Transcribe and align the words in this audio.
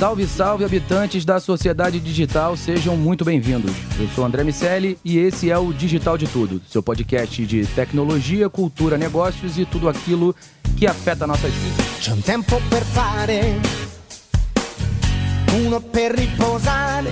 Salve, 0.00 0.26
salve, 0.26 0.64
habitantes 0.64 1.26
da 1.26 1.38
sociedade 1.38 2.00
digital, 2.00 2.56
sejam 2.56 2.96
muito 2.96 3.22
bem-vindos. 3.22 3.70
Eu 3.98 4.08
sou 4.08 4.24
André 4.24 4.42
Miceli 4.42 4.98
e 5.04 5.18
esse 5.18 5.50
é 5.50 5.58
o 5.58 5.74
Digital 5.74 6.16
de 6.16 6.26
Tudo, 6.26 6.58
seu 6.70 6.82
podcast 6.82 7.44
de 7.44 7.66
tecnologia, 7.66 8.48
cultura, 8.48 8.96
negócios 8.96 9.58
e 9.58 9.66
tudo 9.66 9.90
aquilo 9.90 10.34
que 10.78 10.86
afeta 10.86 11.26
nossas 11.26 11.52
vidas. 11.52 11.86
C'è 12.00 12.12
un 12.12 12.22
tempo 12.22 12.58
per 12.70 12.82
fare, 12.82 13.60
uno 15.52 15.82
per 15.82 16.12
riposare, 16.12 17.10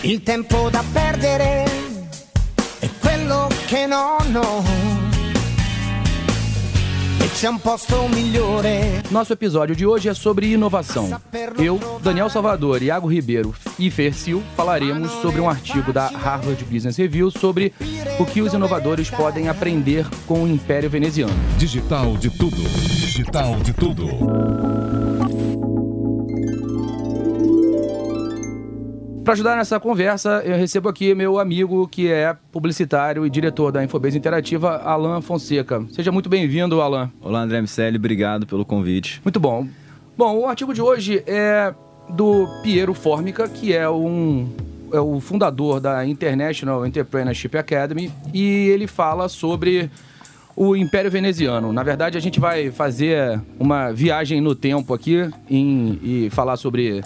il 0.00 0.22
tempo 0.22 0.70
da 0.70 0.82
perdere 0.94 1.64
quello 3.00 3.48
che 3.66 3.86
non 3.86 4.34
ho. 4.34 4.93
Nosso 9.10 9.32
episódio 9.32 9.74
de 9.74 9.84
hoje 9.84 10.08
é 10.08 10.14
sobre 10.14 10.52
inovação. 10.52 11.20
Eu, 11.58 11.80
Daniel 12.00 12.30
Salvador, 12.30 12.80
Iago 12.80 13.08
Ribeiro 13.08 13.52
e 13.78 13.90
Fercil 13.90 14.42
falaremos 14.56 15.10
sobre 15.20 15.40
um 15.40 15.48
artigo 15.48 15.92
da 15.92 16.06
Harvard 16.06 16.64
Business 16.64 16.96
Review 16.96 17.30
sobre 17.32 17.74
o 18.20 18.24
que 18.24 18.40
os 18.40 18.54
inovadores 18.54 19.10
podem 19.10 19.48
aprender 19.48 20.06
com 20.26 20.44
o 20.44 20.48
Império 20.48 20.88
Veneziano. 20.88 21.34
Digital 21.58 22.16
de 22.16 22.30
tudo. 22.30 22.56
Digital 22.56 23.56
de 23.56 23.72
tudo. 23.72 24.63
Para 29.24 29.32
ajudar 29.32 29.56
nessa 29.56 29.80
conversa, 29.80 30.42
eu 30.44 30.54
recebo 30.54 30.86
aqui 30.86 31.14
meu 31.14 31.38
amigo 31.38 31.88
que 31.88 32.12
é 32.12 32.36
publicitário 32.52 33.24
e 33.24 33.30
diretor 33.30 33.72
da 33.72 33.82
Infobase 33.82 34.18
Interativa, 34.18 34.76
Alan 34.76 35.22
Fonseca. 35.22 35.82
Seja 35.90 36.12
muito 36.12 36.28
bem-vindo, 36.28 36.78
Alan. 36.82 37.10
Olá, 37.22 37.40
André 37.40 37.62
Miceli, 37.62 37.96
obrigado 37.96 38.46
pelo 38.46 38.66
convite. 38.66 39.22
Muito 39.24 39.40
bom. 39.40 39.66
Bom, 40.14 40.40
o 40.40 40.46
artigo 40.46 40.74
de 40.74 40.82
hoje 40.82 41.24
é 41.26 41.72
do 42.10 42.46
Piero 42.62 42.92
Formica, 42.92 43.48
que 43.48 43.72
é 43.72 43.88
um 43.88 44.46
é 44.92 45.00
o 45.00 45.18
fundador 45.20 45.80
da 45.80 46.04
International 46.04 46.86
Entrepreneurship 46.86 47.56
Academy, 47.56 48.12
e 48.32 48.68
ele 48.68 48.86
fala 48.86 49.30
sobre 49.30 49.90
o 50.54 50.76
Império 50.76 51.10
Veneziano. 51.10 51.72
Na 51.72 51.82
verdade, 51.82 52.18
a 52.18 52.20
gente 52.20 52.38
vai 52.38 52.70
fazer 52.70 53.40
uma 53.58 53.90
viagem 53.90 54.42
no 54.42 54.54
tempo 54.54 54.92
aqui 54.92 55.30
em, 55.48 55.98
e 56.02 56.28
falar 56.30 56.58
sobre 56.58 57.02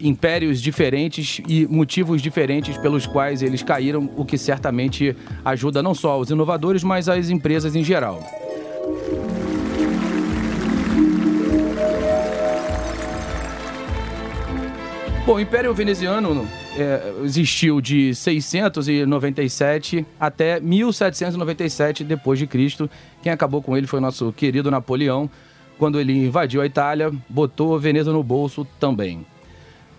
impérios 0.00 0.60
diferentes 0.60 1.40
e 1.48 1.66
motivos 1.66 2.20
diferentes 2.20 2.76
pelos 2.78 3.06
quais 3.06 3.42
eles 3.42 3.62
caíram, 3.62 4.10
o 4.16 4.24
que 4.24 4.38
certamente 4.38 5.16
ajuda 5.44 5.82
não 5.82 5.94
só 5.94 6.18
os 6.18 6.30
inovadores, 6.30 6.82
mas 6.82 7.08
as 7.08 7.30
empresas 7.30 7.74
em 7.74 7.82
geral. 7.82 8.22
Bom, 15.24 15.34
o 15.34 15.40
Império 15.40 15.72
Veneziano 15.72 16.48
é, 16.76 17.12
existiu 17.22 17.80
de 17.80 18.12
697 18.12 20.04
até 20.18 20.58
1797 20.58 22.02
depois 22.02 22.40
de 22.40 22.46
Cristo. 22.46 22.90
Quem 23.22 23.30
acabou 23.30 23.62
com 23.62 23.76
ele 23.76 23.86
foi 23.86 24.00
nosso 24.00 24.32
querido 24.32 24.68
Napoleão, 24.68 25.30
quando 25.78 26.00
ele 26.00 26.26
invadiu 26.26 26.60
a 26.60 26.66
Itália, 26.66 27.12
botou 27.28 27.78
Veneza 27.78 28.12
no 28.12 28.22
bolso 28.22 28.66
também. 28.80 29.24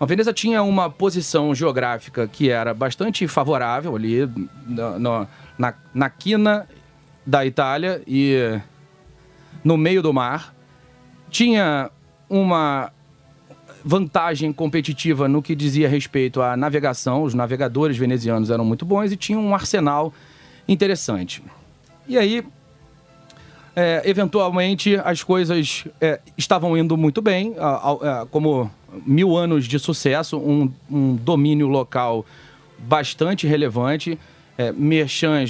A 0.04 0.06
Veneza 0.06 0.34
tinha 0.34 0.62
uma 0.62 0.90
posição 0.90 1.54
geográfica 1.54 2.28
que 2.28 2.50
era 2.50 2.74
bastante 2.74 3.26
favorável 3.26 3.96
ali 3.96 4.30
na, 4.66 4.98
na, 4.98 5.26
na, 5.56 5.74
na 5.94 6.10
quina 6.10 6.68
da 7.24 7.46
Itália 7.46 8.02
e 8.06 8.60
no 9.64 9.78
meio 9.78 10.02
do 10.02 10.12
mar. 10.12 10.54
Tinha 11.30 11.90
uma 12.28 12.92
vantagem 13.82 14.52
competitiva 14.52 15.26
no 15.26 15.40
que 15.40 15.54
dizia 15.54 15.88
respeito 15.88 16.42
à 16.42 16.54
navegação. 16.54 17.22
Os 17.22 17.32
navegadores 17.32 17.96
venezianos 17.96 18.50
eram 18.50 18.62
muito 18.62 18.84
bons 18.84 19.10
e 19.10 19.16
tinham 19.16 19.42
um 19.42 19.54
arsenal 19.54 20.12
interessante. 20.68 21.42
E 22.06 22.18
aí, 22.18 22.46
é, 23.74 24.02
eventualmente, 24.04 24.96
as 24.96 25.22
coisas 25.22 25.86
é, 25.98 26.20
estavam 26.36 26.76
indo 26.76 26.94
muito 26.94 27.22
bem, 27.22 27.54
a, 27.58 28.20
a, 28.20 28.26
como 28.26 28.70
mil 29.06 29.36
anos 29.36 29.66
de 29.66 29.78
sucesso, 29.78 30.38
um, 30.38 30.70
um 30.90 31.14
domínio 31.16 31.66
local 31.66 32.24
bastante 32.78 33.46
relevante, 33.46 34.18
é, 34.58 34.72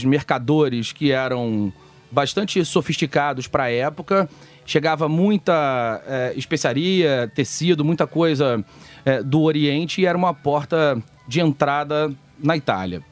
mercadores 0.04 0.92
que 0.92 1.12
eram 1.12 1.72
bastante 2.10 2.64
sofisticados 2.64 3.48
para 3.48 3.64
a 3.64 3.70
época. 3.70 4.28
Chegava 4.64 5.08
muita 5.08 6.02
é, 6.06 6.32
especiaria, 6.36 7.30
tecido, 7.34 7.84
muita 7.84 8.06
coisa 8.06 8.64
é, 9.04 9.22
do 9.22 9.42
Oriente 9.42 10.00
e 10.00 10.06
era 10.06 10.16
uma 10.16 10.32
porta 10.32 11.02
de 11.28 11.40
entrada 11.40 12.10
na 12.38 12.56
Itália. 12.56 13.02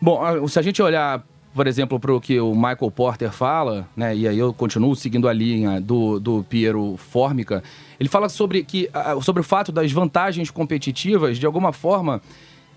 Bom, 0.00 0.48
se 0.48 0.58
a 0.58 0.62
gente 0.62 0.82
olhar, 0.82 1.22
por 1.54 1.66
exemplo, 1.66 2.00
para 2.00 2.12
o 2.12 2.20
que 2.20 2.40
o 2.40 2.54
Michael 2.54 2.90
Porter 2.90 3.30
fala, 3.30 3.86
né, 3.94 4.16
e 4.16 4.26
aí 4.26 4.38
eu 4.38 4.52
continuo 4.52 4.96
seguindo 4.96 5.28
a 5.28 5.32
linha 5.32 5.80
do, 5.80 6.18
do 6.18 6.42
Piero 6.48 6.96
Formica, 6.96 7.62
ele 8.00 8.08
fala 8.08 8.30
sobre, 8.30 8.64
que, 8.64 8.90
sobre 9.22 9.42
o 9.42 9.44
fato 9.44 9.70
das 9.70 9.92
vantagens 9.92 10.50
competitivas, 10.50 11.38
de 11.38 11.44
alguma 11.44 11.70
forma, 11.70 12.22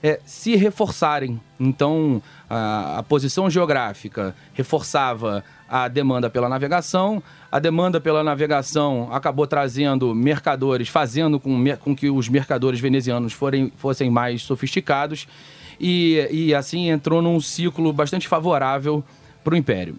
é, 0.04 0.20
se 0.26 0.58
reforçarem. 0.58 1.40
Então, 1.58 2.22
a, 2.50 3.00
a, 3.00 3.04
posição 3.04 3.50
geográfica 3.50 4.36
reforçava 4.54 5.42
a 5.70 5.88
demanda 5.88 6.30
pela 6.30 6.50
navegação, 6.50 7.24
a 7.50 7.58
demanda 7.58 8.02
pela 8.02 8.22
navegação 8.22 9.08
acabou 9.14 9.48
trazendo 9.48 10.14
mercadores, 10.14 10.90
fazendo 10.90 11.40
com, 11.40 11.64
com 11.80 11.96
que 11.96 12.10
os 12.10 12.28
mercadores 12.28 12.82
venezianos 12.82 13.32
forem, 13.32 13.72
fossem 13.78 14.10
mais 14.10 14.42
sofisticados, 14.42 15.26
e, 15.80 16.28
e 16.30 16.54
assim 16.54 16.90
entrou 16.90 17.22
num 17.22 17.40
ciclo 17.40 17.94
bastante 17.94 18.28
favorável 18.28 19.02
para 19.42 19.54
o 19.54 19.58
Império. 19.58 19.96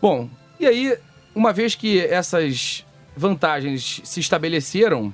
Bom, 0.00 0.28
e 0.58 0.66
aí, 0.66 0.96
uma 1.34 1.52
vez 1.52 1.74
que 1.74 2.00
essas 2.00 2.84
vantagens 3.16 4.00
se 4.04 4.20
estabeleceram, 4.20 5.12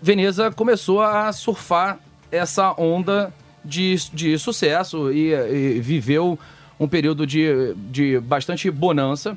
Veneza 0.00 0.50
começou 0.50 1.02
a 1.02 1.32
surfar 1.32 1.98
essa 2.30 2.72
onda 2.78 3.32
de, 3.64 3.96
de 4.12 4.38
sucesso 4.38 5.12
e, 5.12 5.32
e 5.32 5.80
viveu 5.80 6.38
um 6.78 6.86
período 6.86 7.26
de, 7.26 7.74
de 7.90 8.20
bastante 8.20 8.70
bonança. 8.70 9.36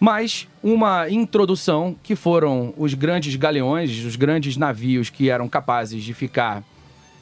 Mas 0.00 0.48
uma 0.62 1.08
introdução 1.08 1.94
que 2.02 2.16
foram 2.16 2.74
os 2.76 2.92
grandes 2.94 3.36
galeões, 3.36 4.04
os 4.04 4.16
grandes 4.16 4.56
navios 4.56 5.10
que 5.10 5.30
eram 5.30 5.48
capazes 5.48 6.02
de 6.02 6.12
ficar 6.12 6.64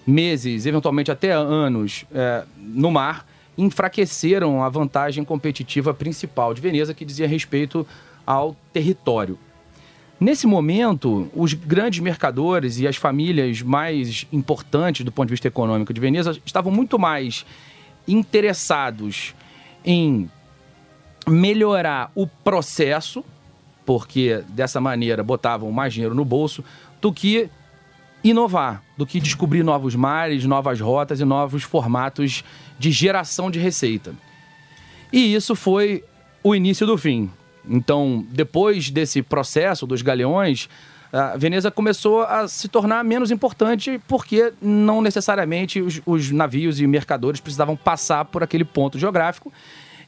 meses, 0.07 0.65
eventualmente 0.65 1.11
até 1.11 1.33
anos, 1.33 2.07
é, 2.15 2.45
no 2.57 2.91
mar, 2.91 3.27
enfraqueceram 3.59 4.63
a 4.63 4.69
vantagem 4.71 5.25
competitiva 5.25 5.93
principal 5.93 6.55
de 6.55 6.61
Veneza, 6.63 6.95
que 6.95 7.05
dizia 7.05 7.29
respeito 7.29 7.87
ao 8.31 8.55
território. 8.73 9.37
Nesse 10.21 10.47
momento, 10.47 11.29
os 11.35 11.53
grandes 11.53 11.99
mercadores 11.99 12.79
e 12.79 12.87
as 12.87 12.95
famílias 12.95 13.61
mais 13.61 14.25
importantes 14.33 15.05
do 15.05 15.11
ponto 15.11 15.27
de 15.27 15.33
vista 15.33 15.49
econômico 15.49 15.93
de 15.93 16.01
Veneza 16.01 16.39
estavam 16.47 16.71
muito 16.71 16.97
mais 16.97 17.45
interessados 18.07 19.35
em 19.85 20.31
melhorar 21.27 22.13
o 22.15 22.25
processo, 22.25 23.25
porque 23.85 24.45
dessa 24.51 24.81
maneira 24.81 25.25
botavam 25.25 25.73
mais 25.73 25.93
dinheiro 25.93 26.15
no 26.15 26.25
bolso, 26.25 26.63
do 27.01 27.13
que 27.13 27.51
inovar, 28.23 28.81
do 28.97 29.05
que 29.05 29.19
descobrir 29.19 29.65
novos 29.65 29.97
mares, 29.97 30.45
novas 30.45 30.79
rotas 30.81 31.19
e 31.19 31.25
novos 31.25 31.65
formatos 31.65 32.45
de 32.79 32.93
geração 32.93 33.51
de 33.51 33.59
receita. 33.59 34.15
E 35.13 35.35
isso 35.35 35.57
foi 35.57 36.05
o 36.45 36.55
início 36.55 36.87
do 36.87 36.97
fim. 36.97 37.29
Então, 37.69 38.25
depois 38.31 38.91
desse 38.91 39.23
processo 39.23 39.87
dos 39.87 40.03
galeões, 40.03 40.69
a 41.13 41.37
Veneza 41.37 41.71
começou 41.71 42.23
a 42.23 42.47
se 42.47 42.69
tornar 42.69 43.05
menos 43.05 43.31
importante 43.31 44.01
porque 44.07 44.53
não 44.63 45.03
necessariamente 45.03 45.81
os, 45.81 46.01
os, 46.07 46.31
navios 46.31 46.81
e 46.81 46.87
mercadores 46.87 47.41
precisavam 47.41 47.77
passar 47.77 48.25
por 48.27 48.43
aquele 48.43 48.65
ponto 48.65 48.99
geográfico 48.99 49.53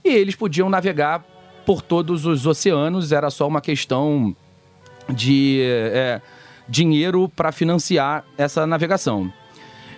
e 0.04 0.08
eles 0.08 0.37
podiam 0.37 0.70
navegar 0.70 1.25
por 1.66 1.82
todos 1.82 2.26
os 2.26 2.46
oceanos, 2.46 3.12
era 3.12 3.31
só 3.31 3.46
uma 3.46 3.60
questão 3.60 4.34
de 5.08 5.60
é, 5.64 6.20
dinheiro 6.69 7.28
para 7.28 7.52
financiar 7.52 8.25
essa 8.37 8.66
navegação. 8.66 9.32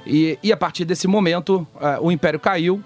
E, 0.07 0.39
e, 0.43 0.53
a 0.53 0.57
partir 0.57 0.85
desse 0.85 1.07
momento, 1.07 1.67
uh, 1.77 2.03
o 2.03 2.13
Império 2.13 2.39
caiu. 2.39 2.83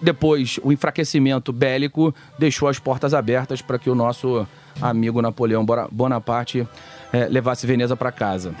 Depois, 0.00 0.60
o 0.62 0.72
enfraquecimento 0.72 1.52
bélico 1.52 2.14
deixou 2.38 2.68
as 2.68 2.78
portas 2.78 3.12
abertas 3.12 3.60
para 3.60 3.78
que 3.78 3.90
o 3.90 3.94
nosso 3.94 4.46
amigo 4.80 5.20
Napoleão 5.20 5.66
Bonaparte 5.90 6.66
é, 7.12 7.26
levasse 7.26 7.66
Veneza 7.66 7.96
para 7.96 8.12
casa. 8.12 8.54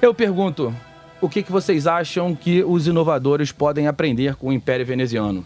Eu 0.00 0.14
pergunto, 0.14 0.74
o 1.20 1.28
que, 1.28 1.42
que 1.42 1.52
vocês 1.52 1.86
acham 1.86 2.34
que 2.34 2.62
os 2.62 2.86
inovadores 2.86 3.52
podem 3.52 3.88
aprender 3.88 4.36
com 4.36 4.48
o 4.48 4.52
Império 4.52 4.86
Veneziano? 4.86 5.44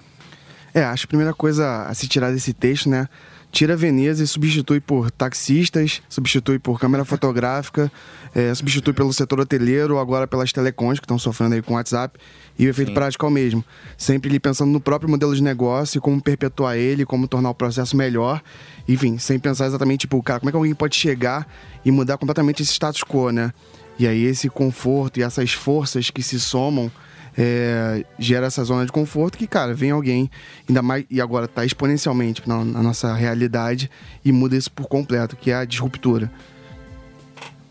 É, 0.74 0.84
acho 0.84 1.06
que 1.06 1.10
a 1.10 1.14
primeira 1.14 1.34
coisa 1.34 1.84
a 1.84 1.94
se 1.94 2.06
tirar 2.06 2.30
desse 2.30 2.52
texto, 2.52 2.88
né? 2.88 3.08
Tira 3.52 3.76
Veneza 3.76 4.24
e 4.24 4.26
substitui 4.26 4.80
por 4.80 5.10
taxistas, 5.10 6.00
substitui 6.08 6.58
por 6.58 6.80
câmera 6.80 7.04
fotográfica, 7.04 7.92
é, 8.34 8.54
substitui 8.54 8.94
pelo 8.94 9.12
setor 9.12 9.40
hoteleiro, 9.40 9.98
agora 9.98 10.26
pelas 10.26 10.50
telecons 10.50 10.98
que 10.98 11.04
estão 11.04 11.18
sofrendo 11.18 11.54
aí 11.54 11.60
com 11.60 11.74
o 11.74 11.76
WhatsApp. 11.76 12.18
E 12.58 12.66
o 12.66 12.70
efeito 12.70 12.88
Sim. 12.88 12.94
prático 12.94 13.26
é 13.26 13.28
o 13.28 13.30
mesmo. 13.30 13.62
Sempre 13.98 14.30
ali 14.30 14.40
pensando 14.40 14.72
no 14.72 14.80
próprio 14.80 15.10
modelo 15.10 15.36
de 15.36 15.42
negócio, 15.42 16.00
como 16.00 16.18
perpetuar 16.18 16.78
ele, 16.78 17.04
como 17.04 17.28
tornar 17.28 17.50
o 17.50 17.54
processo 17.54 17.94
melhor. 17.94 18.42
Enfim, 18.88 19.18
sem 19.18 19.38
pensar 19.38 19.66
exatamente, 19.66 20.00
tipo, 20.00 20.22
cara, 20.22 20.40
como 20.40 20.48
é 20.48 20.52
que 20.52 20.56
alguém 20.56 20.74
pode 20.74 20.96
chegar 20.96 21.46
e 21.84 21.90
mudar 21.90 22.16
completamente 22.16 22.62
esse 22.62 22.72
status 22.72 23.04
quo, 23.04 23.30
né? 23.30 23.52
E 23.98 24.06
aí 24.06 24.24
esse 24.24 24.48
conforto 24.48 25.20
e 25.20 25.22
essas 25.22 25.52
forças 25.52 26.08
que 26.08 26.22
se 26.22 26.40
somam 26.40 26.90
é, 27.36 28.04
gera 28.18 28.46
essa 28.46 28.62
zona 28.64 28.84
de 28.84 28.92
conforto 28.92 29.38
que, 29.38 29.46
cara, 29.46 29.74
vem 29.74 29.90
alguém, 29.90 30.30
ainda 30.68 30.82
mais, 30.82 31.04
e 31.10 31.20
agora 31.20 31.46
está 31.46 31.64
exponencialmente 31.64 32.46
na, 32.46 32.64
na, 32.64 32.82
nossa 32.82 33.12
realidade 33.14 33.90
e 34.24 34.32
muda 34.32 34.56
isso 34.56 34.70
por 34.70 34.86
completo, 34.86 35.36
que 35.36 35.50
é 35.50 35.54
a 35.54 35.64
disruptura. 35.64 36.30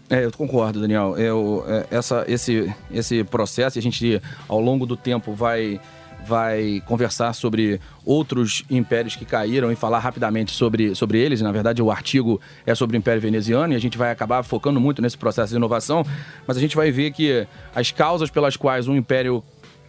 É, 0.10 0.25
eu 0.25 0.31
concordo, 0.31 0.81
Daniel. 0.81 1.16
Eu, 1.18 1.63
é, 1.68 1.88
essa, 1.92 2.25
esse, 2.28 2.74
esse 2.92 3.24
processo, 3.24 3.80
a 3.80 3.81
gente 3.81 4.22
ao 4.48 4.60
longo 4.60 4.86
do 4.86 4.98
tempo 4.98 5.34
vai 5.34 5.80
vai 6.25 6.81
conversar 6.86 7.34
sobre 7.34 7.80
outros 8.06 8.63
impérios 8.69 9.16
que 9.16 9.25
caíram 9.25 9.72
e 9.72 9.75
falar 9.75 10.00
rapidamente 10.00 10.52
sobre, 10.52 10.94
sobre 10.96 11.19
eles. 11.19 11.42
Na 11.42 11.52
verdade, 11.52 11.81
o 11.81 11.92
artigo 11.92 12.40
é 12.66 12.75
sobre 12.75 12.98
o 12.98 13.00
Império 13.00 13.22
Veneziano 13.22 13.74
e 13.74 13.75
a 13.75 13.80
gente 13.80 13.98
vai 13.98 14.12
acabar 14.12 14.44
focando 14.44 14.80
muito 14.80 15.02
nesse 15.02 15.18
processo 15.18 15.50
de 15.50 15.58
inovação, 15.58 16.06
mas 16.46 16.58
a 16.58 16.60
gente 16.60 16.75
vai 16.75 16.92
ver 16.92 17.12
que 17.12 17.48
as 17.75 17.92
causas 17.92 18.30
pelas 18.30 18.56
quais 18.56 18.88
um 18.88 18.96
império 18.96 19.44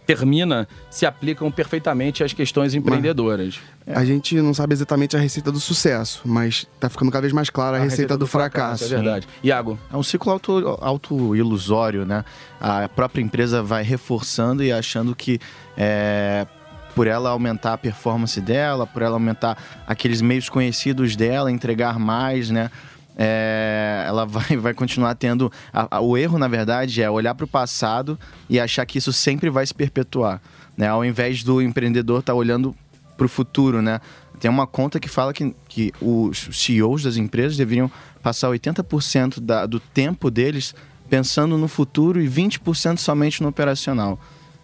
termina 0.05 0.67
se 0.89 1.05
aplicam 1.05 1.49
perfeitamente 1.51 2.23
às 2.23 2.33
questões 2.33 2.73
empreendedoras. 2.73 3.59
A 3.87 4.05
gente 4.05 4.39
não 4.41 4.53
sabe 4.53 4.73
exatamente 4.73 5.15
a 5.15 5.19
receita 5.19 5.51
do 5.51 5.59
sucesso, 5.59 6.21
mas 6.25 6.67
está 6.73 6.89
ficando 6.89 7.11
cada 7.11 7.21
vez 7.21 7.33
mais 7.33 7.49
clara 7.49 7.77
a, 7.77 7.79
a 7.79 7.83
receita, 7.83 8.03
receita, 8.03 8.17
do, 8.17 8.21
do 8.21 8.27
fracasso. 8.27 8.85
fracasso. 8.85 8.93
É 8.93 8.97
verdade. 8.97 9.27
Iago? 9.43 9.77
É 9.91 9.97
um 9.97 10.03
ciclo 10.03 10.31
auto-ilusório, 10.31 12.01
auto 12.01 12.09
né? 12.09 12.25
A 12.59 12.87
própria 12.87 13.21
empresa 13.21 13.61
vai 13.61 13.83
reforçando 13.83 14.63
e 14.63 14.71
achando 14.71 15.15
que 15.15 15.39
é, 15.77 16.47
por 16.95 17.07
ela 17.07 17.29
aumentar 17.29 17.73
a 17.73 17.77
performance 17.77 18.39
dela, 18.39 18.85
por 18.85 19.01
ela 19.01 19.15
aumentar 19.15 19.57
aqueles 19.87 20.21
meios 20.21 20.49
conhecidos 20.49 21.15
dela, 21.15 21.51
entregar 21.51 21.99
mais, 21.99 22.49
né? 22.49 22.69
É, 23.17 24.03
ela 24.07 24.25
vai, 24.25 24.55
vai 24.57 24.73
continuar 24.73 25.15
tendo. 25.15 25.51
A, 25.71 25.97
a, 25.97 26.01
o 26.01 26.17
erro, 26.17 26.37
na 26.37 26.47
verdade, 26.47 27.01
é 27.01 27.09
olhar 27.09 27.35
para 27.35 27.45
o 27.45 27.47
passado 27.47 28.17
e 28.49 28.59
achar 28.59 28.85
que 28.85 28.97
isso 28.97 29.13
sempre 29.13 29.49
vai 29.49 29.65
se 29.65 29.73
perpetuar. 29.73 30.41
Né? 30.77 30.87
Ao 30.87 31.03
invés 31.05 31.43
do 31.43 31.61
empreendedor 31.61 32.19
estar 32.19 32.33
tá 32.33 32.37
olhando 32.37 32.75
para 33.15 33.25
o 33.25 33.29
futuro, 33.29 33.81
né? 33.81 34.01
Tem 34.39 34.49
uma 34.49 34.67
conta 34.67 34.99
que 34.99 35.07
fala 35.07 35.31
que, 35.31 35.55
que 35.69 35.93
os 36.01 36.49
CEOs 36.51 37.03
das 37.03 37.15
empresas 37.15 37.55
deveriam 37.55 37.89
passar 38.21 38.49
80% 38.49 39.39
da, 39.39 39.65
do 39.65 39.79
tempo 39.79 40.29
deles 40.29 40.75
pensando 41.09 41.57
no 41.57 41.67
futuro 41.67 42.19
e 42.19 42.27
20% 42.27 42.97
somente 42.97 43.41
no 43.41 43.49
operacional. 43.49 44.19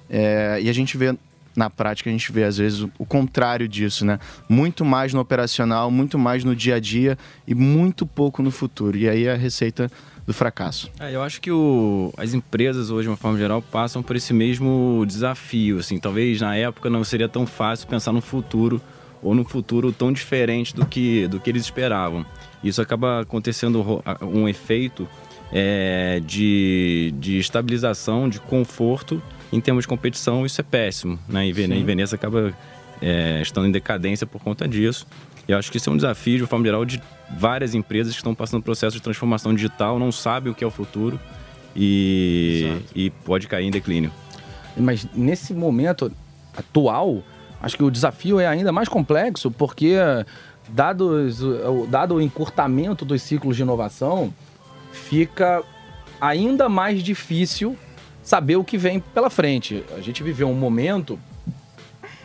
É, 0.10 0.60
e 0.62 0.70
a 0.70 0.74
gente 0.74 0.98
vê 0.98 1.16
na 1.56 1.70
prática 1.70 2.10
a 2.10 2.14
gente 2.14 2.32
vê 2.32 2.44
às 2.44 2.58
vezes 2.58 2.86
o 2.98 3.06
contrário 3.06 3.68
disso, 3.68 4.06
né? 4.06 4.20
Muito 4.48 4.86
mais 4.86 5.14
no 5.14 5.20
operacional, 5.20 5.92
muito 5.92 6.18
mais 6.18 6.44
no 6.44 6.56
dia 6.56 6.76
a 6.76 6.80
dia 6.80 7.18
e 7.48 7.54
muito 7.54 8.06
pouco 8.06 8.42
no 8.42 8.52
futuro. 8.52 8.98
E 8.98 9.10
aí 9.10 9.28
a 9.28 9.36
receita 9.36 9.90
do 10.26 10.34
fracasso. 10.34 10.92
É, 11.00 11.16
eu 11.16 11.24
acho 11.24 11.42
que 11.42 11.52
o, 11.52 12.14
as 12.16 12.36
empresas 12.36 12.92
hoje, 12.92 13.04
de 13.04 13.10
uma 13.10 13.18
forma 13.18 13.38
geral, 13.38 13.64
passam 13.64 14.04
por 14.04 14.16
esse 14.16 14.32
mesmo 14.32 15.04
desafio. 15.08 15.80
Assim, 15.80 15.98
talvez 15.98 16.40
na 16.40 16.56
época 16.56 16.88
não 16.88 17.04
seria 17.04 17.28
tão 17.28 17.48
fácil 17.48 17.88
pensar 17.88 18.12
no 18.12 18.22
futuro 18.22 18.80
ou 19.24 19.34
no 19.34 19.44
futuro 19.44 19.92
tão 19.92 20.14
diferente 20.14 20.76
do 20.76 20.86
que, 20.86 21.28
do 21.28 21.40
que 21.40 21.50
eles 21.50 21.64
esperavam. 21.64 22.26
Isso 22.64 22.82
acaba 22.82 23.22
acontecendo 23.22 24.04
um 24.22 24.48
efeito 24.48 25.08
é, 25.52 26.22
de, 26.26 27.14
de 27.18 27.40
estabilização, 27.40 28.30
de 28.30 28.40
conforto 28.40 29.22
em 29.52 29.60
termos 29.60 29.84
de 29.84 29.88
competição, 29.88 30.46
isso 30.46 30.62
é 30.62 30.64
péssimo. 30.64 31.20
Né? 31.28 31.48
E, 31.48 31.54
Sim. 31.54 31.84
Veneza 31.84 32.16
acaba 32.16 32.54
é, 33.02 33.42
estando 33.42 33.68
em 33.68 33.72
decadência 33.72 34.28
por 34.28 34.42
conta 34.42 34.68
disso. 34.68 35.08
E 35.48 35.52
eu 35.52 35.58
acho 35.58 35.72
que 35.72 35.78
isso 35.78 35.90
é 35.90 35.94
um 35.94 35.96
desafio, 35.96 36.38
de 36.38 36.46
forma 36.46 36.66
geral, 36.66 36.86
de 36.86 37.02
várias 37.38 37.74
empresas 37.74 38.14
que 38.14 38.20
estão 38.20 38.36
passando 38.36 38.62
processo 38.62 38.96
de 38.96 39.02
transformação 39.02 39.54
digital, 39.54 39.98
não 39.98 40.12
sabem 40.12 40.52
o 40.52 40.56
que 40.56 40.64
é 40.64 40.68
o 40.68 40.72
futuro 40.72 41.20
e, 41.76 42.82
e 42.96 43.10
pode 43.10 43.48
cair 43.48 43.66
em 43.66 43.72
declínio. 43.72 44.12
Mas 44.78 45.08
nesse 45.14 45.54
momento 45.54 46.12
atual, 46.56 47.24
acho 47.62 47.76
que 47.76 47.84
o 47.84 47.90
desafio 47.90 48.40
é 48.40 48.46
ainda 48.46 48.72
mais 48.72 48.88
complexo, 48.88 49.50
porque 49.50 49.96
dados, 50.70 51.40
dado 51.90 52.16
o 52.16 52.22
encurtamento 52.22 53.04
dos 53.04 53.22
ciclos 53.22 53.56
de 53.56 53.64
inovação, 53.64 54.34
fica 54.92 55.64
ainda 56.22 56.70
mais 56.70 57.02
difícil 57.02 57.76
saber 58.24 58.56
o 58.56 58.64
que 58.64 58.78
vem 58.78 59.00
pela 59.00 59.30
frente. 59.30 59.84
A 59.96 60.02
gente 60.02 60.22
viveu 60.24 60.50
um 60.50 60.54
momento, 60.54 61.20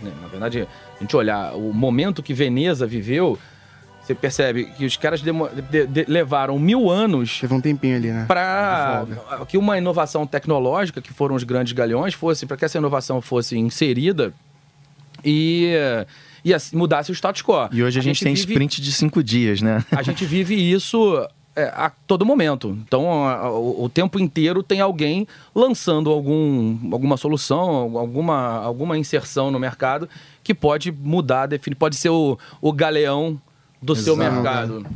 né, 0.01 0.13
na 0.21 0.29
verdade, 0.29 0.69
a 0.97 1.01
gente 1.01 1.17
olhar 1.17 1.55
o 1.55 1.73
momento 1.73 2.23
que 2.23 2.35
Veneza 2.35 2.87
viveu, 2.87 3.39
você 4.03 4.15
percebe 4.15 4.67
que 4.67 4.85
os 4.85 4.97
caras 4.97 5.23
de, 5.23 5.33
de, 5.87 6.05
levaram 6.07 6.59
mil 6.59 6.91
anos. 6.91 7.41
Teve 7.41 7.55
um 7.55 7.61
tempinho 7.61 7.97
ali, 7.97 8.11
né? 8.11 8.27
Para 8.29 9.07
que 9.49 9.57
uma 9.57 9.79
inovação 9.79 10.27
tecnológica, 10.27 11.01
que 11.01 11.13
foram 11.13 11.35
os 11.35 11.43
grandes 11.43 11.73
galhões, 11.73 12.13
fosse, 12.13 12.45
para 12.45 12.57
que 12.57 12.67
essa 12.67 12.77
inovação 12.77 13.23
fosse 13.23 13.57
inserida 13.57 14.35
e 15.25 15.73
e 16.45 16.55
mudasse 16.77 17.11
o 17.11 17.15
status 17.15 17.43
quo. 17.43 17.71
E 17.73 17.83
hoje 17.83 17.99
a, 17.99 18.01
a 18.01 18.05
gente, 18.05 18.17
gente, 18.17 18.25
tem 18.25 18.35
vive, 18.35 18.53
sprint 18.53 18.83
de 18.83 18.93
cinco 18.93 19.23
dias, 19.23 19.63
né? 19.63 19.83
A 19.91 20.03
gente 20.03 20.27
vive 20.27 20.55
isso 20.55 21.27
é, 21.57 21.73
a 21.75 21.91
todo 22.07 22.27
momento. 22.27 22.77
Então, 22.87 23.25
a, 23.25 23.35
a, 23.35 23.51
o, 23.51 23.85
o, 23.85 23.89
tempo 23.89 24.19
inteiro 24.19 24.63
tem 24.63 24.81
alguém 24.81 25.27
lançando 25.55 26.11
algum, 26.11 26.77
alguma 26.93 27.17
solução, 27.17 27.97
alguma, 27.97 28.59
alguma 28.59 28.99
inserção 28.99 29.51
no 29.51 29.59
mercado 29.59 30.09
que 30.43 30.53
pode 30.53 30.91
mudar, 30.91 31.47
definir, 31.47 31.77
pode 31.77 31.97
ser 31.97 32.11
o, 32.11 32.39
o 32.61 32.73
galeão 32.73 33.41
do 33.81 33.93
Exato. 33.93 34.05
seu 34.05 34.17
mercado. 34.17 34.87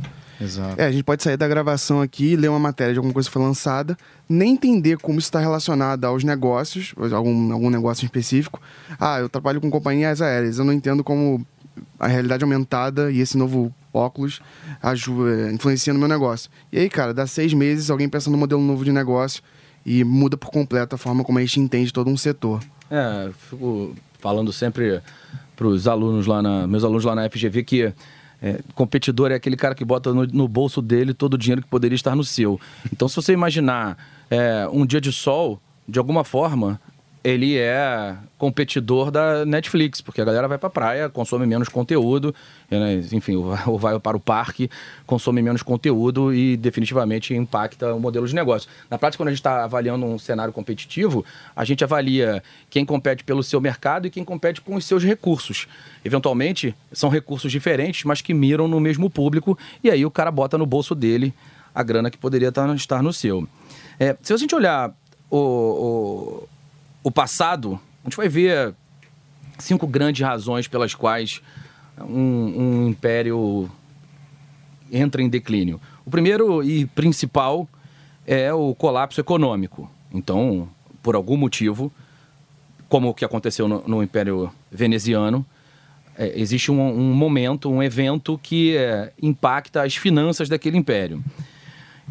Exato. 0.41 0.79
É, 0.79 0.85
a 0.85 0.91
gente 0.91 1.03
pode 1.03 1.21
sair 1.21 1.35
da 1.35 1.47
gravação 1.47 2.01
aqui, 2.01 2.35
ler 2.35 2.49
uma 2.49 2.59
matéria 2.59 2.93
de 2.93 2.99
alguma 2.99 3.13
coisa 3.13 3.27
que 3.27 3.33
foi 3.33 3.41
lançada, 3.41 3.97
nem 4.27 4.53
entender 4.53 4.97
como 4.97 5.19
isso 5.19 5.27
está 5.27 5.39
relacionado 5.39 6.05
aos 6.05 6.23
negócios, 6.23 6.93
algum, 7.13 7.51
algum 7.51 7.69
negócio 7.69 8.05
específico. 8.05 8.61
Ah, 8.99 9.19
eu 9.19 9.27
trabalho 9.27 9.59
com 9.59 9.69
companhias 9.69 10.21
aéreas, 10.21 10.57
eu 10.57 10.65
não 10.65 10.71
entendo 10.71 11.03
como 11.03 11.45
a 11.99 12.07
realidade 12.07 12.43
aumentada 12.43 13.11
e 13.11 13.19
esse 13.19 13.37
novo 13.37 13.73
óculos 13.93 14.41
ajuda, 14.81 15.51
influencia 15.51 15.93
no 15.93 15.99
meu 15.99 16.07
negócio. 16.07 16.49
E 16.71 16.79
aí, 16.79 16.89
cara, 16.89 17.13
dá 17.13 17.25
seis 17.27 17.53
meses, 17.53 17.89
alguém 17.89 18.07
pensa 18.09 18.29
no 18.29 18.37
modelo 18.37 18.61
novo 18.61 18.83
de 18.85 18.91
negócio 18.91 19.41
e 19.85 20.03
muda 20.03 20.37
por 20.37 20.49
completo 20.51 20.95
a 20.95 20.97
forma 20.97 21.23
como 21.23 21.39
a 21.39 21.41
gente 21.41 21.59
entende 21.59 21.91
todo 21.91 22.09
um 22.09 22.17
setor. 22.17 22.61
É, 22.89 23.29
fico 23.49 23.95
falando 24.19 24.51
sempre 24.51 25.01
para 25.55 25.67
os 25.67 25.87
alunos 25.87 26.25
lá 26.25 26.41
na, 26.41 26.67
meus 26.67 26.83
alunos 26.83 27.05
lá 27.05 27.15
na 27.15 27.29
FGV 27.29 27.63
que 27.63 27.93
É, 28.41 28.61
competidor 28.73 29.33
é 29.33 29.35
aquele 29.35 29.57
cara 29.57 29.75
que 29.75 29.83
bota 29.83 30.13
no, 30.13 30.25
no, 30.25 30.47
bolso 30.47 30.81
dele 30.81 31.13
todo 31.13 31.33
o 31.33 31.37
dinheiro 31.37 31.61
que 31.61 31.67
poderia 31.67 31.93
estar 31.93 32.15
no 32.15 32.23
seu. 32.23 32.57
Então, 32.89 33.05
se 33.09 33.15
você 33.17 33.33
imaginar 33.33 33.97
é, 34.31 34.65
um 34.71 34.85
dia 34.85 35.01
de 35.01 35.11
sol, 35.11 35.59
de 35.85 35.99
alguma 35.99 36.23
forma, 36.23 36.79
ele 37.23 37.57
é 37.57 38.15
competidor 38.37 39.11
da 39.11 39.45
Netflix, 39.45 39.99
porque 39.99 40.21
a 40.21 40.25
galera 40.25 40.47
vai 40.47 40.57
pra 40.57 40.69
praia, 40.69 41.09
consome 41.09 41.45
menos 41.45 41.67
conteúdo, 41.67 42.33
né? 42.71 43.01
enfim, 43.11 43.35
ou 43.67 43.77
vai 43.77 43.99
para 43.99 44.15
o 44.15 44.19
parque, 44.19 44.69
consome 45.05 45.41
menos 45.41 45.61
conteúdo 45.61 46.33
e 46.33 46.55
definitivamente 46.55 47.33
impacta 47.33 47.93
o 47.93 47.99
modelo 47.99 48.25
de 48.25 48.33
negócio. 48.33 48.69
Na 48.89 48.97
prática, 48.97 49.21
quando 49.21 49.27
a 49.27 49.31
gente 49.31 49.39
está 49.39 49.63
avaliando 49.65 50.05
um 50.05 50.17
cenário 50.17 50.53
competitivo, 50.53 51.25
a 51.55 51.65
gente 51.65 51.83
avalia 51.83 52.41
quem 52.69 52.85
compete 52.85 53.23
pelo 53.23 53.43
seu 53.43 53.59
mercado 53.59 54.07
e 54.07 54.09
quem 54.09 54.23
compete 54.23 54.61
com 54.61 54.75
os 54.75 54.85
seus 54.85 55.03
recursos. 55.03 55.67
Eventualmente, 56.05 56.73
são 56.93 57.09
recursos 57.09 57.51
diferentes, 57.51 58.05
mas 58.05 58.21
que 58.21 58.33
miram 58.33 58.67
no 58.67 58.79
mesmo 58.79 59.09
público, 59.09 59.57
e 59.83 59.91
aí 59.91 60.05
o 60.05 60.11
cara 60.11 60.31
bota 60.31 60.57
no 60.57 60.65
bolso 60.65 60.95
dele 60.95 61.33
a 61.75 61.83
grana 61.83 62.09
que 62.09 62.17
poderia 62.17 62.51
tá, 62.51 62.73
estar 62.73 63.03
no 63.03 63.11
seu. 63.11 63.47
É, 63.99 64.15
se 64.21 64.33
a 64.33 64.37
gente 64.37 64.55
olhar 64.55 64.93
o, 65.29 65.37
o 65.37 66.47
o 67.03 67.11
passado, 67.11 67.79
a 68.03 68.09
gente 68.09 68.17
vai 68.17 68.27
ver 68.27 68.73
cinco 69.57 69.87
grandes 69.87 70.25
razões 70.25 70.67
pelas 70.67 70.93
quais 70.95 71.41
um, 71.99 72.85
um 72.85 72.87
império 72.89 73.69
entra 74.91 75.21
em 75.21 75.29
declínio. 75.29 75.79
O 76.05 76.09
primeiro 76.09 76.63
e 76.63 76.85
principal 76.87 77.67
é 78.25 78.53
o 78.53 78.73
colapso 78.73 79.19
econômico. 79.19 79.89
Então, 80.13 80.67
por 81.01 81.15
algum 81.15 81.37
motivo, 81.37 81.91
como 82.87 83.09
o 83.09 83.13
que 83.13 83.23
aconteceu 83.23 83.67
no, 83.67 83.83
no 83.87 84.03
Império 84.03 84.51
Veneziano, 84.71 85.45
é, 86.17 86.39
existe 86.39 86.71
um, 86.71 86.81
um, 86.81 87.13
momento, 87.13 87.69
um 87.69 87.81
evento 87.81 88.39
que 88.41 88.75
é, 88.75 89.13
impacta 89.21 89.83
as 89.83 89.95
finanças 89.95 90.49
daquele 90.49 90.77
império. 90.77 91.23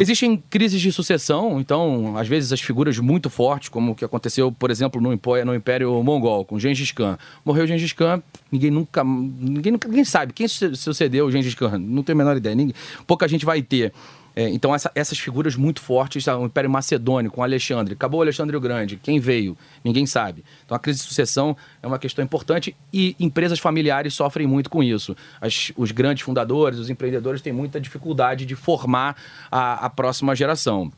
Existem 0.00 0.40
crises 0.49 0.81
de 0.81 0.93
sucessão, 0.93 1.61
então, 1.61 2.17
às 2.17 2.28
vezes, 2.28 2.52
as 2.52 2.61
figuras 2.61 2.97
muito 3.00 3.28
fortes, 3.28 3.69
como 3.69 3.90
o 3.90 3.95
que 3.97 4.05
aconteceu, 4.05 4.52
por 4.52 4.71
exemplo, 4.71 5.00
no 5.00 5.12
Império, 5.12 5.45
no 5.45 5.55
Império 5.55 6.02
Mongol, 6.05 6.45
com 6.45 6.57
Gengis 6.57 6.93
Khan. 6.93 7.19
Morreu 7.45 7.67
Gengis 7.67 7.93
Khan, 7.93 8.23
ninguém 8.50 8.71
nunca. 8.71 9.02
Ninguém, 9.02 9.73
ninguém 9.73 10.05
sabe 10.05 10.33
quem 10.33 10.47
sucedeu 10.47 11.26
o 11.26 11.33
Gengis 11.33 11.55
Khan, 11.55 11.78
não 11.78 12.05
tem 12.05 12.12
a 12.12 12.17
menor 12.17 12.37
ideia. 12.37 12.55
Ninguém, 12.55 12.75
pouca 13.09 13.26
gente 13.26 13.45
vai 13.45 13.61
ter. 13.61 13.93
É, 14.38 14.49
então, 14.50 14.73
essa, 14.73 14.88
essas 14.95 15.18
figuras 15.18 15.57
muito 15.57 15.80
fortes, 15.80 16.25
tá, 16.25 16.38
o 16.38 16.47
Império 16.47 16.71
Macedônio 16.71 17.28
com 17.28 17.42
Alexandre, 17.42 17.95
acabou 17.95 18.23
Alexandre 18.23 18.57
o 18.57 18.61
Grande, 18.61 18.97
quem 18.97 19.18
veio? 19.18 19.59
Ninguém 19.83 20.07
sabe. 20.07 20.45
Então, 20.64 20.76
a 20.76 20.78
crise 20.78 21.00
de 21.00 21.07
sucessão 21.07 21.57
é 21.83 21.87
uma 21.88 21.99
questão 21.99 22.25
importante 22.25 22.76
e 22.92 23.16
empresas 23.18 23.59
familiares 23.59 24.14
sofrem 24.14 24.47
muito 24.47 24.71
com 24.71 24.80
isso. 24.80 25.16
As, 25.40 25.73
os 25.76 25.90
grandes 25.90 26.23
fundadores, 26.23 26.78
os 26.78 26.88
empreendedores 26.88 27.42
têm 27.42 27.52
muita 27.52 27.80
dificuldade 27.80 28.47
de 28.47 28.54
formar 28.54 29.16
a, 29.50 29.87
a 29.87 29.90
próxima 29.90 30.37
geração. 30.37 30.92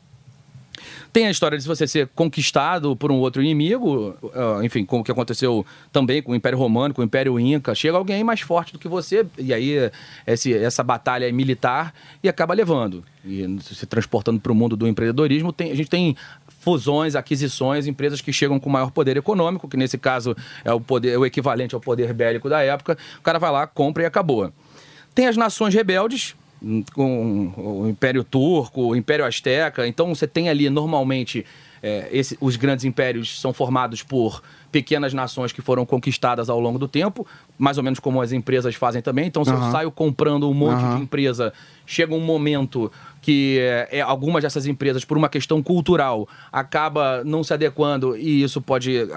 Tem 1.11 1.27
a 1.27 1.31
história 1.31 1.57
de 1.57 1.67
você 1.67 1.85
ser 1.87 2.07
conquistado 2.15 2.95
por 2.95 3.11
um 3.11 3.17
outro 3.17 3.41
inimigo, 3.41 4.15
uh, 4.23 4.63
enfim, 4.63 4.85
como 4.85 5.03
que 5.03 5.11
aconteceu 5.11 5.65
também 5.91 6.21
com 6.21 6.31
o 6.31 6.35
Império 6.35 6.57
Romano, 6.57 6.93
com 6.93 7.01
o 7.01 7.05
Império 7.05 7.39
Inca. 7.39 7.75
Chega 7.75 7.97
alguém 7.97 8.23
mais 8.23 8.41
forte 8.41 8.73
do 8.73 8.79
que 8.79 8.87
você, 8.87 9.25
e 9.37 9.53
aí 9.53 9.91
esse, 10.25 10.53
essa 10.53 10.83
batalha 10.83 11.27
é 11.27 11.31
militar 11.31 11.93
e 12.23 12.29
acaba 12.29 12.53
levando. 12.53 13.03
E 13.25 13.45
se 13.61 13.85
transportando 13.85 14.39
para 14.39 14.51
o 14.51 14.55
mundo 14.55 14.75
do 14.75 14.87
empreendedorismo, 14.87 15.53
tem, 15.53 15.71
a 15.71 15.75
gente 15.75 15.89
tem 15.89 16.15
fusões, 16.61 17.15
aquisições, 17.15 17.87
empresas 17.87 18.21
que 18.21 18.31
chegam 18.31 18.59
com 18.59 18.69
maior 18.69 18.91
poder 18.91 19.17
econômico, 19.17 19.67
que 19.67 19.75
nesse 19.75 19.97
caso 19.97 20.35
é 20.63 20.71
o, 20.71 20.79
poder, 20.79 21.13
é 21.13 21.17
o 21.17 21.25
equivalente 21.25 21.75
ao 21.75 21.81
poder 21.81 22.13
bélico 22.13 22.47
da 22.49 22.61
época. 22.61 22.97
O 23.19 23.21
cara 23.21 23.39
vai 23.39 23.51
lá, 23.51 23.67
compra 23.67 24.03
e 24.03 24.05
acabou. 24.05 24.51
Tem 25.13 25.27
as 25.27 25.35
nações 25.35 25.73
rebeldes, 25.73 26.35
com 26.93 27.53
o 27.57 27.89
Império 27.89 28.23
Turco, 28.23 28.81
o 28.81 28.95
Império 28.95 29.25
Azteca. 29.25 29.87
Então 29.87 30.13
você 30.13 30.27
tem 30.27 30.49
ali 30.49 30.69
normalmente 30.69 31.45
é, 31.83 32.07
esse, 32.11 32.37
os 32.39 32.55
grandes 32.55 32.85
impérios 32.85 33.39
são 33.39 33.51
formados 33.51 34.03
por 34.03 34.43
pequenas 34.71 35.13
nações 35.13 35.51
que 35.51 35.61
foram 35.61 35.85
conquistadas 35.85 36.49
ao 36.49 36.59
longo 36.59 36.77
do 36.77 36.87
tempo, 36.87 37.25
mais 37.57 37.77
ou 37.77 37.83
menos 37.83 37.99
como 37.99 38.21
as 38.21 38.31
empresas 38.31 38.75
fazem 38.75 39.01
também. 39.01 39.25
Então, 39.25 39.43
se 39.43 39.51
uhum. 39.51 39.65
eu 39.65 39.71
saio 39.71 39.91
comprando 39.91 40.49
um 40.49 40.53
monte 40.53 40.81
uhum. 40.81 40.97
de 40.97 41.03
empresa, 41.03 41.51
chega 41.85 42.13
um 42.13 42.19
momento 42.19 42.91
que 43.21 43.57
é, 43.59 43.89
é, 43.91 44.01
algumas 44.01 44.43
dessas 44.43 44.65
empresas, 44.67 45.03
por 45.03 45.17
uma 45.17 45.27
questão 45.27 45.61
cultural, 45.61 46.27
acaba 46.51 47.23
não 47.25 47.43
se 47.43 47.53
adequando 47.53 48.15
e 48.15 48.43
isso 48.43 48.61
pode 48.61 49.07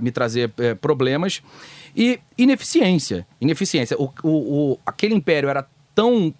me 0.00 0.10
trazer 0.10 0.50
é, 0.58 0.74
problemas. 0.74 1.42
E 1.94 2.18
ineficiência. 2.38 3.26
Ineficiência. 3.40 3.96
O, 3.98 4.10
o, 4.22 4.28
o, 4.72 4.78
aquele 4.86 5.14
império 5.14 5.48
era 5.48 5.66
tão 5.94 6.32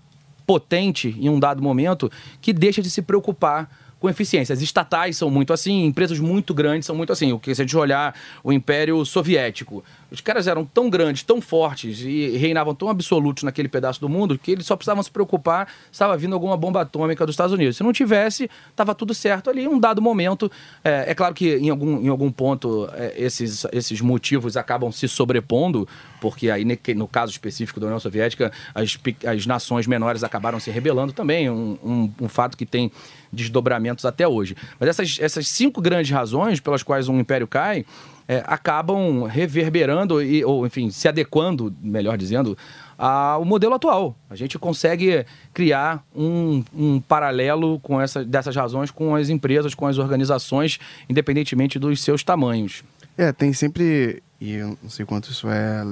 potente 0.50 1.14
em 1.16 1.28
um 1.28 1.38
dado 1.38 1.62
momento 1.62 2.10
que 2.40 2.52
deixa 2.52 2.82
de 2.82 2.90
se 2.90 3.02
preocupar 3.02 3.70
com 4.00 4.10
eficiência. 4.10 4.52
As 4.52 4.60
estatais 4.60 5.16
são 5.16 5.30
muito 5.30 5.52
assim, 5.52 5.84
empresas 5.84 6.18
muito 6.18 6.52
grandes 6.52 6.86
são 6.86 6.96
muito 6.96 7.12
assim. 7.12 7.30
O 7.30 7.38
que 7.38 7.54
se 7.54 7.62
a 7.62 7.64
gente 7.64 7.76
olhar 7.76 8.16
o 8.42 8.52
Império 8.52 9.04
Soviético, 9.04 9.84
os 10.10 10.20
caras 10.20 10.46
eram 10.46 10.64
tão 10.64 10.90
grandes, 10.90 11.22
tão 11.22 11.40
fortes 11.40 12.00
e 12.00 12.36
reinavam 12.36 12.74
tão 12.74 12.88
absolutos 12.88 13.42
naquele 13.42 13.68
pedaço 13.68 14.00
do 14.00 14.08
mundo 14.08 14.38
que 14.38 14.50
eles 14.50 14.66
só 14.66 14.76
precisavam 14.76 15.02
se 15.02 15.10
preocupar 15.10 15.66
se 15.66 15.92
estava 15.92 16.16
vindo 16.16 16.34
alguma 16.34 16.56
bomba 16.56 16.80
atômica 16.82 17.24
dos 17.24 17.34
Estados 17.34 17.52
Unidos. 17.52 17.76
Se 17.76 17.82
não 17.82 17.92
tivesse, 17.92 18.50
estava 18.70 18.94
tudo 18.94 19.14
certo 19.14 19.50
ali. 19.50 19.64
Em 19.64 19.68
um 19.68 19.78
dado 19.78 20.02
momento, 20.02 20.50
é, 20.82 21.10
é 21.10 21.14
claro 21.14 21.34
que 21.34 21.56
em 21.56 21.70
algum, 21.70 22.00
em 22.00 22.08
algum 22.08 22.30
ponto 22.30 22.88
é, 22.94 23.14
esses, 23.16 23.64
esses 23.72 24.00
motivos 24.00 24.56
acabam 24.56 24.90
se 24.90 25.08
sobrepondo, 25.08 25.86
porque 26.20 26.50
aí 26.50 26.64
no 26.94 27.06
caso 27.06 27.32
específico 27.32 27.78
da 27.78 27.86
União 27.86 28.00
Soviética, 28.00 28.52
as, 28.74 28.98
as 29.26 29.46
nações 29.46 29.86
menores 29.86 30.24
acabaram 30.24 30.58
se 30.58 30.70
rebelando 30.70 31.12
também, 31.12 31.48
um, 31.48 31.78
um, 31.82 32.12
um 32.22 32.28
fato 32.28 32.56
que 32.56 32.66
tem 32.66 32.90
desdobramentos 33.32 34.04
até 34.04 34.26
hoje. 34.26 34.56
Mas 34.78 34.88
essas, 34.88 35.18
essas 35.20 35.48
cinco 35.48 35.80
grandes 35.80 36.10
razões 36.10 36.60
pelas 36.60 36.82
quais 36.82 37.08
um 37.08 37.18
império 37.20 37.46
cai 37.46 37.84
é, 38.30 38.44
acabam 38.46 39.24
reverberando, 39.24 40.22
e, 40.22 40.44
ou 40.44 40.64
enfim, 40.64 40.88
se 40.88 41.08
adequando, 41.08 41.74
melhor 41.82 42.16
dizendo, 42.16 42.56
ao 42.96 43.44
modelo 43.44 43.74
atual. 43.74 44.16
A 44.30 44.36
gente 44.36 44.56
consegue 44.56 45.26
criar 45.52 46.04
um, 46.14 46.62
um 46.72 47.00
paralelo 47.00 47.80
com 47.80 48.00
essa, 48.00 48.24
dessas 48.24 48.54
razões 48.54 48.92
com 48.92 49.16
as 49.16 49.30
empresas, 49.30 49.74
com 49.74 49.84
as 49.84 49.98
organizações, 49.98 50.78
independentemente 51.08 51.76
dos 51.76 52.04
seus 52.04 52.22
tamanhos. 52.22 52.84
É, 53.18 53.32
tem 53.32 53.52
sempre, 53.52 54.22
e 54.40 54.52
eu 54.52 54.78
não 54.80 54.88
sei 54.88 55.04
quanto 55.04 55.28
isso 55.28 55.48
é 55.50 55.84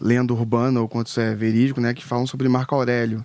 lenda 0.00 0.32
urbana 0.32 0.80
ou 0.80 0.88
quanto 0.88 1.08
isso 1.08 1.20
é 1.20 1.34
verídico, 1.34 1.78
né, 1.78 1.92
que 1.92 2.02
falam 2.02 2.26
sobre 2.26 2.48
Marco 2.48 2.74
Aurélio 2.74 3.22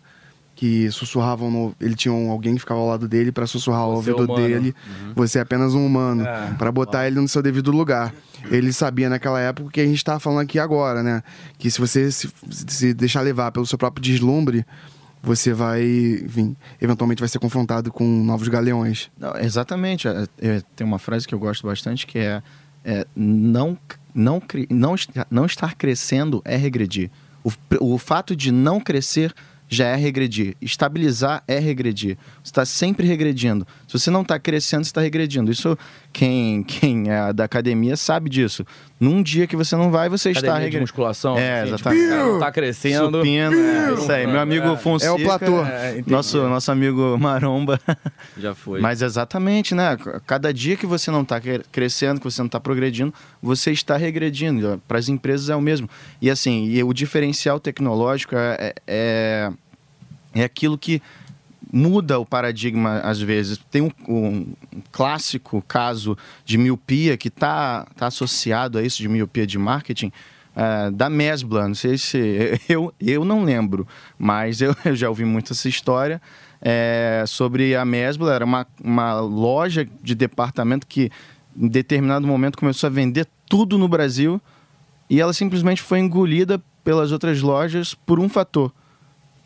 que 0.59 0.91
sussurravam 0.91 1.49
no, 1.49 1.75
ele 1.79 1.95
tinha 1.95 2.13
um, 2.13 2.29
alguém 2.29 2.53
que 2.53 2.59
ficava 2.59 2.81
ao 2.81 2.87
lado 2.87 3.07
dele 3.07 3.31
para 3.31 3.47
sussurrar 3.47 3.79
ao 3.79 3.93
ouvido 3.93 4.27
dele 4.27 4.75
uhum. 4.85 5.13
você 5.15 5.39
é 5.39 5.41
apenas 5.41 5.73
um 5.73 5.85
humano 5.85 6.25
é. 6.25 6.53
para 6.57 6.69
botar 6.69 7.07
ele 7.07 7.17
no 7.17 7.29
seu 7.29 7.41
devido 7.41 7.71
lugar 7.71 8.13
ele 8.51 8.73
sabia 8.73 9.07
naquela 9.07 9.39
época 9.39 9.71
que 9.71 9.79
a 9.79 9.85
gente 9.85 9.95
está 9.95 10.19
falando 10.19 10.41
aqui 10.41 10.59
agora 10.59 11.01
né 11.01 11.23
que 11.57 11.71
se 11.71 11.79
você 11.79 12.11
se, 12.11 12.29
se 12.67 12.93
deixar 12.93 13.21
levar 13.21 13.53
pelo 13.53 13.65
seu 13.65 13.77
próprio 13.77 14.03
deslumbre 14.03 14.65
você 15.23 15.53
vai, 15.53 15.81
enfim, 15.81 16.57
eventualmente 16.81 17.21
vai 17.21 17.27
ser 17.27 17.39
confrontado 17.39 17.91
com 17.91 18.05
novos 18.05 18.47
galeões. 18.47 19.11
Não, 19.19 19.35
exatamente. 19.35 20.07
É, 20.07 20.25
é, 20.37 20.61
tem 20.77 20.87
uma 20.87 20.97
frase 20.97 21.27
que 21.27 21.35
eu 21.35 21.39
gosto 21.39 21.67
bastante 21.67 22.07
que 22.07 22.17
é, 22.17 22.41
é 22.85 23.05
não, 23.13 23.77
não, 24.15 24.41
não, 24.69 24.95
não 25.29 25.45
estar 25.45 25.75
crescendo 25.75 26.41
é 26.45 26.55
regredir. 26.55 27.11
O, 27.43 27.51
o 27.81 27.97
fato 27.97 28.33
de 28.33 28.49
não 28.49 28.79
crescer 28.79 29.33
já 29.69 29.85
é 29.85 29.95
regredir. 29.95 30.55
Estabilizar 30.59 31.43
é 31.47 31.59
regredir. 31.59 32.17
Você 32.49 32.51
está 32.51 32.65
sempre 32.65 33.05
regredindo. 33.05 33.65
Se 33.87 33.99
você 33.99 34.09
não 34.09 34.23
está 34.23 34.39
crescendo, 34.39 34.83
você 34.83 34.89
está 34.89 35.01
regredindo. 35.01 35.51
Isso, 35.51 35.77
quem, 36.11 36.63
quem 36.63 37.11
é 37.11 37.31
da 37.31 37.43
academia 37.43 37.95
sabe 37.95 38.27
disso. 38.27 38.65
Num 38.99 39.21
dia 39.21 39.45
que 39.45 39.55
você 39.55 39.75
não 39.75 39.91
vai, 39.91 40.09
você 40.09 40.31
está 40.31 40.55
regredindo. 40.55 40.81
musculação. 40.81 41.37
É, 41.37 41.61
assim, 41.61 41.73
exatamente. 41.73 42.01
Tipo, 42.01 42.15
não 42.15 42.33
está 42.33 42.51
crescendo. 42.51 43.17
Supino, 43.19 43.53
é, 43.55 43.93
isso 43.93 44.11
aí. 44.11 44.25
Meu 44.25 44.39
amigo 44.39 44.67
é, 44.67 44.77
Fonseca. 44.77 45.11
É 45.11 45.15
o 45.15 45.23
platô. 45.23 45.63
É, 45.63 46.03
nosso, 46.07 46.37
nosso 46.49 46.71
amigo 46.71 47.19
Maromba. 47.19 47.79
Já 48.35 48.55
foi. 48.55 48.81
Mas 48.81 49.03
exatamente, 49.03 49.75
né? 49.75 49.95
Cada 50.25 50.51
dia 50.51 50.75
que 50.75 50.87
você 50.87 51.11
não 51.11 51.21
está 51.21 51.39
crescendo, 51.71 52.19
que 52.19 52.25
você 52.25 52.41
não 52.41 52.47
está 52.47 52.59
progredindo, 52.59 53.13
você 53.39 53.71
está 53.71 53.95
regredindo. 53.95 54.81
Para 54.87 54.97
as 54.97 55.07
empresas 55.07 55.51
é 55.51 55.55
o 55.55 55.61
mesmo. 55.61 55.87
E 56.19 56.31
assim, 56.31 56.65
e 56.65 56.83
o 56.83 56.93
diferencial 56.93 57.59
tecnológico 57.59 58.35
é, 58.35 58.73
é, 58.87 59.51
é 60.33 60.43
aquilo 60.43 60.79
que 60.79 60.99
muda 61.71 62.19
o 62.19 62.25
paradigma 62.25 62.99
às 62.99 63.21
vezes. 63.21 63.59
Tem 63.69 63.81
um, 63.81 63.91
um 64.07 64.53
clássico 64.91 65.63
caso 65.67 66.17
de 66.43 66.57
miopia 66.57 67.17
que 67.17 67.27
está 67.27 67.85
tá 67.95 68.07
associado 68.07 68.77
a 68.77 68.83
isso, 68.83 68.97
de 68.97 69.07
miopia 69.07 69.45
de 69.45 69.57
marketing, 69.57 70.11
uh, 70.55 70.91
da 70.91 71.09
Mesbla. 71.09 71.67
Não 71.67 71.75
sei 71.75 71.97
se. 71.97 72.59
Eu, 72.67 72.93
eu 72.99 73.25
não 73.25 73.43
lembro, 73.43 73.87
mas 74.17 74.61
eu, 74.61 74.75
eu 74.85 74.95
já 74.95 75.09
ouvi 75.09 75.25
muito 75.25 75.53
essa 75.53 75.67
história. 75.67 76.21
É, 76.61 77.23
sobre 77.25 77.73
a 77.73 77.85
Mesbla, 77.85 78.33
era 78.33 78.43
uma, 78.43 78.67
uma 78.83 79.19
loja 79.21 79.87
de 80.03 80.13
departamento 80.13 80.85
que 80.85 81.09
em 81.57 81.67
determinado 81.67 82.27
momento 82.27 82.57
começou 82.57 82.87
a 82.87 82.91
vender 82.91 83.25
tudo 83.47 83.77
no 83.77 83.87
Brasil 83.87 84.41
e 85.09 85.21
ela 85.21 85.31
simplesmente 85.31 85.81
foi 85.81 85.99
engolida 85.99 86.61
pelas 86.83 87.13
outras 87.13 87.41
lojas 87.41 87.93
por 87.93 88.19
um 88.19 88.27
fator 88.27 88.73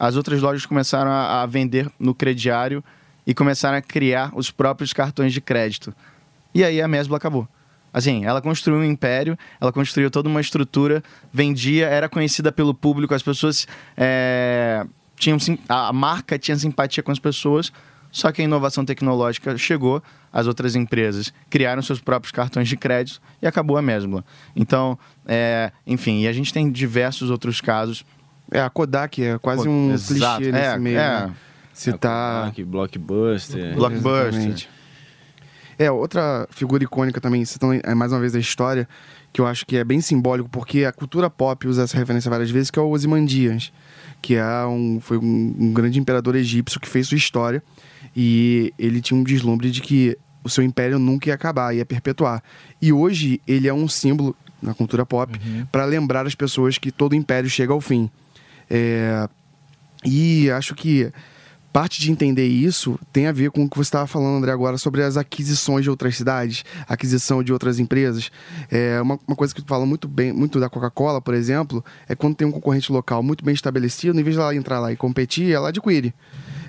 as 0.06 0.18
outras 0.18 0.42
lojas 0.42 0.66
começaram 0.66 1.10
a, 1.10 1.44
a 1.44 1.46
vender 1.46 1.90
no 1.98 2.14
crediário 2.14 2.84
e 3.26 3.34
começaram 3.34 3.78
a 3.78 3.82
criar 3.82 4.32
os 4.36 4.52
próprios 4.52 4.92
cartões 4.92 5.32
de 5.32 5.40
crédito. 5.40 5.96
E 6.54 6.62
aí 6.62 6.82
a 6.82 6.88
Mesbla 6.90 7.16
acabou. 7.16 7.48
Assim, 7.94 8.26
ela 8.26 8.42
construiu 8.42 8.80
um 8.80 8.84
império, 8.84 9.38
ela 9.62 9.72
construiu 9.72 10.12
toda 10.12 10.28
uma 10.28 10.42
estrutura, 10.42 11.02
vendia, 11.32 11.88
era 11.88 12.10
conhecida 12.10 12.52
pelo 12.52 12.74
público, 12.74 13.14
as 13.14 13.24
pessoas 13.24 13.66
é, 13.96 14.86
tinham 15.16 15.38
a 15.70 15.94
marca 15.94 16.38
tinha 16.38 16.58
simpatia 16.58 17.02
com 17.02 17.12
as 17.12 17.20
pessoas, 17.20 17.72
só 18.12 18.30
que 18.30 18.42
a 18.42 18.46
inovação 18.46 18.84
tecnológica 18.84 19.58
chegou, 19.58 20.04
as 20.34 20.48
outras 20.48 20.76
empresas 20.76 21.32
criaram 21.50 21.82
seus 21.82 22.02
próprios 22.02 22.34
cartões 22.34 22.68
de 22.68 22.76
crédito 22.76 23.22
e 23.42 23.48
acabou 23.48 23.78
a 23.78 23.82
Mesbla. 23.82 24.26
Então, 24.54 25.00
é, 25.26 25.72
enfim, 25.88 26.24
e 26.24 26.28
a 26.28 26.34
gente 26.34 26.52
tem 26.52 26.70
diversos 26.70 27.30
outros 27.30 27.62
casos. 27.62 28.04
É, 28.54 28.62
a 28.62 28.70
Kodak 28.70 29.24
é 29.24 29.40
quase 29.40 29.68
um 29.68 29.92
exato, 29.92 30.38
clichê 30.38 30.52
nesse 30.52 30.66
é, 30.66 30.78
meio. 30.78 31.00
é. 31.00 31.26
né? 31.26 31.34
Citar. 31.74 32.44
Kodak, 32.44 32.64
Blockbuster. 32.64 33.76
Blockbuster. 33.76 34.28
Exatamente. 34.28 34.70
É, 35.80 35.90
outra 35.90 36.48
figura 36.52 36.84
icônica 36.84 37.20
também, 37.20 37.44
citando 37.46 37.82
é, 37.84 37.96
mais 37.96 38.12
uma 38.12 38.20
vez 38.20 38.36
a 38.36 38.40
história, 38.40 38.88
que 39.34 39.42
eu 39.42 39.48
acho 39.48 39.66
que 39.66 39.76
é 39.76 39.84
bem 39.84 40.00
simbólico, 40.02 40.48
porque 40.48 40.86
a 40.86 40.92
cultura 40.92 41.32
pop 41.32 41.68
usa 41.68 41.82
essa 41.82 41.98
referência 41.98 42.30
várias 42.30 42.52
vezes, 42.52 42.70
que 42.70 42.78
é 42.78 42.82
o 42.82 42.92
Ozymandias, 42.92 43.74
que 44.22 44.36
é 44.36 44.66
um, 44.68 45.00
foi 45.02 45.18
um, 45.18 45.56
um 45.60 45.74
grande 45.74 46.00
imperador 46.00 46.36
egípcio 46.36 46.80
que 46.80 46.88
fez 46.88 47.08
sua 47.08 47.18
história, 47.18 47.64
e 48.16 48.72
ele 48.78 49.02
tinha 49.02 49.20
um 49.20 49.24
deslumbre 49.24 49.72
de 49.72 49.82
que 49.82 50.16
o 50.44 50.50
seu 50.50 50.64
império 50.64 51.00
nunca 51.00 51.30
ia 51.30 51.34
acabar, 51.34 51.74
ia 51.74 51.86
perpetuar. 51.86 52.44
E 52.80 52.94
hoje 52.94 53.42
ele 53.48 53.68
é 53.68 53.74
um 53.74 53.88
símbolo 53.88 54.36
na 54.62 54.76
cultura 54.76 55.06
pop 55.06 55.40
para 55.72 55.86
lembrar 55.86 56.28
as 56.28 56.36
pessoas 56.36 56.78
que 56.78 56.92
todo 56.92 57.16
império 57.16 57.50
chega 57.50 57.74
ao 57.74 57.82
fim. 57.82 58.12
É, 58.70 59.28
e 60.06 60.50
acho 60.52 60.76
que 60.76 61.12
parte 61.72 62.00
de 62.00 62.12
entender 62.12 62.46
isso 62.46 63.00
tem 63.12 63.26
a 63.26 63.32
ver 63.32 63.50
com 63.50 63.64
o 63.64 63.70
que 63.70 63.76
você 63.76 63.88
estava 63.88 64.06
falando, 64.06 64.38
André, 64.38 64.52
agora 64.52 64.78
sobre 64.78 65.02
as 65.02 65.18
aquisições 65.18 65.84
de 65.84 65.90
outras 65.90 66.16
cidades, 66.16 66.64
aquisição 66.88 67.42
de 67.42 67.52
outras 67.52 67.80
empresas. 67.80 68.30
É 68.70 69.02
uma, 69.02 69.20
uma 69.28 69.36
coisa 69.36 69.56
que 69.56 69.62
tu 69.62 69.68
fala 69.68 69.84
muito 69.86 70.08
bem, 70.08 70.32
muito 70.32 70.60
da 70.60 70.70
Coca-Cola, 70.70 71.20
por 71.20 71.34
exemplo, 71.34 71.84
é 72.08 72.14
quando 72.16 72.36
tem 72.36 72.48
um 72.48 72.52
concorrente 72.52 72.92
local 72.92 73.24
muito 73.24 73.44
bem 73.44 73.56
estabelecido, 73.56 74.20
em 74.20 74.24
vez 74.24 74.36
de 74.36 74.42
ela 74.42 74.56
entrar 74.56 74.80
lá 74.80 74.92
e 74.92 74.96
competir, 74.96 75.52
ela 75.52 75.70
adquire. 75.70 76.14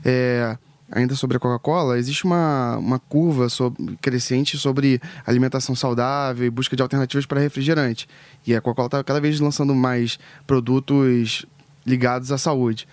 É, 0.03 0.57
ainda 0.91 1.15
sobre 1.15 1.37
a 1.37 1.41
Coca-Cola, 1.41 1.99
existe 1.99 2.25
uma, 2.25 2.79
uma 2.79 2.99
curva 2.99 3.51
sobre- 3.51 3.97
crescente 4.01 4.57
sobre 4.57 5.01
alimentação 5.27 5.75
saudável 5.75 6.47
e 6.47 6.51
busca 6.51 6.75
de 6.77 6.83
alternativas 6.83 7.27
para 7.27 7.41
refrigerante. 7.41 8.09
E 8.47 8.55
a 8.55 8.61
Coca-Cola 8.61 8.87
está 8.87 9.05
cada 9.05 9.21
vez 9.21 9.39
lançando 9.39 9.75
mais 9.75 10.19
produtos 10.47 11.45
ligados 11.87 12.31
à 12.33 12.39
saúde. 12.39 12.87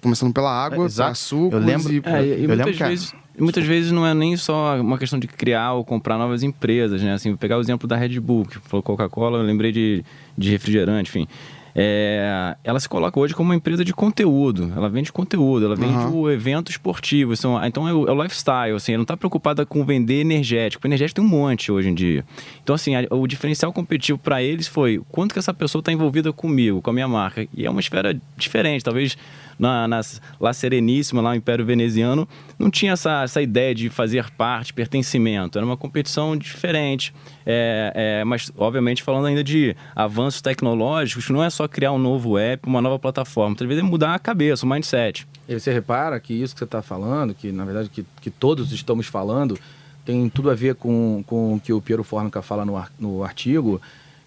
Começando 0.00 0.32
pela 0.34 0.50
água, 0.50 0.84
Exato. 0.86 1.12
açúcar 1.12 1.56
Eu 1.56 1.60
lembro- 1.60 1.92
e... 1.92 2.02
É, 2.04 2.24
e, 2.24 2.30
Eu 2.30 2.48
muitas, 2.48 2.56
lembro 2.58 2.72
que 2.74 2.82
a- 2.82 2.88
vezes, 2.88 3.14
muitas 3.38 3.64
vezes 3.64 3.92
não 3.92 4.04
é 4.04 4.12
nem 4.12 4.36
só 4.36 4.80
uma 4.80 4.98
questão 4.98 5.16
de 5.18 5.28
criar 5.28 5.74
ou 5.74 5.84
comprar 5.84 6.18
novas 6.18 6.42
empresas, 6.42 7.00
né? 7.00 7.12
Assim, 7.14 7.28
vou 7.30 7.38
pegar 7.38 7.56
o 7.56 7.60
exemplo 7.60 7.86
da 7.86 7.94
Red 7.96 8.18
Bull, 8.18 8.44
que 8.44 8.58
falou 8.58 8.82
Coca-Cola, 8.82 9.38
eu 9.38 9.42
lembrei 9.44 9.70
de, 9.70 10.04
de 10.36 10.50
refrigerante, 10.50 11.08
enfim. 11.08 11.28
É, 11.74 12.56
ela 12.62 12.78
se 12.78 12.88
coloca 12.88 13.18
hoje 13.18 13.34
como 13.34 13.48
uma 13.50 13.56
empresa 13.56 13.84
de 13.84 13.92
conteúdo. 13.94 14.72
Ela 14.76 14.88
vende 14.88 15.10
conteúdo, 15.12 15.64
ela 15.66 15.76
vende 15.76 15.94
Aham. 15.94 16.10
o 16.10 16.30
evento 16.30 16.70
esportivo. 16.70 17.34
São, 17.36 17.62
então 17.64 17.88
é 17.88 17.92
o, 17.94 18.06
é 18.08 18.12
o 18.12 18.22
lifestyle, 18.22 18.76
assim, 18.76 18.92
ela 18.92 18.98
não 18.98 19.04
está 19.04 19.16
preocupada 19.16 19.64
com 19.64 19.84
vender 19.84 20.20
energético. 20.20 20.84
O 20.84 20.88
energético 20.88 21.20
tem 21.20 21.24
um 21.24 21.28
monte 21.28 21.72
hoje 21.72 21.88
em 21.88 21.94
dia. 21.94 22.24
Então, 22.62 22.74
assim, 22.74 22.94
a- 22.94 23.06
o 23.10 23.26
diferencial 23.26 23.72
competitivo 23.72 24.18
para 24.18 24.42
eles 24.42 24.66
foi 24.68 25.00
quanto 25.10 25.32
que 25.32 25.38
essa 25.38 25.54
pessoa 25.54 25.80
está 25.80 25.92
envolvida 25.92 26.32
comigo, 26.32 26.82
com 26.82 26.90
a 26.90 26.92
minha 26.92 27.08
marca. 27.08 27.46
E 27.56 27.64
é 27.66 27.70
uma 27.70 27.80
esfera 27.80 28.16
diferente. 28.36 28.84
Talvez 28.84 29.16
na, 29.58 29.86
nas, 29.86 30.20
lá 30.40 30.52
Sereníssima, 30.52 31.20
lá 31.22 31.30
no 31.30 31.36
Império 31.36 31.64
Veneziano, 31.64 32.28
não 32.58 32.70
tinha 32.70 32.92
essa, 32.92 33.22
essa 33.22 33.40
ideia 33.40 33.74
de 33.74 33.88
fazer 33.88 34.28
parte, 34.30 34.72
pertencimento. 34.74 35.58
Era 35.58 35.64
uma 35.66 35.76
competição 35.76 36.36
diferente. 36.36 37.14
É, 37.44 37.92
é, 38.20 38.24
mas, 38.24 38.52
obviamente, 38.56 39.02
falando 39.02 39.26
ainda 39.26 39.42
de 39.42 39.74
avanços 39.94 40.40
tecnológicos, 40.40 41.28
não 41.30 41.42
é 41.42 41.50
só 41.50 41.61
criar 41.68 41.92
um 41.92 41.98
novo 41.98 42.38
app, 42.38 42.66
uma 42.66 42.80
nova 42.80 42.98
plataforma. 42.98 43.54
Vezes 43.58 43.78
é 43.78 43.82
mudar 43.82 44.14
a 44.14 44.18
cabeça, 44.18 44.64
o 44.64 44.68
mindset. 44.68 45.26
E 45.48 45.58
você 45.58 45.72
repara 45.72 46.18
que 46.20 46.32
isso 46.32 46.54
que 46.54 46.58
você 46.60 46.64
está 46.64 46.82
falando, 46.82 47.34
que 47.34 47.50
na 47.52 47.64
verdade 47.64 47.88
que, 47.88 48.04
que 48.20 48.30
todos 48.30 48.72
estamos 48.72 49.06
falando, 49.06 49.58
tem 50.04 50.28
tudo 50.28 50.50
a 50.50 50.54
ver 50.54 50.74
com, 50.74 51.22
com 51.26 51.54
o 51.54 51.60
que 51.60 51.72
o 51.72 51.80
Piero 51.80 52.02
Formica 52.04 52.42
fala 52.42 52.64
no, 52.64 52.76
ar- 52.76 52.90
no 52.98 53.22
artigo, 53.24 53.80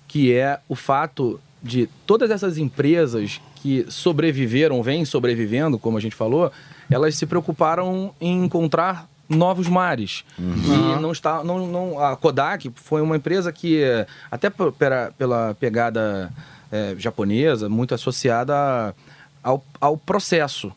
que 0.07 0.33
é 0.33 0.59
o 0.69 0.75
fato 0.75 1.39
de 1.61 1.89
todas 2.05 2.29
essas 2.29 2.57
empresas 2.57 3.41
que 3.55 3.85
sobreviveram, 3.89 4.83
vêm 4.83 5.03
sobrevivendo, 5.03 5.79
como 5.79 5.97
a 5.97 6.01
gente 6.01 6.15
falou, 6.15 6.51
elas 6.91 7.15
se 7.15 7.25
preocuparam 7.25 8.13
em 8.21 8.45
encontrar 8.45 9.09
novos 9.27 9.67
mares. 9.67 10.23
E 10.37 11.01
não 11.01 11.11
está, 11.11 11.43
não, 11.43 11.65
não, 11.65 11.99
a 11.99 12.15
Kodak 12.15 12.71
foi 12.75 13.01
uma 13.01 13.15
empresa 13.17 13.51
que, 13.51 13.81
até 14.29 14.51
pela, 14.51 15.11
pela 15.17 15.55
pegada 15.59 16.31
eh, 16.71 16.95
japonesa, 16.97 17.69
muito 17.69 17.93
associada 17.93 18.95
ao, 19.43 19.63
ao 19.79 19.97
processo. 19.97 20.71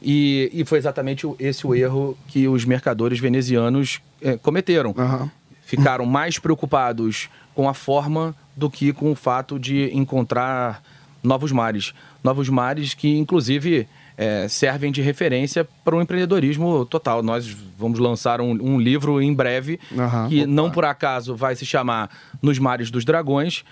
E, 0.00 0.50
e 0.52 0.64
foi 0.64 0.78
exatamente 0.78 1.26
esse 1.38 1.66
o 1.66 1.74
erro 1.74 2.16
que 2.28 2.46
os 2.46 2.64
mercadores 2.64 3.18
venezianos 3.18 4.00
eh, 4.22 4.36
cometeram. 4.36 4.94
Aham. 4.96 5.30
Ficaram 5.62 6.06
mais 6.06 6.38
preocupados 6.38 7.28
com 7.54 7.68
a 7.68 7.74
forma 7.74 8.34
do 8.56 8.70
que 8.70 8.92
com 8.92 9.12
o 9.12 9.14
fato 9.14 9.58
de 9.58 9.90
encontrar 9.94 10.82
novos 11.22 11.52
mares. 11.52 11.92
Novos 12.24 12.48
mares 12.48 12.94
que, 12.94 13.18
inclusive, 13.18 13.86
eh, 14.16 14.48
servem 14.48 14.90
de 14.90 15.02
referência 15.02 15.66
para 15.84 15.94
o 15.94 16.00
empreendedorismo 16.00 16.84
total. 16.86 17.22
Nós 17.22 17.46
vamos 17.78 17.98
lançar 17.98 18.40
um, 18.40 18.50
um 18.50 18.80
livro 18.80 19.20
em 19.20 19.32
breve 19.34 19.78
Aham. 19.96 20.28
que 20.28 20.46
não 20.46 20.70
por 20.70 20.84
acaso 20.84 21.36
vai 21.36 21.54
se 21.54 21.66
chamar 21.66 22.10
Nos 22.40 22.58
Mares 22.58 22.90
dos 22.90 23.04
Dragões, 23.04 23.64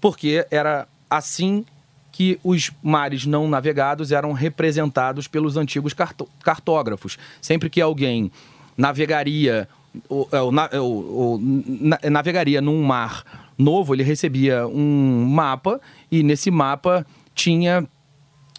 porque 0.00 0.46
era 0.50 0.86
assim 1.10 1.64
que 2.12 2.38
os 2.42 2.70
mares 2.82 3.26
não 3.26 3.48
navegados 3.48 4.12
eram 4.12 4.32
representados 4.32 5.26
pelos 5.28 5.56
antigos 5.56 5.94
cartógrafos. 6.42 7.18
Sempre 7.40 7.68
que 7.70 7.80
alguém 7.80 8.30
navegaria 8.76 9.68
ou, 10.08 10.28
ou 10.32 10.52
ou- 10.80 11.12
ou 11.16 11.40
na- 11.42 11.98
navegaria 12.10 12.60
num 12.60 12.82
mar 12.82 13.24
novo, 13.58 13.94
ele 13.94 14.02
recebia 14.02 14.66
um 14.66 15.24
mapa 15.28 15.80
e 16.10 16.22
nesse 16.22 16.50
mapa 16.50 17.04
tinha 17.34 17.86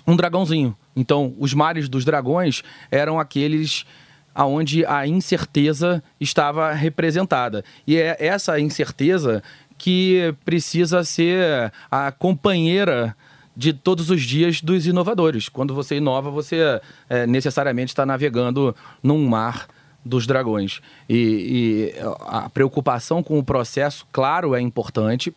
um 0.06 0.16
dragãozinho. 0.16 0.76
Então, 0.96 1.34
os 1.40 1.54
mares 1.54 1.88
dos 1.88 2.04
dragões 2.06 2.64
eram 2.90 3.20
aqueles 3.20 3.86
aonde 4.34 4.86
a 4.86 5.06
incerteza 5.08 6.02
estava 6.20 6.72
representada. 6.72 7.64
E 7.86 7.98
é 7.98 8.16
essa 8.20 8.58
incerteza 8.60 9.44
que 9.82 10.36
precisa 10.46 11.04
ser 11.04 11.74
a 11.90 12.12
companheira 12.12 13.18
de 13.58 13.74
todos 13.74 14.12
os 14.12 14.22
dias 14.22 14.62
dos 14.62 14.86
inovadores. 14.86 15.50
Quando 15.50 15.74
você 15.74 15.96
inova, 15.98 16.30
você 16.30 16.80
é, 17.10 17.26
necessariamente 17.26 17.90
está 17.92 18.06
navegando 18.06 18.76
num 19.02 19.28
mar 19.28 19.68
dos 20.06 20.28
dragões. 20.28 20.82
E, 21.10 21.94
e 21.98 22.00
a 22.28 22.48
preocupação 22.48 23.24
com 23.24 23.40
o 23.40 23.44
processo, 23.44 24.06
claro, 24.12 24.54
é 24.54 24.62
importante, 24.62 25.34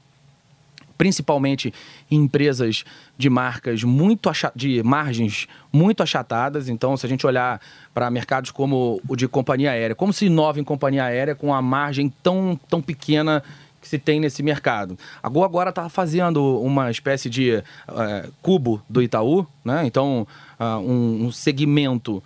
principalmente 0.98 1.72
em 2.10 2.16
empresas 2.16 2.84
de 3.16 3.30
marcas 3.30 3.82
muito 3.82 4.30
de 4.54 4.82
margens 4.82 5.48
muito 5.72 6.02
achatadas. 6.02 6.68
Então, 6.68 6.98
se 6.98 7.06
a 7.06 7.08
gente 7.08 7.26
olhar 7.26 7.62
para 7.94 8.10
mercados 8.10 8.50
como 8.50 9.00
o 9.08 9.16
de 9.16 9.26
companhia 9.26 9.70
aérea, 9.70 9.96
como 9.96 10.12
se 10.12 10.26
inova 10.26 10.60
em 10.60 10.64
companhia 10.64 11.04
aérea 11.04 11.34
com 11.34 11.54
a 11.54 11.62
margem 11.62 12.12
tão, 12.22 12.60
tão 12.68 12.82
pequena 12.82 13.42
que 13.84 13.88
se 13.90 13.98
tem 13.98 14.18
nesse 14.18 14.42
mercado. 14.42 14.98
A 15.22 15.28
Gol 15.28 15.44
agora 15.44 15.68
está 15.68 15.90
fazendo 15.90 16.58
uma 16.62 16.90
espécie 16.90 17.28
de 17.28 17.52
eh, 17.52 18.28
cubo 18.40 18.82
do 18.88 19.02
Itaú, 19.02 19.46
né? 19.62 19.82
Então, 19.84 20.26
ah, 20.58 20.78
um, 20.78 21.26
um 21.26 21.30
segmento, 21.30 22.22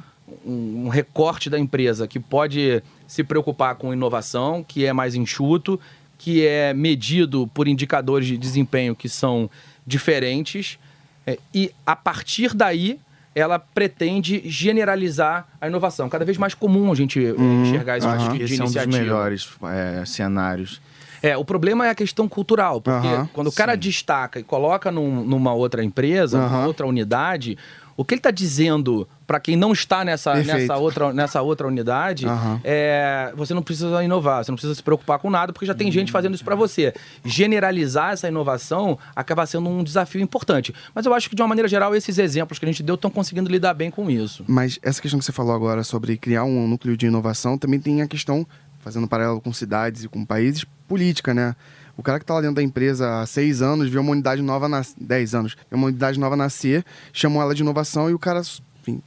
um, 0.46 0.84
um 0.84 0.88
recorte 0.88 1.50
da 1.50 1.58
empresa 1.58 2.06
que 2.06 2.20
pode 2.20 2.80
se 3.08 3.24
preocupar 3.24 3.74
com 3.74 3.92
inovação, 3.92 4.62
que 4.62 4.86
é 4.86 4.92
mais 4.92 5.16
enxuto, 5.16 5.80
que 6.16 6.46
é 6.46 6.72
medido 6.72 7.48
por 7.52 7.66
indicadores 7.66 8.28
de 8.28 8.38
desempenho 8.38 8.94
que 8.94 9.08
são 9.08 9.50
diferentes, 9.84 10.78
é, 11.26 11.40
e 11.52 11.72
a 11.84 11.96
partir 11.96 12.54
daí 12.54 13.00
ela 13.34 13.58
pretende 13.58 14.42
generalizar 14.44 15.48
a 15.60 15.66
inovação. 15.66 16.08
Cada 16.08 16.24
vez 16.24 16.38
mais 16.38 16.54
comum 16.54 16.92
a 16.92 16.94
gente 16.94 17.18
é, 17.18 17.30
enxergar 17.30 17.98
esse 17.98 18.06
tipo 18.06 18.20
aham. 18.20 18.32
de, 18.32 18.38
de 18.38 18.44
Esse 18.44 18.60
é 18.60 18.62
um 18.62 18.66
dos 18.66 18.74
iniciativa. 18.76 18.98
melhores 18.98 19.48
é, 19.64 20.04
cenários. 20.04 20.80
É, 21.22 21.36
o 21.36 21.44
problema 21.44 21.86
é 21.86 21.90
a 21.90 21.94
questão 21.94 22.28
cultural, 22.28 22.80
porque 22.80 23.08
quando 23.32 23.48
o 23.48 23.52
cara 23.52 23.76
destaca 23.76 24.38
e 24.40 24.42
coloca 24.42 24.90
num- 24.90 25.24
numa 25.24 25.52
outra 25.52 25.82
empresa, 25.84 26.38
numa 26.38 26.48
Aham. 26.58 26.66
outra 26.66 26.86
unidade, 26.86 27.56
O 28.00 28.04
que 28.04 28.14
ele 28.14 28.20
está 28.20 28.30
dizendo 28.30 29.08
para 29.26 29.40
quem 29.40 29.56
não 29.56 29.72
está 29.72 30.04
nessa, 30.04 30.32
Perfeito. 30.32 30.56
nessa, 30.60 30.76
outra, 30.76 31.12
nessa 31.12 31.42
outra 31.42 31.66
unidade 31.66 32.26
é 32.62 33.32
você 33.36 33.52
não 33.52 33.60
precisa 33.60 34.04
inovar, 34.04 34.44
você 34.44 34.52
não 34.52 34.56
precisa 34.56 34.72
se 34.72 34.82
preocupar 34.84 35.18
com 35.18 35.28
nada, 35.28 35.52
porque 35.52 35.66
já 35.66 35.74
tem 35.74 35.90
gente 35.90 36.12
fazendo 36.12 36.32
isso 36.36 36.44
para 36.44 36.54
você. 36.54 36.94
Generalizar 37.38 38.12
essa 38.12 38.28
inovação 38.28 38.98
acaba 39.14 39.44
sendo 39.46 39.68
um 39.68 39.82
desafio 39.82 40.20
importante. 40.20 40.74
Mas 40.94 41.06
eu 41.06 41.14
acho 41.14 41.28
que, 41.28 41.36
de 41.36 41.42
uma 41.42 41.48
maneira 41.48 41.68
geral, 41.68 41.94
esses 41.94 42.18
exemplos 42.18 42.58
que 42.58 42.64
a 42.64 42.68
gente 42.68 42.82
deu 42.82 42.94
estão 42.94 43.10
conseguindo 43.10 43.50
lidar 43.50 43.74
bem 43.74 43.90
com 43.90 44.10
isso. 44.10 44.44
Mas 44.46 44.78
essa 44.82 45.00
questão 45.02 45.18
que 45.18 45.24
você 45.24 45.32
falou 45.32 45.54
agora 45.54 45.82
sobre 45.84 46.16
criar 46.16 46.44
um 46.44 46.66
núcleo 46.66 46.96
de 46.96 47.06
inovação 47.06 47.58
também 47.58 47.80
tem 47.80 48.02
a 48.02 48.06
questão, 48.08 48.46
fazendo 48.80 49.04
um 49.04 49.08
paralelo 49.08 49.40
com 49.40 49.52
cidades 49.52 50.04
e 50.04 50.08
com 50.08 50.24
países, 50.24 50.64
política, 50.86 51.34
né? 51.34 51.54
O 51.96 52.02
cara 52.02 52.18
que 52.18 52.22
está 52.22 52.34
lá 52.34 52.40
dentro 52.40 52.56
da 52.56 52.62
empresa 52.62 53.20
há 53.20 53.26
seis 53.26 53.60
anos, 53.60 53.90
vê 53.90 53.98
uma 53.98 54.12
unidade 54.12 54.40
nova 54.40 54.68
nascer, 54.68 54.94
dez 55.00 55.34
anos, 55.34 55.56
vê 55.68 55.76
uma 55.76 55.88
unidade 55.88 56.18
nova 56.18 56.36
nascer, 56.36 56.84
chamam 57.12 57.42
ela 57.42 57.54
de 57.54 57.62
inovação 57.62 58.08
e 58.08 58.14
o 58.14 58.18
cara, 58.18 58.40
enfim, 58.80 59.02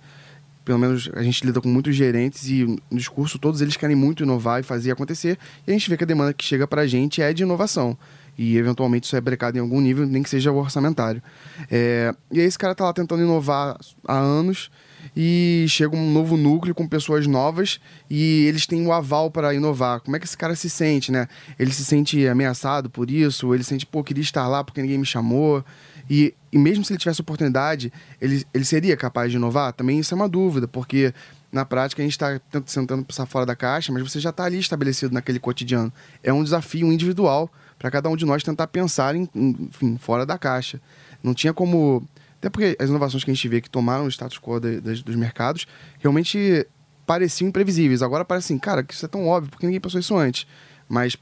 pelo 0.65 0.77
menos 0.77 1.09
a 1.13 1.23
gente 1.23 1.45
lida 1.45 1.61
com 1.61 1.69
muitos 1.69 1.95
gerentes 1.95 2.47
e 2.49 2.65
no 2.65 2.97
discurso 2.97 3.39
todos 3.39 3.61
eles 3.61 3.77
querem 3.77 3.95
muito 3.95 4.23
inovar 4.23 4.59
e 4.59 4.63
fazer 4.63 4.91
acontecer 4.91 5.37
e 5.65 5.71
a 5.71 5.73
gente 5.73 5.89
vê 5.89 5.97
que 5.97 6.03
a 6.03 6.07
demanda 6.07 6.33
que 6.33 6.43
chega 6.43 6.67
para 6.67 6.81
a 6.81 6.87
gente 6.87 7.21
é 7.21 7.33
de 7.33 7.43
inovação 7.43 7.97
e 8.37 8.57
eventualmente 8.57 9.05
isso 9.05 9.15
é 9.15 9.21
brecado 9.21 9.57
em 9.57 9.61
algum 9.61 9.79
nível, 9.79 10.05
nem 10.05 10.23
que 10.23 10.29
seja 10.29 10.51
o 10.51 10.57
orçamentário. 10.57 11.21
É, 11.69 12.13
e 12.31 12.39
aí 12.39 12.45
esse 12.45 12.57
cara 12.57 12.73
tá 12.73 12.85
lá 12.85 12.93
tentando 12.93 13.21
inovar 13.21 13.77
há 14.07 14.17
anos 14.17 14.71
e 15.15 15.65
chega 15.67 15.95
um 15.95 16.11
novo 16.11 16.37
núcleo 16.37 16.73
com 16.73 16.87
pessoas 16.87 17.27
novas 17.27 17.79
e 18.09 18.45
eles 18.45 18.65
têm 18.65 18.85
o 18.85 18.91
aval 18.91 19.29
para 19.29 19.53
inovar. 19.53 19.99
Como 19.99 20.15
é 20.15 20.19
que 20.19 20.25
esse 20.25 20.37
cara 20.37 20.55
se 20.55 20.69
sente, 20.69 21.11
né? 21.11 21.27
Ele 21.59 21.71
se 21.71 21.83
sente 21.83 22.27
ameaçado 22.27 22.89
por 22.89 23.11
isso, 23.11 23.53
ele 23.53 23.63
sente, 23.63 23.85
pô, 23.85 24.03
queria 24.03 24.21
estar 24.21 24.47
lá 24.47 24.63
porque 24.63 24.81
ninguém 24.81 24.97
me 24.97 25.05
chamou. 25.05 25.63
E, 26.09 26.33
e 26.51 26.57
mesmo 26.57 26.83
se 26.83 26.93
ele 26.93 26.99
tivesse 26.99 27.21
oportunidade, 27.21 27.91
ele, 28.19 28.45
ele 28.53 28.65
seria 28.65 28.95
capaz 28.97 29.31
de 29.31 29.37
inovar? 29.37 29.73
Também 29.73 29.99
isso 29.99 30.13
é 30.13 30.15
uma 30.15 30.29
dúvida, 30.29 30.67
porque 30.67 31.13
na 31.51 31.65
prática 31.65 32.01
a 32.01 32.05
gente 32.05 32.13
está 32.13 32.39
tentando 32.39 33.03
passar 33.03 33.25
fora 33.25 33.45
da 33.45 33.55
caixa, 33.55 33.91
mas 33.91 34.01
você 34.01 34.19
já 34.19 34.29
está 34.29 34.45
ali 34.45 34.57
estabelecido 34.59 35.13
naquele 35.13 35.39
cotidiano. 35.39 35.91
É 36.23 36.31
um 36.31 36.43
desafio 36.43 36.91
individual 36.91 37.51
para 37.81 37.89
cada 37.89 38.07
um 38.09 38.15
de 38.15 38.25
nós 38.25 38.43
tentar 38.43 38.67
pensar 38.67 39.15
em, 39.15 39.27
enfim, 39.33 39.97
fora 39.97 40.23
da 40.23 40.37
caixa. 40.37 40.79
Não 41.23 41.33
tinha 41.33 41.51
como. 41.51 42.07
Até 42.37 42.47
porque 42.47 42.77
as 42.79 42.89
inovações 42.89 43.23
que 43.23 43.31
a 43.31 43.33
gente 43.33 43.47
vê 43.47 43.59
que 43.59 43.69
tomaram 43.69 44.05
o 44.05 44.07
status 44.07 44.37
quo 44.37 44.59
da- 44.59 44.79
das- 44.79 45.01
dos 45.01 45.15
mercados 45.15 45.65
realmente 45.99 46.65
pareciam 47.07 47.49
imprevisíveis. 47.49 48.03
Agora 48.03 48.23
parece 48.23 48.53
assim, 48.53 48.59
cara, 48.59 48.83
que 48.83 48.93
isso 48.93 49.03
é 49.05 49.07
tão 49.09 49.27
óbvio, 49.27 49.49
porque 49.49 49.65
ninguém 49.65 49.81
pensou 49.81 49.99
isso 49.99 50.15
antes. 50.15 50.45
Mas 50.87 51.17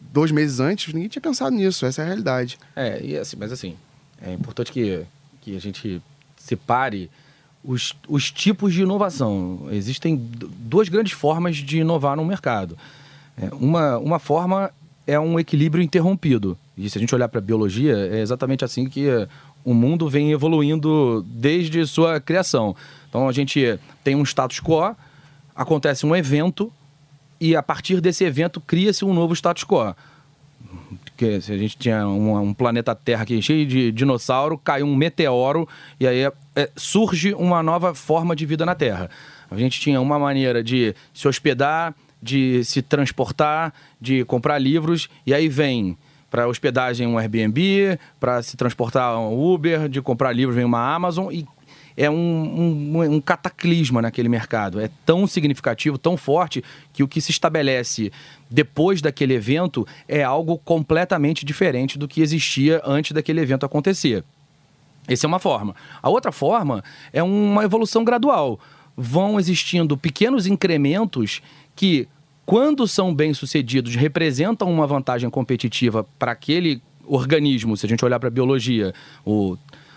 dois 0.00 0.30
meses 0.30 0.58
antes, 0.58 0.92
ninguém 0.94 1.08
tinha 1.08 1.20
pensado 1.22 1.54
nisso, 1.54 1.84
essa 1.84 2.00
é 2.00 2.04
a 2.04 2.06
realidade. 2.08 2.58
É, 2.74 3.00
e 3.04 3.16
assim, 3.18 3.36
mas 3.38 3.52
assim, 3.52 3.76
é 4.22 4.32
importante 4.32 4.72
que, 4.72 5.02
que 5.42 5.54
a 5.54 5.60
gente 5.60 6.00
separe 6.36 7.10
os, 7.62 7.94
os 8.08 8.30
tipos 8.30 8.72
de 8.72 8.82
inovação. 8.82 9.68
Existem 9.70 10.16
duas 10.16 10.88
grandes 10.88 11.12
formas 11.12 11.56
de 11.58 11.78
inovar 11.78 12.16
no 12.16 12.24
mercado. 12.24 12.76
É, 13.36 13.54
uma, 13.54 13.98
uma 13.98 14.18
forma 14.18 14.70
é 15.10 15.18
um 15.18 15.40
equilíbrio 15.40 15.82
interrompido. 15.82 16.56
E 16.78 16.88
se 16.88 16.96
a 16.96 17.00
gente 17.00 17.12
olhar 17.14 17.28
para 17.28 17.38
a 17.38 17.42
biologia, 17.42 17.96
é 18.12 18.20
exatamente 18.20 18.64
assim 18.64 18.88
que 18.88 19.08
eh, 19.08 19.26
o 19.64 19.74
mundo 19.74 20.08
vem 20.08 20.30
evoluindo 20.30 21.26
desde 21.26 21.84
sua 21.84 22.20
criação. 22.20 22.76
Então 23.08 23.28
a 23.28 23.32
gente 23.32 23.76
tem 24.04 24.14
um 24.14 24.22
status 24.22 24.60
quo, 24.60 24.94
acontece 25.54 26.06
um 26.06 26.14
evento, 26.14 26.72
e 27.40 27.56
a 27.56 27.62
partir 27.62 28.00
desse 28.00 28.22
evento 28.22 28.60
cria-se 28.60 29.04
um 29.04 29.12
novo 29.12 29.34
status 29.34 29.64
quo. 29.64 29.96
Porque 31.04 31.40
se 31.40 31.52
a 31.52 31.58
gente 31.58 31.76
tinha 31.76 32.06
um, 32.06 32.40
um 32.40 32.54
planeta 32.54 32.94
Terra 32.94 33.24
aqui 33.24 33.42
cheio 33.42 33.66
de 33.66 33.90
dinossauro, 33.90 34.56
cai 34.56 34.82
um 34.84 34.94
meteoro 34.94 35.68
e 35.98 36.06
aí 36.06 36.20
é, 36.20 36.32
é, 36.54 36.70
surge 36.76 37.34
uma 37.34 37.62
nova 37.64 37.94
forma 37.94 38.36
de 38.36 38.46
vida 38.46 38.64
na 38.64 38.76
Terra. 38.76 39.10
A 39.50 39.56
gente 39.56 39.80
tinha 39.80 40.00
uma 40.00 40.20
maneira 40.20 40.62
de 40.62 40.94
se 41.12 41.26
hospedar, 41.26 41.94
de 42.22 42.64
se 42.64 42.82
transportar, 42.82 43.72
de 44.00 44.24
comprar 44.24 44.58
livros, 44.58 45.08
e 45.26 45.32
aí 45.32 45.48
vem 45.48 45.96
para 46.30 46.46
hospedagem 46.46 47.06
um 47.06 47.18
Airbnb, 47.18 47.98
para 48.18 48.42
se 48.42 48.56
transportar 48.56 49.18
um 49.18 49.52
Uber, 49.52 49.88
de 49.88 50.00
comprar 50.00 50.32
livros 50.32 50.54
vem 50.54 50.64
uma 50.64 50.94
Amazon 50.94 51.32
e 51.32 51.46
é 51.96 52.08
um, 52.08 52.14
um, 52.94 53.02
um 53.02 53.20
cataclisma 53.20 54.00
naquele 54.00 54.28
mercado. 54.28 54.80
É 54.80 54.88
tão 55.04 55.26
significativo, 55.26 55.98
tão 55.98 56.16
forte, 56.16 56.64
que 56.92 57.02
o 57.02 57.08
que 57.08 57.20
se 57.20 57.30
estabelece 57.30 58.12
depois 58.48 59.02
daquele 59.02 59.34
evento 59.34 59.86
é 60.08 60.22
algo 60.22 60.56
completamente 60.56 61.44
diferente 61.44 61.98
do 61.98 62.08
que 62.08 62.22
existia 62.22 62.80
antes 62.86 63.12
daquele 63.12 63.40
evento 63.40 63.66
acontecer. 63.66 64.24
Essa 65.06 65.26
é 65.26 65.28
uma 65.28 65.38
forma. 65.38 65.74
A 66.02 66.08
outra 66.08 66.32
forma 66.32 66.82
é 67.12 67.22
uma 67.22 67.64
evolução 67.64 68.04
gradual. 68.04 68.58
Vão 68.96 69.38
existindo 69.38 69.96
pequenos 69.96 70.46
incrementos 70.46 71.42
que, 71.80 72.06
quando 72.44 72.86
são 72.86 73.14
bem 73.14 73.32
sucedidos, 73.32 73.94
representam 73.94 74.70
uma 74.70 74.86
vantagem 74.86 75.30
competitiva 75.30 76.06
para 76.18 76.32
aquele 76.32 76.82
organismo. 77.06 77.74
Se 77.74 77.86
a 77.86 77.88
gente 77.88 78.04
olhar 78.04 78.20
para 78.20 78.28
a 78.28 78.30
biologia, 78.30 78.92
o 79.24 79.56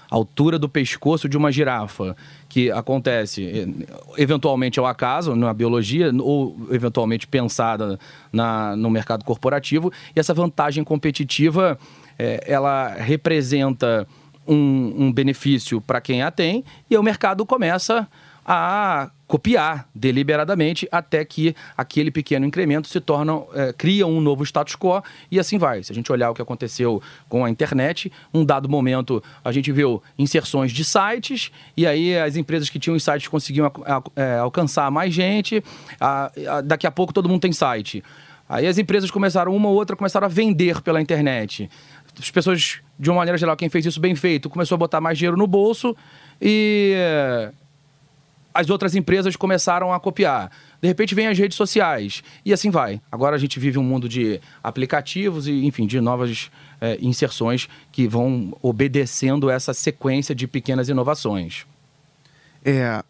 a 0.10 0.16
altura 0.16 0.58
do 0.60 0.70
pescoço 0.70 1.28
de 1.28 1.36
uma 1.36 1.52
girafa, 1.52 2.16
que 2.48 2.70
acontece 2.72 3.44
eh, 3.44 3.68
eventualmente 4.16 4.80
ao 4.80 4.86
acaso 4.86 5.36
na 5.36 5.52
biologia 5.52 6.12
ou 6.22 6.56
eventualmente 6.70 7.26
pensada 7.26 8.00
na, 8.32 8.76
no 8.76 8.92
mercado 8.92 9.26
corporativo, 9.26 9.92
e 10.16 10.20
essa 10.20 10.34
vantagem 10.34 10.84
competitiva 10.84 11.78
eh, 12.18 12.44
ela 12.46 12.90
representa 12.94 14.08
um, 14.48 14.94
um 15.06 15.12
benefício 15.12 15.82
para 15.82 16.00
quem 16.00 16.22
a 16.22 16.30
tem, 16.30 16.64
e 16.90 16.96
o 16.96 17.04
mercado 17.04 17.44
começa 17.46 18.08
a 18.46 19.10
copiar 19.34 19.90
deliberadamente 19.96 20.88
até 20.92 21.26
que 21.26 21.56
aquele 21.76 22.12
pequeno 22.12 22.46
incremento 22.46 22.88
se 22.88 23.00
torna, 23.02 23.42
eh, 23.56 23.74
cria 23.76 24.06
um 24.06 24.22
novo 24.22 24.44
status 24.44 24.76
quo 24.76 25.02
e 25.32 25.40
assim 25.40 25.58
vai. 25.58 25.82
Se 25.82 25.92
a 25.92 25.96
gente 25.96 26.12
olhar 26.12 26.30
o 26.30 26.36
que 26.36 26.42
aconteceu 26.44 27.02
com 27.28 27.44
a 27.44 27.50
internet, 27.50 28.12
um 28.32 28.46
dado 28.46 28.70
momento 28.70 29.24
a 29.44 29.52
gente 29.52 29.72
viu 29.72 30.04
inserções 30.20 30.72
de 30.72 30.86
sites 30.86 31.50
e 31.76 31.88
aí 31.88 32.16
as 32.16 32.36
empresas 32.36 32.70
que 32.70 32.78
tinham 32.78 32.96
os 32.96 33.02
sites 33.04 33.28
conseguiam 33.28 33.72
eh, 34.16 34.38
alcançar 34.38 34.92
mais 34.92 35.12
gente, 35.12 35.64
a- 36.00 36.32
a- 36.48 36.62
daqui 36.62 36.86
a 36.86 36.92
pouco 36.92 37.12
todo 37.12 37.28
mundo 37.28 37.42
tem 37.42 37.52
site. 37.52 38.04
Aí 38.48 38.68
as 38.68 38.78
empresas 38.78 39.10
começaram, 39.10 39.56
uma 39.56 39.68
ou 39.68 39.74
outra, 39.74 39.96
começaram 39.96 40.26
a 40.26 40.30
vender 40.30 40.80
pela 40.84 41.02
internet. 41.02 41.68
As 42.20 42.30
pessoas, 42.30 42.82
de 43.00 43.10
uma 43.10 43.16
maneira 43.18 43.36
geral, 43.40 43.58
quem 43.58 43.68
fez 43.68 43.84
isso 43.84 44.00
bem 44.00 44.14
feito, 44.14 44.48
começou 44.48 44.76
a 44.76 44.78
botar 44.78 45.02
mais 45.02 45.18
dinheiro 45.18 45.36
no 45.36 45.48
bolso 45.48 45.96
e 46.40 46.94
as 48.54 48.70
outras 48.70 48.96
empresas 48.96 49.36
começaram 49.36 49.92
a 49.94 50.00
copiar. 50.00 50.52
De 50.82 50.88
repente 50.88 51.16
vem 51.16 51.28
as 51.28 51.38
redes 51.38 51.58
sociais 51.58 52.22
e 52.46 52.54
assim 52.54 52.70
vai. 52.70 53.02
Agora 53.12 53.36
a 53.36 53.40
gente 53.40 53.60
vive 53.60 53.80
um 53.80 53.84
mundo 53.84 54.08
de 54.08 54.40
aplicativos 54.64 55.48
e, 55.48 55.66
enfim, 55.66 55.88
de 55.88 56.00
novas 56.02 56.52
eh, 56.82 56.98
inserções 57.02 57.68
que 57.92 58.08
vão 58.08 58.56
obedecendo 58.62 59.50
essa 59.50 59.74
sequência 59.74 60.36
de 60.36 60.48
pequenas 60.48 60.90
inovações. 60.90 61.66
É, 62.64 63.04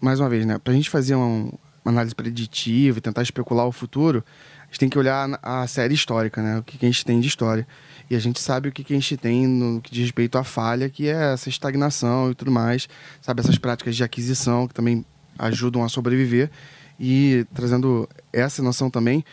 mais 0.00 0.20
uma 0.20 0.28
vez, 0.28 0.44
né? 0.44 0.58
Pra 0.58 0.72
gente 0.72 0.90
fazer 0.90 1.14
um- 1.14 1.50
uma 1.84 1.92
análise 1.92 2.14
preditiva 2.14 2.98
e 2.98 3.00
tentar 3.00 3.22
especular 3.22 3.66
o 3.66 3.72
futuro, 3.72 4.22
a 4.59 4.59
gente 4.70 4.80
tem 4.80 4.88
que 4.88 4.98
olhar 4.98 5.38
a 5.42 5.66
série 5.66 5.94
histórica, 5.94 6.42
né? 6.42 6.58
O 6.58 6.62
que, 6.62 6.78
que 6.78 6.86
a 6.86 6.88
gente 6.88 7.04
tem 7.04 7.20
de 7.20 7.28
história. 7.28 7.66
E 8.08 8.16
a 8.16 8.18
gente 8.18 8.40
sabe 8.40 8.68
o 8.68 8.72
que, 8.72 8.82
que 8.82 8.92
a 8.92 8.96
gente 8.96 9.16
tem 9.16 9.46
no 9.46 9.80
que 9.80 9.92
diz 9.92 10.02
respeito 10.02 10.38
à 10.38 10.44
falha, 10.44 10.88
que 10.88 11.08
é 11.08 11.32
essa 11.32 11.48
estagnação 11.48 12.30
e 12.30 12.34
tudo 12.34 12.50
mais. 12.50 12.88
Sabe, 13.20 13.40
essas 13.40 13.58
práticas 13.58 13.96
de 13.96 14.04
aquisição 14.04 14.66
que 14.66 14.74
também 14.74 15.04
ajudam 15.38 15.82
a 15.84 15.88
sobreviver. 15.88 16.50
E 16.98 17.46
trazendo 17.54 18.08
essa 18.32 18.62
noção 18.62 18.90
também, 18.90 19.24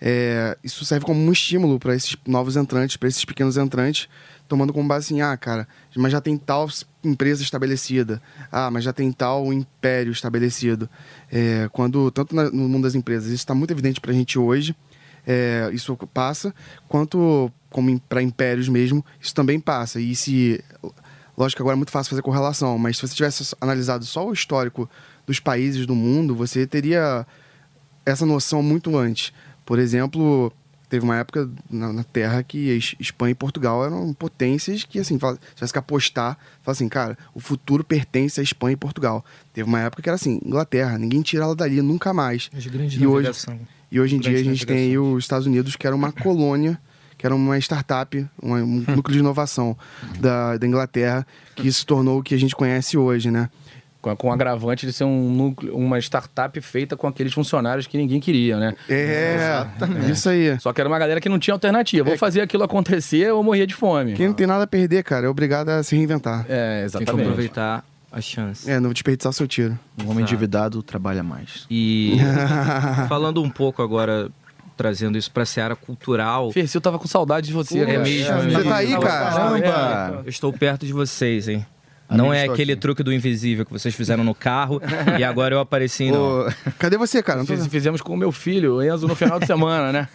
é, 0.00 0.56
isso 0.62 0.84
serve 0.84 1.04
como 1.04 1.20
um 1.20 1.32
estímulo 1.32 1.78
para 1.78 1.94
esses 1.94 2.16
novos 2.26 2.56
entrantes, 2.56 2.96
para 2.96 3.08
esses 3.08 3.24
pequenos 3.24 3.56
entrantes, 3.56 4.08
tomando 4.48 4.72
como 4.72 4.88
base 4.88 5.06
assim, 5.06 5.20
ah, 5.20 5.36
cara, 5.36 5.68
mas 5.94 6.10
já 6.10 6.20
tem 6.20 6.36
tal 6.36 6.68
empresa 7.04 7.42
estabelecida, 7.42 8.20
ah, 8.50 8.70
mas 8.70 8.82
já 8.82 8.92
tem 8.92 9.12
tal 9.12 9.52
império 9.52 10.10
estabelecido. 10.10 10.88
É, 11.30 11.68
quando, 11.70 12.10
tanto 12.10 12.34
na- 12.34 12.50
no 12.50 12.68
mundo 12.68 12.84
das 12.84 12.94
empresas, 12.94 13.26
isso 13.26 13.36
está 13.36 13.54
muito 13.54 13.70
evidente 13.70 14.00
para 14.00 14.10
a 14.10 14.14
gente 14.14 14.38
hoje, 14.38 14.74
é, 15.26 15.68
isso 15.72 15.94
passa, 16.12 16.54
quanto 16.88 17.52
como 17.68 18.00
para 18.00 18.22
impérios 18.22 18.68
mesmo, 18.68 19.04
isso 19.20 19.34
também 19.34 19.60
passa. 19.60 20.00
E 20.00 20.16
se. 20.16 20.64
Lógico 21.36 21.58
que 21.58 21.62
agora 21.62 21.74
é 21.74 21.76
muito 21.76 21.92
fácil 21.92 22.10
fazer 22.10 22.22
correlação, 22.22 22.76
mas 22.78 22.96
se 22.96 23.06
você 23.06 23.14
tivesse 23.14 23.54
analisado 23.60 24.04
só 24.04 24.26
o 24.26 24.32
histórico 24.32 24.90
dos 25.26 25.38
países 25.38 25.86
do 25.86 25.94
mundo, 25.94 26.34
você 26.34 26.66
teria 26.66 27.24
essa 28.04 28.26
noção 28.26 28.60
muito 28.62 28.96
antes. 28.96 29.32
Por 29.64 29.78
exemplo, 29.78 30.52
teve 30.88 31.04
uma 31.04 31.16
época 31.16 31.48
na, 31.70 31.92
na 31.92 32.02
Terra 32.04 32.42
que 32.42 32.70
Es- 32.70 32.94
Espanha 32.98 33.32
e 33.32 33.34
Portugal 33.34 33.84
eram 33.84 34.12
potências 34.14 34.84
que, 34.84 34.98
assim, 34.98 35.18
fala- 35.18 35.34
se 35.36 35.54
tivesse 35.54 35.72
que 35.72 35.78
apostar, 35.78 36.36
fala 36.62 36.72
assim, 36.72 36.88
cara, 36.88 37.16
o 37.34 37.40
futuro 37.40 37.84
pertence 37.84 38.40
a 38.40 38.42
Espanha 38.42 38.72
e 38.74 38.76
Portugal. 38.76 39.24
Teve 39.52 39.68
uma 39.68 39.80
época 39.80 40.02
que 40.02 40.08
era 40.08 40.16
assim, 40.16 40.40
Inglaterra, 40.44 40.96
ninguém 40.98 41.22
tira 41.22 41.44
ela 41.44 41.54
dali 41.56 41.80
nunca 41.82 42.12
mais. 42.12 42.50
As 42.56 42.66
grandes 42.66 43.00
E 43.00 43.06
hoje, 43.06 43.28
e 43.90 44.00
hoje 44.00 44.16
em 44.16 44.18
dia 44.20 44.32
a 44.32 44.42
gente 44.44 44.66
tem 44.66 44.98
os 44.98 45.24
Estados 45.24 45.46
Unidos, 45.46 45.76
que 45.76 45.86
era 45.86 45.94
uma 45.96 46.12
colônia 46.12 46.80
que 47.16 47.26
era 47.26 47.34
uma 47.34 47.58
startup, 47.58 48.24
um, 48.40 48.54
um 48.54 48.84
núcleo 48.94 49.12
de 49.12 49.18
inovação 49.18 49.76
da, 50.20 50.56
da 50.56 50.64
Inglaterra, 50.64 51.26
que 51.56 51.72
se 51.72 51.84
tornou 51.84 52.20
o 52.20 52.22
que 52.22 52.32
a 52.32 52.38
gente 52.38 52.54
conhece 52.54 52.96
hoje, 52.96 53.28
né? 53.28 53.50
Com, 54.00 54.14
com 54.16 54.28
o 54.28 54.32
agravante 54.32 54.86
de 54.86 54.92
ser 54.92 55.02
um 55.04 55.28
núcleo, 55.30 55.76
uma 55.76 55.98
startup 55.98 56.60
feita 56.60 56.96
com 56.96 57.08
aqueles 57.08 57.32
funcionários 57.32 57.86
que 57.86 57.98
ninguém 57.98 58.20
queria, 58.20 58.56
né? 58.56 58.74
É, 58.88 59.66
isso 60.08 60.28
aí. 60.28 60.58
Só 60.60 60.72
que 60.72 60.80
era 60.80 60.88
uma 60.88 60.98
galera 61.00 61.20
que 61.20 61.28
não 61.28 61.38
tinha 61.38 61.52
alternativa. 61.52 62.08
Vou 62.08 62.16
fazer 62.18 62.40
aquilo 62.40 62.62
acontecer 62.62 63.32
ou 63.32 63.42
morrer 63.42 63.66
de 63.66 63.74
fome. 63.74 64.12
Quem 64.14 64.28
não 64.28 64.34
tem 64.34 64.46
nada 64.46 64.62
a 64.64 64.66
perder, 64.68 65.02
cara, 65.02 65.26
é 65.26 65.28
obrigado 65.28 65.70
a 65.70 65.82
se 65.82 65.96
reinventar. 65.96 66.46
É, 66.48 66.72
Tem 66.72 66.78
que 66.80 66.84
exatamente. 66.84 67.22
aproveitar 67.26 67.84
a 68.12 68.20
chance. 68.20 68.70
É, 68.70 68.78
não 68.78 68.92
desperdiçar 68.92 69.32
seu 69.32 69.48
tiro. 69.48 69.76
Um 70.02 70.10
homem 70.10 70.22
endividado 70.22 70.80
trabalha 70.82 71.22
mais. 71.24 71.66
E 71.68 72.16
falando 73.08 73.42
um 73.42 73.50
pouco 73.50 73.82
agora, 73.82 74.30
trazendo 74.76 75.18
isso 75.18 75.30
pra 75.30 75.44
seara 75.44 75.74
cultural. 75.74 76.52
Fercil 76.52 76.80
tava 76.80 76.98
com 77.00 77.08
saudade 77.08 77.48
de 77.48 77.52
você, 77.52 77.80
É 77.80 77.84
cara. 77.86 77.98
mesmo, 77.98 78.26
Você 78.26 78.30
amigo. 78.32 78.64
tá 78.64 78.76
aí, 78.76 78.92
cara? 78.92 79.30
Caramba! 79.32 80.22
Eu 80.24 80.30
estou 80.30 80.52
perto 80.52 80.86
de 80.86 80.92
vocês, 80.92 81.48
hein? 81.48 81.66
Não 82.10 82.32
é 82.32 82.40
estou 82.40 82.54
aquele 82.54 82.72
aqui. 82.72 82.80
truque 82.80 83.02
do 83.02 83.12
invisível 83.12 83.66
que 83.66 83.72
vocês 83.72 83.94
fizeram 83.94 84.24
no 84.24 84.34
carro 84.34 84.80
e 85.18 85.22
agora 85.24 85.54
eu 85.54 85.60
apareci, 85.60 86.10
não. 86.10 86.46
Ô, 86.46 86.52
Cadê 86.78 86.96
você, 86.96 87.22
cara? 87.22 87.40
Não 87.40 87.46
tô. 87.46 87.56
Fizemos 87.68 88.00
com 88.00 88.14
o 88.14 88.16
meu 88.16 88.32
filho, 88.32 88.76
o 88.76 88.82
Enzo, 88.82 89.06
no 89.06 89.14
final 89.14 89.38
de 89.38 89.44
semana, 89.46 89.92
né? 89.92 90.08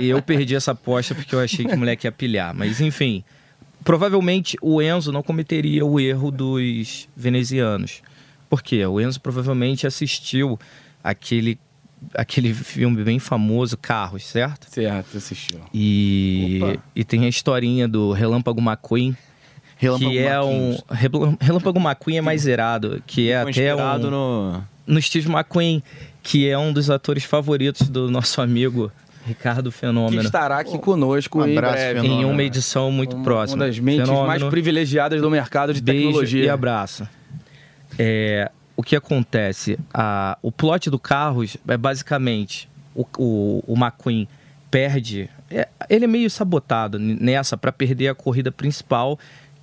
E 0.00 0.08
eu 0.08 0.20
perdi 0.20 0.56
essa 0.56 0.72
aposta 0.72 1.14
porque 1.14 1.34
eu 1.34 1.40
achei 1.40 1.64
que 1.64 1.74
o 1.74 1.78
moleque 1.78 2.06
ia 2.06 2.12
pilhar. 2.12 2.52
Mas 2.54 2.80
enfim, 2.80 3.22
provavelmente 3.84 4.56
o 4.60 4.82
Enzo 4.82 5.12
não 5.12 5.22
cometeria 5.22 5.84
o 5.84 6.00
erro 6.00 6.30
dos 6.30 7.08
venezianos. 7.16 8.02
Por 8.48 8.62
quê? 8.62 8.84
O 8.86 9.00
Enzo 9.00 9.20
provavelmente 9.20 9.86
assistiu 9.86 10.58
aquele, 11.02 11.58
aquele 12.14 12.52
filme 12.54 13.02
bem 13.04 13.18
famoso, 13.18 13.76
Carros, 13.76 14.24
certo? 14.24 14.66
certo, 14.70 15.16
assistiu. 15.16 15.60
E, 15.72 16.60
Opa. 16.62 16.82
e 16.94 17.04
tem 17.04 17.24
a 17.24 17.28
historinha 17.28 17.86
do 17.88 18.12
Relâmpago 18.12 18.60
McQueen, 18.60 19.16
Relâmpago 19.76 20.10
que 20.10 20.18
é 20.18 20.40
um... 20.40 20.76
Relâmpago 21.40 21.78
McQueen 21.78 22.18
é 22.18 22.20
mais 22.20 22.42
zerado, 22.42 23.02
que 23.06 23.30
é 23.30 23.36
até 23.42 23.74
um... 23.74 23.98
no... 23.98 24.64
no 24.86 25.02
Steve 25.02 25.28
McQueen, 25.30 25.82
que 26.22 26.48
é 26.48 26.56
um 26.58 26.72
dos 26.72 26.88
atores 26.90 27.24
favoritos 27.24 27.88
do 27.88 28.10
nosso 28.10 28.40
amigo 28.40 28.90
Ricardo 29.26 29.70
Que 29.70 29.78
Fenômeno. 29.78 30.22
estará 30.22 30.58
aqui 30.58 30.78
conosco 30.78 31.40
Um 31.42 31.46
em 31.46 31.54
breve. 31.54 32.06
Em 32.06 32.24
uma 32.24 32.42
edição 32.42 32.90
muito 32.90 33.16
Uma- 33.16 33.24
próxima. 33.24 33.62
Uma 33.62 33.66
das 33.66 33.78
mentes 33.78 34.02
Fenômeno, 34.08 34.26
mais 34.26 34.42
privilegiadas 34.44 35.20
do 35.20 35.30
mercado 35.30 35.74
de 35.74 35.82
beijo 35.82 36.06
tecnologia. 36.06 36.44
e 36.44 36.48
abraço. 36.48 37.08
É, 37.98 38.50
o 38.76 38.82
que 38.82 38.94
acontece? 38.96 39.78
A- 39.92 40.38
o 40.42 40.50
plot 40.52 40.88
do 40.90 40.98
Carros 40.98 41.56
é 41.66 41.76
basicamente 41.76 42.68
o, 42.94 43.04
o, 43.18 43.64
o 43.66 43.74
McQueen 43.76 44.28
perde. 44.70 45.28
é, 45.50 45.68
ele 45.88 46.04
é 46.04 46.08
meio 46.08 46.28
sabotado 46.30 46.98
nessa 46.98 47.56
para 47.56 47.72
perder 47.72 48.08
a 48.08 48.14
corrida 48.14 48.50
principal 48.52 49.18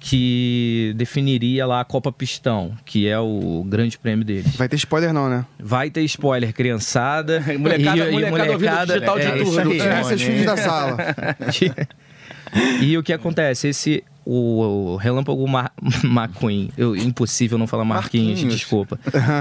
que 0.06 0.92
definiria 0.98 1.66
lá 1.66 1.80
a 1.80 1.86
Copa 1.86 2.12
Pistão, 2.12 2.74
que 2.84 3.08
é 3.08 3.18
o 3.18 3.64
grande 3.66 3.98
prêmio 3.98 4.26
deles. 4.26 4.54
Vai 4.58 4.68
ter 4.68 4.76
spoiler 4.76 5.14
não, 5.14 5.30
né? 5.30 5.46
Vai 5.58 5.90
ter 5.90 6.04
spoiler, 6.04 6.54
criançada. 6.54 7.40
Molecada- 7.58 8.12
e, 8.12 8.16
e 8.16 8.30
molecada 8.30 8.52
ouvindo 8.52 8.86
digital 8.86 9.18
de 9.18 9.26
é 9.26 9.32
tudo. 9.32 9.42
isso 9.44 9.60
aí. 9.62 9.80
É, 9.80 10.18
filhos 10.18 10.46
da 10.46 10.58
sala. 10.58 10.98
E 12.82 12.96
o 12.98 13.02
que 13.02 13.12
acontece? 13.12 13.70
Esse. 13.70 14.04
O, 14.26 14.92
o 14.92 14.96
Relâmpago 14.98 15.48
Ma 15.48 15.72
McQueen. 16.04 16.70
Eu, 16.78 16.96
impossível 16.96 17.58
não 17.58 17.66
falar 17.66 17.84
Marquinhos, 17.84 18.28
Marquinhos. 18.42 18.54
desculpa. 18.56 19.00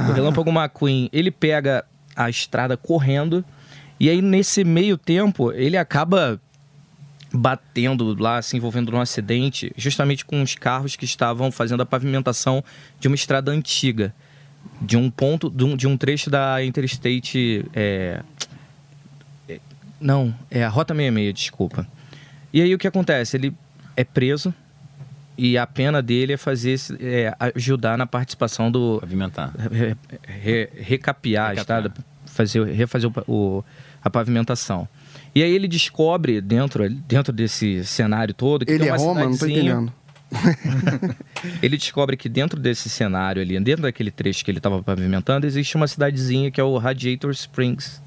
o 0.09 0.13
Relâmpago 0.13 0.51
McQueen, 0.51 1.11
ele 1.13 1.31
pega 1.31 1.85
a 2.17 2.31
estrada 2.31 2.75
correndo. 2.77 3.45
E 4.01 4.09
aí, 4.09 4.23
nesse 4.23 4.65
meio 4.65 4.97
tempo, 4.97 5.53
ele 5.53 5.77
acaba 5.77 6.41
batendo 7.33 8.15
lá, 8.21 8.41
se 8.43 8.57
envolvendo 8.57 8.93
num 8.93 9.01
acidente, 9.01 9.73
justamente 9.77 10.25
com 10.25 10.43
os 10.43 10.55
carros 10.55 10.97
que 10.97 11.05
estavam 11.05 11.51
fazendo 11.51 11.83
a 11.83 11.87
pavimentação 11.87 12.63
de 13.01 13.09
uma 13.09 13.15
estrada 13.15 13.51
antiga. 13.51 14.15
De 14.81 14.97
um 14.97 15.11
ponto, 15.11 15.51
de 15.51 15.65
um, 15.65 15.77
de 15.77 15.87
um 15.89 15.97
trecho 15.97 16.31
da 16.31 16.65
Interstate. 16.65 17.65
é, 17.75 18.21
é, 19.49 19.61
não, 20.01 20.35
é 20.51 20.63
a 20.63 20.69
Rota 20.69 20.95
66, 20.95 21.35
desculpa. 21.35 21.87
E 22.53 22.61
aí 22.63 22.73
o 22.75 22.79
que 22.79 22.87
acontece? 22.87 23.37
Ele 23.37 23.53
é 23.97 24.05
preso 24.05 24.55
e 25.37 25.57
a 25.59 25.67
pena 25.67 26.01
dele 26.03 26.35
é 26.35 26.37
fazer 26.37 26.79
é, 27.01 27.35
ajudar 27.57 27.97
na 27.99 28.07
participação 28.07 28.71
do 28.71 28.99
Pavimentar. 29.01 29.53
re- 29.71 29.97
re- 30.23 30.69
recapear 30.79 31.47
a 31.47 31.49
Recapear. 31.55 31.87
estrada, 31.87 31.95
fazer, 32.27 32.65
refazer 32.67 33.11
o, 33.27 33.33
o- 33.59 33.65
a 34.05 34.11
pavimentação. 34.11 34.87
E 35.35 35.43
aí 35.43 35.51
ele 35.53 35.67
descobre 35.67 36.41
dentro, 36.41 36.89
dentro 36.89 37.33
desse 37.33 37.85
cenário 37.85 38.35
todo 38.35 38.67
que 38.67 38.73
Ele 38.73 38.85
tem 38.85 38.93
é 38.93 38.97
Roma? 38.97 39.25
Não 39.25 39.37
tô 39.37 39.47
entendendo. 39.47 39.93
ele 41.63 41.77
descobre 41.77 42.17
que 42.17 42.29
dentro 42.29 42.59
desse 42.59 42.89
cenário 42.89 43.43
ali, 43.43 43.59
dentro 43.61 43.83
daquele 43.83 44.11
trecho 44.11 44.45
que 44.45 44.51
ele 44.51 44.59
estava 44.59 44.83
pavimentando, 44.83 45.47
existe 45.47 45.77
uma 45.77 45.87
cidadezinha 45.87 46.51
que 46.51 46.61
é 46.61 46.65
o 46.65 46.79
Radiator 46.79 47.31
Springs. 47.31 48.01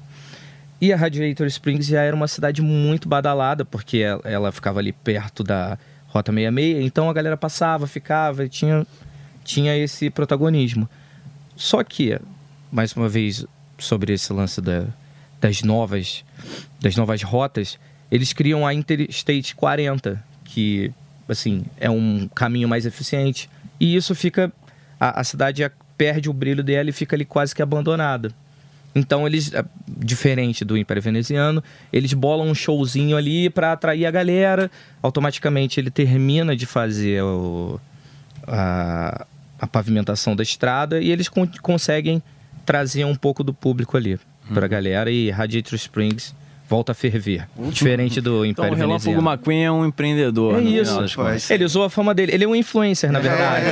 E 0.80 0.92
a 0.92 0.96
Radiator 0.96 1.46
Springs 1.46 1.86
já 1.86 2.02
era 2.02 2.14
uma 2.14 2.28
cidade 2.28 2.60
muito 2.60 3.08
badalada, 3.08 3.64
porque 3.64 3.98
ela, 3.98 4.20
ela 4.24 4.52
ficava 4.52 4.78
ali 4.78 4.92
perto 4.92 5.42
da 5.42 5.78
Rota 6.08 6.32
66, 6.32 6.84
então 6.84 7.08
a 7.08 7.12
galera 7.12 7.36
passava, 7.36 7.86
ficava, 7.86 8.44
e 8.44 8.48
tinha, 8.48 8.86
tinha 9.44 9.76
esse 9.76 10.10
protagonismo. 10.10 10.88
Só 11.54 11.82
que, 11.82 12.18
mais 12.70 12.92
uma 12.94 13.08
vez, 13.08 13.46
sobre 13.78 14.12
esse 14.12 14.32
lance 14.32 14.60
da- 14.60 14.86
das 15.40 15.62
novas 15.62 16.24
das 16.80 16.96
novas 16.96 17.22
rotas, 17.22 17.78
eles 18.10 18.32
criam 18.32 18.66
a 18.66 18.72
Interstate 18.72 19.54
40, 19.54 20.22
que 20.44 20.92
assim 21.28 21.64
é 21.78 21.90
um 21.90 22.28
caminho 22.34 22.68
mais 22.68 22.86
eficiente. 22.86 23.48
E 23.80 23.96
isso 23.96 24.14
fica 24.14 24.52
a, 25.00 25.20
a 25.20 25.24
cidade 25.24 25.68
perde 25.98 26.28
o 26.28 26.32
brilho 26.32 26.62
dela 26.62 26.90
e 26.90 26.92
fica 26.92 27.16
ali 27.16 27.24
quase 27.24 27.54
que 27.54 27.62
abandonada. 27.62 28.30
Então 28.94 29.26
eles, 29.26 29.50
diferente 29.86 30.64
do 30.64 30.76
Império 30.76 31.02
Veneziano, 31.02 31.62
eles 31.92 32.12
bolam 32.14 32.48
um 32.48 32.54
showzinho 32.54 33.16
ali 33.16 33.50
para 33.50 33.72
atrair 33.72 34.06
a 34.06 34.10
galera. 34.10 34.70
Automaticamente 35.02 35.78
ele 35.80 35.90
termina 35.90 36.56
de 36.56 36.64
fazer 36.64 37.22
o- 37.22 37.78
a, 38.46 39.26
a 39.58 39.66
pavimentação 39.66 40.34
da 40.36 40.42
estrada 40.42 41.00
e 41.00 41.10
eles 41.10 41.28
con- 41.28 41.48
conseguem 41.60 42.22
trazer 42.64 43.04
um 43.04 43.14
pouco 43.14 43.42
do 43.44 43.52
público 43.52 43.96
ali 43.96 44.18
pra 44.52 44.66
galera 44.66 45.10
e 45.10 45.30
Radiator 45.30 45.74
Springs 45.74 46.34
volta 46.68 46.92
a 46.92 46.94
ferver. 46.94 47.46
Diferente 47.70 48.20
do 48.20 48.44
Então 48.44 48.64
Império 48.64 48.72
o 48.72 48.76
Relâmpago 48.76 49.04
Veneziano. 49.04 49.30
McQueen 49.30 49.64
é 49.64 49.72
um 49.72 49.86
empreendedor. 49.86 50.58
É 50.58 50.60
no 50.60 50.68
isso. 50.68 51.52
Ele 51.52 51.64
usou 51.64 51.84
a 51.84 51.90
fama 51.90 52.12
dele. 52.14 52.32
Ele 52.32 52.44
é 52.44 52.48
um 52.48 52.56
influencer, 52.56 53.10
na 53.12 53.20
verdade. 53.20 53.64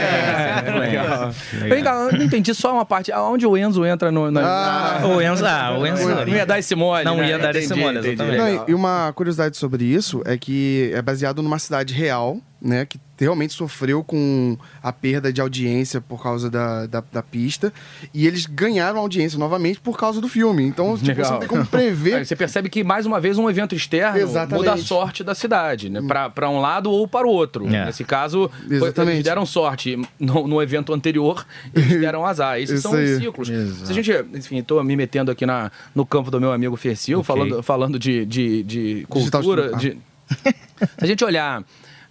Vem 1.69 1.83
cá, 1.83 2.09
eu 2.11 2.19
não 2.19 2.25
entendi 2.25 2.55
só 2.55 2.73
uma 2.73 2.85
parte. 2.85 3.11
Aonde 3.13 3.47
o 3.47 3.57
Enzo 3.57 3.85
entra 3.85 4.11
no. 4.11 4.31
Na... 4.31 5.03
O 5.05 5.21
Enzo, 5.21 5.45
ah, 5.45 5.77
o 5.79 5.87
Enzo. 5.87 6.09
Não 6.09 6.29
ia 6.29 6.47
dar 6.47 6.59
esse 6.59 6.75
mole. 6.75 7.05
Não 7.05 7.17
né? 7.17 7.29
ia 7.29 7.39
dar 7.39 7.55
esse 7.55 7.67
Entendi, 7.67 7.81
mole, 7.81 7.99
entendi. 7.99 8.15
exatamente. 8.15 8.39
Não, 8.39 8.47
Legal. 8.47 8.65
e 8.69 8.75
uma 8.75 9.13
curiosidade 9.15 9.57
sobre 9.57 9.85
isso 9.85 10.23
é 10.25 10.37
que 10.37 10.91
é 10.95 11.03
baseado 11.03 11.43
numa 11.43 11.59
cidade 11.59 11.93
real, 11.95 12.39
né? 12.65 12.87
Que 12.87 12.99
realmente 13.19 13.53
sofreu 13.53 14.03
com 14.03 14.57
a 14.83 14.93
perda 14.93 15.33
de 15.33 15.41
audiência 15.41 16.01
por 16.01 16.21
causa 16.23 16.51
da, 16.51 16.87
da, 16.87 17.05
da 17.13 17.23
pista. 17.23 17.73
E 18.13 18.27
eles 18.27 18.47
ganharam 18.47 18.99
audiência 18.99 19.39
novamente 19.39 19.79
por 19.79 19.97
causa 19.97 20.21
do 20.21 20.29
filme. 20.29 20.65
Então, 20.65 20.97
tipo, 20.97 21.15
você 21.23 21.31
não 21.31 21.39
tem 21.39 21.49
como 21.49 21.67
prever. 21.67 22.17
Aí 22.17 22.25
Você 22.25 22.35
percebe 22.35 22.69
que, 22.69 22.83
mais 22.83 23.07
uma 23.07 23.21
vez, 23.21 23.39
um 23.39 23.49
evento 23.49 23.75
externo 23.75 24.19
Exatamente. 24.19 24.57
muda 24.57 24.73
a 24.73 24.79
sorte 24.79 25.23
da 25.23 25.35
cidade, 25.35 25.91
né? 25.91 26.03
Pra, 26.03 26.31
pra 26.31 26.49
um 26.49 26.61
lado 26.61 26.91
ou 26.91 27.07
para 27.07 27.27
o 27.27 27.31
outro. 27.31 27.67
É. 27.69 27.85
Nesse 27.87 28.03
caso, 28.03 28.51
Exatamente. 28.69 29.17
eles 29.17 29.25
deram 29.25 29.45
sorte 29.47 30.01
no, 30.19 30.47
no 30.49 30.63
evento 30.63 30.93
anterior, 30.93 31.47
eles 31.75 32.01
deram 32.01 32.25
azar. 32.25 32.59
Esses 32.59 32.81
Isso 32.81 32.89
são 32.89 32.99
aí. 32.99 33.15
os 33.15 33.23
ciclos. 33.23 33.49
Se 33.49 33.93
a 33.93 33.95
gente, 33.95 34.13
enfim, 34.35 34.63
tô 34.63 34.83
me 34.83 34.97
metendo 34.97 35.31
aqui 35.31 35.45
na, 35.45 35.71
no 35.95 36.07
campo 36.07 36.31
do 36.31 36.41
meu 36.41 36.53
amigo 36.53 36.77
Fercil, 36.77 37.21
Ok. 37.21 37.27
falando, 37.27 37.63
falando 37.63 37.99
de, 37.99 38.25
de, 38.25 38.63
de 38.63 39.07
cultura. 39.09 39.77
De... 39.77 39.99
Se 40.99 41.05
a 41.05 41.07
gente 41.07 41.25
olhar 41.25 41.63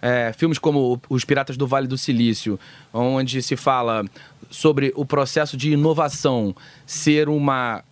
é, 0.04 0.34
filmes 0.34 0.58
como 0.58 1.00
Os 1.08 1.24
Piratas 1.24 1.56
do 1.56 1.66
Vale 1.66 1.86
do 1.86 1.96
Silício, 1.96 2.60
onde 2.92 3.40
se 3.40 3.56
fala 3.56 4.04
sobre 4.50 4.92
o 4.94 5.06
processo 5.06 5.56
de 5.56 5.72
inovação 5.72 6.54
ser 6.84 7.26
uma 7.26 7.82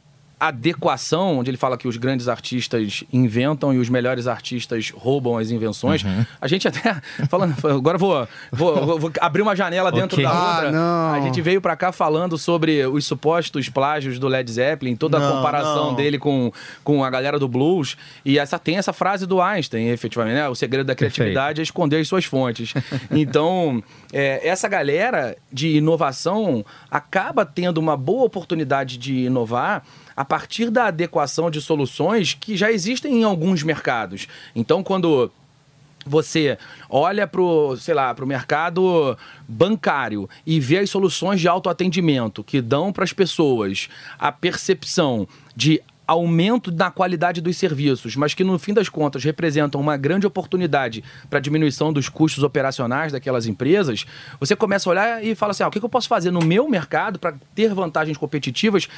adequação, 0.48 1.38
onde 1.38 1.50
ele 1.50 1.56
fala 1.56 1.76
que 1.76 1.86
os 1.86 1.96
grandes 1.96 2.28
artistas 2.28 3.04
inventam 3.12 3.72
e 3.72 3.78
os 3.78 3.88
melhores 3.88 4.26
artistas 4.26 4.90
roubam 4.90 5.36
as 5.38 5.50
invenções. 5.50 6.02
Uhum. 6.02 6.24
A 6.40 6.48
gente 6.48 6.66
até 6.68 7.00
falando, 7.28 7.54
agora 7.68 7.96
vou, 7.98 8.26
vou, 8.50 8.98
vou- 8.98 9.12
abrir 9.20 9.42
uma 9.42 9.54
janela 9.54 9.90
dentro 9.92 10.16
Ok. 10.16 10.24
da 10.24 10.30
Ah, 10.30 10.54
outra. 10.54 10.72
não. 10.72 11.12
A 11.14 11.20
gente 11.20 11.40
veio 11.40 11.60
pra 11.60 11.76
cá 11.76 11.92
falando 11.92 12.36
sobre 12.38 12.84
os 12.86 13.04
supostos 13.06 13.68
plágios 13.68 14.18
do 14.18 14.28
Led 14.28 14.50
Zeppelin, 14.50 14.96
toda 14.96 15.16
a 15.16 15.20
Não, 15.20 15.36
comparação 15.36 15.86
não. 15.90 15.94
dele 15.94 16.18
com, 16.18 16.52
com 16.84 17.04
a 17.04 17.10
galera 17.10 17.38
do 17.38 17.48
blues. 17.48 17.96
E 18.24 18.38
essa 18.38 18.58
tem 18.58 18.76
essa 18.76 18.92
frase 18.92 19.26
do 19.26 19.40
Einstein, 19.40 19.88
efetivamente, 19.88 20.34
né? 20.34 20.48
O 20.48 20.54
segredo 20.54 20.86
da 20.86 20.94
Perfeito. 20.94 21.14
criatividade 21.14 21.60
é 21.60 21.62
esconder 21.62 21.98
as 22.00 22.08
suas 22.08 22.24
fontes. 22.24 22.74
Então, 23.10 23.82
é, 24.12 24.46
essa 24.48 24.68
galera 24.68 25.36
de 25.52 25.76
inovação 25.76 26.64
acaba 26.90 27.44
tendo 27.44 27.78
uma 27.78 27.96
boa 27.96 28.24
oportunidade 28.24 28.96
de 28.98 29.26
inovar 29.26 29.84
a 30.16 30.24
partir 30.24 30.70
da 30.70 30.86
adequação 30.86 31.50
de 31.50 31.60
soluções 31.60 32.34
que 32.34 32.56
já 32.56 32.70
existem 32.70 33.20
em 33.20 33.24
alguns 33.24 33.62
mercados. 33.62 34.28
Então, 34.54 34.82
quando 34.82 35.30
você 36.04 36.58
olha 36.88 37.26
para 37.26 37.40
o, 37.40 37.76
sei 37.76 37.94
lá, 37.94 38.14
para 38.14 38.24
o 38.24 38.28
mercado 38.28 39.16
bancário 39.48 40.28
e 40.46 40.58
vê 40.58 40.78
as 40.78 40.90
soluções 40.90 41.40
de 41.40 41.48
autoatendimento 41.48 42.42
que 42.42 42.60
dão 42.60 42.92
para 42.92 43.04
as 43.04 43.12
pessoas 43.12 43.88
a 44.18 44.32
percepção 44.32 45.26
de 45.54 45.80
aumento 46.06 46.72
na 46.72 46.90
qualidade 46.90 47.40
dos 47.40 47.56
serviços, 47.56 48.16
mas 48.16 48.34
que 48.34 48.44
no 48.44 48.58
fim 48.58 48.74
das 48.74 48.88
contas 48.88 49.22
representam 49.24 49.80
uma 49.80 49.96
grande 49.96 50.26
oportunidade 50.26 51.02
para 51.30 51.40
diminuição 51.40 51.92
dos 51.92 52.08
custos 52.08 52.42
operacionais 52.42 53.12
daquelas 53.12 53.46
empresas, 53.46 54.04
você 54.38 54.56
começa 54.56 54.88
a 54.88 54.90
olhar 54.90 55.24
e 55.24 55.34
fala 55.34 55.52
assim: 55.52 55.62
ah, 55.62 55.68
o 55.68 55.70
que 55.70 55.78
eu 55.78 55.88
posso 55.88 56.08
fazer 56.08 56.30
no 56.30 56.40
meu 56.40 56.68
mercado 56.68 57.18
para 57.18 57.34
ter 57.54 57.72
vantagens 57.72 58.16
competitivas, 58.16 58.88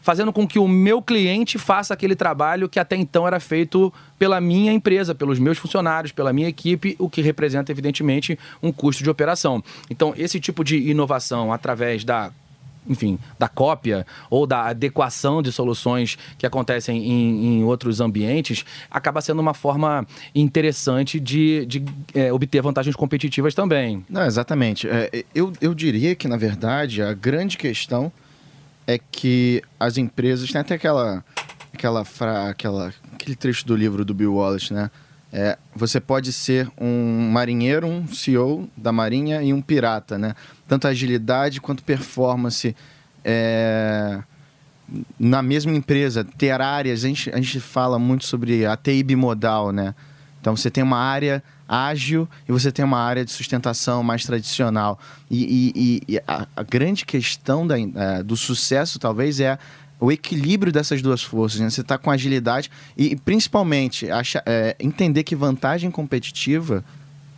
fazendo 0.00 0.32
com 0.32 0.46
que 0.46 0.58
o 0.58 0.66
meu 0.66 1.00
cliente 1.00 1.58
faça 1.58 1.94
aquele 1.94 2.16
trabalho 2.16 2.68
que 2.68 2.80
até 2.80 2.96
então 2.96 3.26
era 3.26 3.40
feito 3.40 3.92
pela 4.18 4.40
minha 4.40 4.72
empresa, 4.72 5.14
pelos 5.14 5.38
meus 5.38 5.58
funcionários, 5.58 6.12
pela 6.12 6.32
minha 6.32 6.48
equipe, 6.48 6.96
o 6.98 7.08
que 7.08 7.20
representa, 7.20 7.72
evidentemente, 7.72 8.38
um 8.62 8.72
custo 8.72 9.02
de 9.02 9.10
operação. 9.10 9.62
Então, 9.90 10.14
esse 10.16 10.40
tipo 10.40 10.64
de 10.64 10.76
inovação 10.76 11.52
através 11.52 12.04
da 12.04 12.30
enfim, 12.88 13.18
da 13.38 13.48
cópia 13.48 14.06
ou 14.30 14.46
da 14.46 14.66
adequação 14.66 15.42
de 15.42 15.50
soluções 15.52 16.18
que 16.38 16.46
acontecem 16.46 17.04
em, 17.04 17.58
em 17.58 17.64
outros 17.64 18.00
ambientes, 18.00 18.64
acaba 18.90 19.20
sendo 19.20 19.40
uma 19.40 19.54
forma 19.54 20.06
interessante 20.34 21.18
de, 21.18 21.66
de 21.66 21.84
é, 22.14 22.32
obter 22.32 22.60
vantagens 22.62 22.96
competitivas 22.96 23.54
também. 23.54 24.04
Não, 24.08 24.24
exatamente. 24.24 24.88
É, 24.88 25.24
eu, 25.34 25.52
eu 25.60 25.74
diria 25.74 26.14
que, 26.14 26.28
na 26.28 26.36
verdade, 26.36 27.02
a 27.02 27.12
grande 27.12 27.56
questão 27.56 28.12
é 28.86 28.98
que 28.98 29.62
as 29.78 29.96
empresas. 29.96 30.50
Tem 30.50 30.60
até 30.60 30.74
aquela. 30.74 31.24
aquela, 31.72 32.04
fra, 32.04 32.50
aquela 32.50 32.92
aquele 33.24 33.36
trecho 33.36 33.66
do 33.66 33.74
livro 33.74 34.04
do 34.04 34.12
Bill 34.12 34.34
Wallace, 34.34 34.72
né? 34.72 34.90
É, 35.36 35.58
você 35.74 35.98
pode 35.98 36.32
ser 36.32 36.70
um 36.80 37.28
marinheiro, 37.32 37.88
um 37.88 38.06
CEO 38.06 38.68
da 38.76 38.92
marinha 38.92 39.42
e 39.42 39.52
um 39.52 39.60
pirata, 39.60 40.16
né? 40.16 40.32
Tanto 40.68 40.86
agilidade 40.86 41.60
quanto 41.60 41.82
performance 41.82 42.76
é, 43.24 44.22
na 45.18 45.42
mesma 45.42 45.72
empresa. 45.72 46.22
Ter 46.22 46.60
áreas, 46.60 47.04
a 47.04 47.08
gente, 47.08 47.30
a 47.30 47.36
gente 47.38 47.58
fala 47.58 47.98
muito 47.98 48.24
sobre 48.24 48.64
a 48.64 48.76
TI 48.76 49.02
bimodal, 49.02 49.72
né? 49.72 49.92
Então 50.40 50.56
você 50.56 50.70
tem 50.70 50.84
uma 50.84 50.98
área 50.98 51.42
ágil 51.68 52.28
e 52.48 52.52
você 52.52 52.70
tem 52.70 52.84
uma 52.84 53.00
área 53.00 53.24
de 53.24 53.32
sustentação 53.32 54.04
mais 54.04 54.24
tradicional. 54.24 55.00
E, 55.28 56.00
e, 56.06 56.14
e 56.14 56.18
a, 56.28 56.46
a, 56.54 56.62
grande 56.62 57.04
questão 57.04 57.66
da, 57.66 57.74
é, 57.80 58.22
do 58.22 58.36
sucesso, 58.36 59.00
talvez, 59.00 59.40
é 59.40 59.58
o 60.04 60.12
equilíbrio 60.12 60.72
dessas 60.72 61.00
duas 61.00 61.22
forças. 61.22 61.60
Né? 61.60 61.70
Você 61.70 61.80
está 61.80 61.96
com 61.96 62.10
agilidade 62.10 62.70
e, 62.96 63.16
principalmente, 63.16 64.10
acha, 64.10 64.42
é, 64.44 64.76
entender 64.78 65.24
que 65.24 65.34
vantagem 65.34 65.90
competitiva 65.90 66.84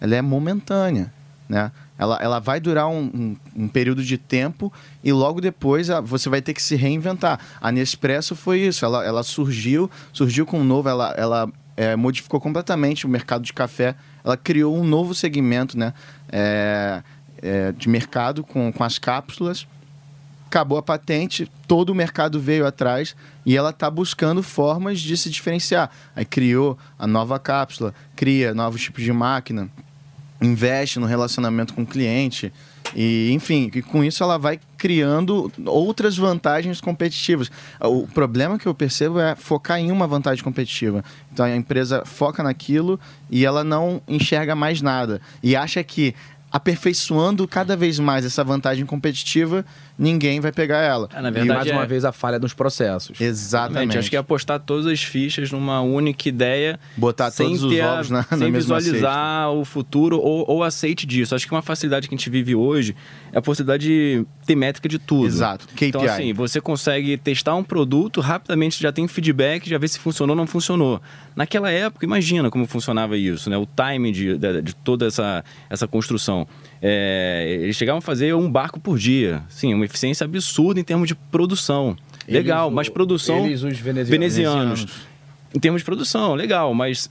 ela 0.00 0.16
é 0.16 0.22
momentânea. 0.22 1.12
Né? 1.48 1.70
Ela, 1.96 2.18
ela 2.20 2.38
vai 2.40 2.58
durar 2.58 2.88
um, 2.88 3.04
um, 3.04 3.36
um 3.54 3.68
período 3.68 4.02
de 4.02 4.18
tempo 4.18 4.72
e 5.02 5.12
logo 5.12 5.40
depois 5.40 5.88
a, 5.90 6.00
você 6.00 6.28
vai 6.28 6.42
ter 6.42 6.54
que 6.54 6.62
se 6.62 6.74
reinventar. 6.74 7.38
A 7.60 7.70
Nespresso 7.70 8.34
foi 8.34 8.60
isso, 8.60 8.84
ela, 8.84 9.04
ela 9.04 9.22
surgiu, 9.22 9.88
surgiu 10.12 10.44
com 10.44 10.60
um 10.60 10.64
novo, 10.64 10.88
ela, 10.88 11.14
ela 11.16 11.48
é, 11.76 11.94
modificou 11.94 12.40
completamente 12.40 13.06
o 13.06 13.08
mercado 13.08 13.44
de 13.44 13.52
café, 13.52 13.94
ela 14.24 14.36
criou 14.36 14.76
um 14.76 14.84
novo 14.84 15.14
segmento 15.14 15.78
né, 15.78 15.94
é, 16.32 17.02
é, 17.40 17.72
de 17.72 17.88
mercado 17.88 18.42
com, 18.42 18.72
com 18.72 18.82
as 18.82 18.98
cápsulas 18.98 19.66
acabou 20.46 20.78
a 20.78 20.82
patente, 20.82 21.50
todo 21.66 21.90
o 21.90 21.94
mercado 21.94 22.40
veio 22.40 22.66
atrás 22.66 23.14
e 23.44 23.56
ela 23.56 23.70
está 23.70 23.90
buscando 23.90 24.42
formas 24.42 25.00
de 25.00 25.16
se 25.16 25.28
diferenciar. 25.28 25.90
Aí 26.14 26.24
criou 26.24 26.78
a 26.98 27.06
nova 27.06 27.38
cápsula, 27.38 27.94
cria 28.14 28.54
novos 28.54 28.80
tipos 28.80 29.02
de 29.02 29.12
máquina, 29.12 29.68
investe 30.40 30.98
no 30.98 31.06
relacionamento 31.06 31.74
com 31.74 31.82
o 31.82 31.86
cliente. 31.86 32.52
E, 32.94 33.30
enfim, 33.32 33.70
e 33.74 33.82
com 33.82 34.04
isso 34.04 34.22
ela 34.22 34.38
vai 34.38 34.60
criando 34.78 35.52
outras 35.66 36.16
vantagens 36.16 36.80
competitivas. 36.80 37.50
O 37.80 38.06
problema 38.06 38.58
que 38.58 38.66
eu 38.66 38.74
percebo 38.74 39.18
é 39.18 39.34
focar 39.34 39.78
em 39.80 39.90
uma 39.90 40.06
vantagem 40.06 40.44
competitiva. 40.44 41.04
Então 41.32 41.44
a 41.44 41.56
empresa 41.56 42.04
foca 42.04 42.42
naquilo 42.42 42.98
e 43.28 43.44
ela 43.44 43.64
não 43.64 44.00
enxerga 44.06 44.54
mais 44.54 44.80
nada. 44.80 45.20
E 45.42 45.56
acha 45.56 45.82
que 45.82 46.14
aperfeiçoando 46.50 47.46
cada 47.46 47.76
vez 47.76 47.98
mais 47.98 48.24
essa 48.24 48.42
vantagem 48.42 48.86
competitiva, 48.86 49.64
ninguém 49.98 50.40
vai 50.40 50.52
pegar 50.52 50.78
ela. 50.78 51.08
É, 51.14 51.20
na 51.20 51.30
verdade, 51.30 51.50
e 51.50 51.54
mais 51.54 51.66
é... 51.68 51.72
uma 51.72 51.86
vez 51.86 52.04
a 52.04 52.12
falha 52.12 52.38
nos 52.38 52.52
processos. 52.52 53.20
Exatamente. 53.20 53.98
Acho 53.98 54.10
que 54.10 54.16
é 54.16 54.18
apostar 54.18 54.60
todas 54.60 54.86
as 54.86 55.02
fichas 55.02 55.50
numa 55.50 55.80
única 55.80 56.28
ideia, 56.28 56.78
botar 56.96 57.30
sem 57.30 57.46
todos 57.48 57.62
os 57.62 57.80
ovos 57.80 58.10
na, 58.10 58.22
sem 58.36 58.52
visualizar 58.52 59.50
o 59.50 59.64
futuro 59.64 60.18
ou, 60.18 60.44
ou 60.48 60.62
aceite 60.62 61.06
disso. 61.06 61.34
Acho 61.34 61.46
que 61.46 61.52
uma 61.52 61.62
facilidade 61.62 62.08
que 62.08 62.14
a 62.14 62.18
gente 62.18 62.28
vive 62.28 62.54
hoje 62.54 62.94
é 63.32 63.38
a 63.38 63.42
possibilidade 63.42 63.86
de 63.86 64.26
ter 64.44 64.54
métrica 64.54 64.88
de 64.88 64.98
tudo. 64.98 65.26
Exato. 65.26 65.66
KPI. 65.68 65.88
Então 65.88 66.02
assim, 66.02 66.32
você 66.32 66.60
consegue 66.60 67.16
testar 67.16 67.54
um 67.54 67.64
produto 67.64 68.20
rapidamente, 68.20 68.80
já 68.80 68.92
tem 68.92 69.06
feedback, 69.08 69.68
já 69.68 69.78
vê 69.78 69.88
se 69.88 69.98
funcionou 69.98 70.34
ou 70.34 70.36
não 70.36 70.46
funcionou. 70.46 71.00
Naquela 71.34 71.70
época, 71.70 72.04
imagina 72.04 72.50
como 72.50 72.66
funcionava 72.66 73.16
isso, 73.16 73.48
né? 73.50 73.56
O 73.56 73.66
time 73.66 74.12
de, 74.12 74.38
de, 74.38 74.62
de 74.62 74.74
toda 74.74 75.06
essa, 75.06 75.44
essa 75.68 75.86
construção. 75.86 76.46
É, 76.80 77.58
eles 77.62 77.76
chegavam 77.76 77.98
a 77.98 78.02
fazer 78.02 78.34
um 78.34 78.50
barco 78.50 78.78
por 78.78 78.98
dia. 78.98 79.42
Sim, 79.48 79.74
uma 79.74 79.84
eficiência 79.84 80.24
absurda 80.24 80.80
em 80.80 80.84
termos 80.84 81.08
de 81.08 81.14
produção. 81.14 81.96
Eles, 82.26 82.42
legal, 82.42 82.70
mas 82.70 82.88
produção. 82.88 83.46
Eles, 83.46 83.62
os 83.62 83.78
venezianos. 83.78 84.08
venezianos. 84.08 84.86
Em 85.54 85.58
termos 85.58 85.80
de 85.80 85.84
produção, 85.84 86.34
legal, 86.34 86.74
mas 86.74 87.10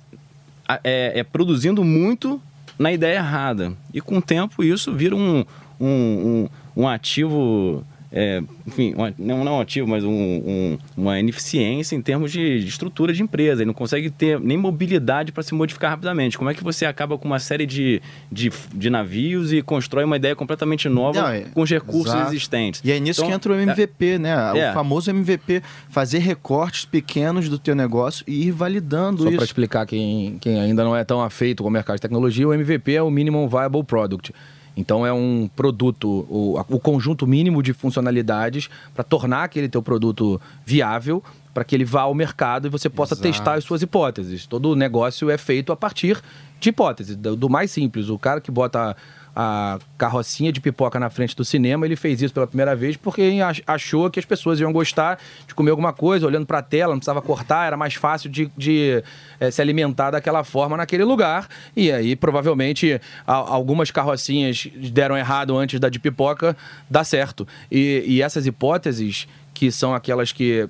é, 0.83 1.19
é, 1.19 1.23
produzindo 1.23 1.83
muito 1.83 2.41
na 2.77 2.91
ideia 2.91 3.17
errada. 3.17 3.73
E 3.93 4.01
com 4.01 4.17
o 4.17 4.21
tempo 4.21 4.63
isso 4.63 4.93
vira 4.93 5.15
um, 5.15 5.45
um, 5.79 5.87
um, 5.87 6.49
um 6.83 6.87
ativo 6.87 7.85
é, 8.11 8.41
enfim, 8.65 8.93
não, 9.17 9.43
não 9.43 9.59
ativo, 9.59 9.87
mas 9.87 10.03
um, 10.03 10.09
um, 10.09 10.77
uma 10.95 11.19
ineficiência 11.19 11.95
em 11.95 12.01
termos 12.01 12.31
de, 12.31 12.61
de, 12.61 12.67
estrutura 12.67 13.11
de 13.11 13.21
empresa. 13.21 13.61
Ele 13.61 13.67
não 13.67 13.73
consegue 13.73 14.09
ter 14.09 14.39
nem 14.39 14.57
mobilidade 14.57 15.31
para 15.31 15.43
se 15.43 15.53
modificar 15.53 15.91
rapidamente. 15.91 16.37
Como 16.37 16.49
é 16.49 16.53
que 16.53 16.63
você 16.63 16.85
acaba 16.85 17.17
com 17.17 17.25
uma 17.25 17.39
série 17.39 17.65
de, 17.65 18.01
de, 18.31 18.51
de 18.73 18.89
navios 18.89 19.51
e 19.51 19.61
constrói 19.61 20.03
uma 20.03 20.15
ideia 20.15 20.35
completamente 20.35 20.87
nova 20.87 21.21
não, 21.21 21.29
é, 21.29 21.41
com 21.41 21.61
os 21.61 21.69
recursos 21.69 22.13
exato. 22.13 22.29
existentes? 22.29 22.81
E 22.83 22.91
é 22.91 22.99
nisso 22.99 23.21
então, 23.21 23.29
que 23.29 23.35
entra 23.35 23.53
o 23.53 23.55
MVP, 23.55 24.05
é, 24.05 24.19
né? 24.19 24.53
O 24.53 24.57
é. 24.57 24.73
famoso 24.73 25.09
MVP. 25.09 25.61
Fazer 25.89 26.19
recortes 26.19 26.85
pequenos 26.85 27.49
do 27.49 27.59
teu 27.59 27.75
negócio 27.75 28.23
e 28.27 28.47
ir 28.47 28.51
validando 28.51 29.23
Só 29.23 29.29
isso. 29.29 29.37
para 29.37 29.45
explicar 29.45 29.85
quem, 29.85 30.37
quem 30.39 30.59
ainda 30.59 30.83
não 30.83 30.95
é 30.95 31.03
tão 31.03 31.21
afeito 31.21 31.63
com 31.63 31.69
o 31.69 31.71
mercado 31.71 31.97
de 31.97 32.01
tecnologia, 32.01 32.47
o 32.47 32.53
MVP 32.53 32.93
é 32.93 33.01
o 33.01 33.09
Minimum 33.09 33.47
Viable 33.47 33.83
Product. 33.83 34.33
Então 34.75 35.05
é 35.05 35.13
um 35.13 35.49
produto, 35.55 36.25
o, 36.29 36.59
o 36.69 36.79
conjunto 36.79 37.25
mínimo 37.25 37.63
de 37.63 37.73
funcionalidades 37.73 38.69
para 38.93 39.03
tornar 39.03 39.43
aquele 39.43 39.69
teu 39.69 39.81
produto 39.81 40.39
viável 40.65 41.23
para 41.53 41.63
que 41.63 41.73
ele 41.73 41.85
vá 41.85 42.01
ao 42.01 42.13
mercado 42.13 42.67
e 42.67 42.69
você 42.69 42.89
possa 42.89 43.13
Exato. 43.13 43.29
testar 43.29 43.53
as 43.53 43.63
suas 43.63 43.81
hipóteses. 43.81 44.45
Todo 44.45 44.75
negócio 44.75 45.29
é 45.29 45.37
feito 45.37 45.71
a 45.71 45.75
partir 45.75 46.21
de 46.59 46.67
hipóteses, 46.67 47.15
do, 47.15 47.33
do 47.33 47.49
mais 47.49 47.71
simples. 47.71 48.09
O 48.09 48.19
cara 48.19 48.41
que 48.41 48.51
bota 48.51 48.95
a 49.35 49.79
carrocinha 49.97 50.51
de 50.51 50.61
pipoca 50.61 50.97
na 50.97 51.09
frente 51.09 51.35
do 51.35 51.43
cinema, 51.43 51.85
ele 51.85 51.97
fez 51.97 52.21
isso 52.21 52.33
pela 52.33 52.47
primeira 52.47 52.73
vez 52.75 52.95
porque 52.95 53.37
achou 53.67 54.09
que 54.09 54.17
as 54.17 54.25
pessoas 54.25 54.59
iam 54.61 54.71
gostar 54.71 55.19
de 55.45 55.53
comer 55.53 55.71
alguma 55.71 55.91
coisa, 55.91 56.25
olhando 56.25 56.45
para 56.45 56.59
a 56.59 56.61
tela, 56.61 56.93
não 56.93 56.99
precisava 56.99 57.21
cortar, 57.21 57.67
era 57.67 57.75
mais 57.75 57.95
fácil 57.95 58.29
de, 58.29 58.49
de 58.57 59.03
é, 59.39 59.51
se 59.51 59.61
alimentar 59.61 60.11
daquela 60.11 60.43
forma 60.43 60.77
naquele 60.77 61.03
lugar. 61.03 61.49
E 61.75 61.91
aí, 61.91 62.15
provavelmente, 62.15 63.01
a, 63.27 63.33
algumas 63.33 63.91
carrocinhas 63.91 64.67
deram 64.73 65.17
errado 65.17 65.57
antes 65.57 65.79
da 65.79 65.89
de 65.89 65.99
pipoca, 65.99 66.55
dá 66.89 67.03
certo. 67.03 67.45
E, 67.69 68.03
e 68.07 68.21
essas 68.21 68.45
hipóteses, 68.47 69.27
que 69.53 69.69
são 69.71 69.93
aquelas 69.93 70.31
que 70.31 70.69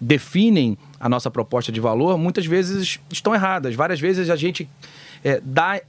definem 0.00 0.78
a 1.00 1.08
nossa 1.08 1.30
proposta 1.30 1.72
de 1.72 1.80
valor, 1.80 2.16
muitas 2.18 2.46
vezes 2.46 3.00
estão 3.10 3.34
erradas. 3.34 3.74
Várias 3.74 3.98
vezes 3.98 4.30
a 4.30 4.36
gente 4.36 4.68
é, 5.24 5.40
dá 5.42 5.80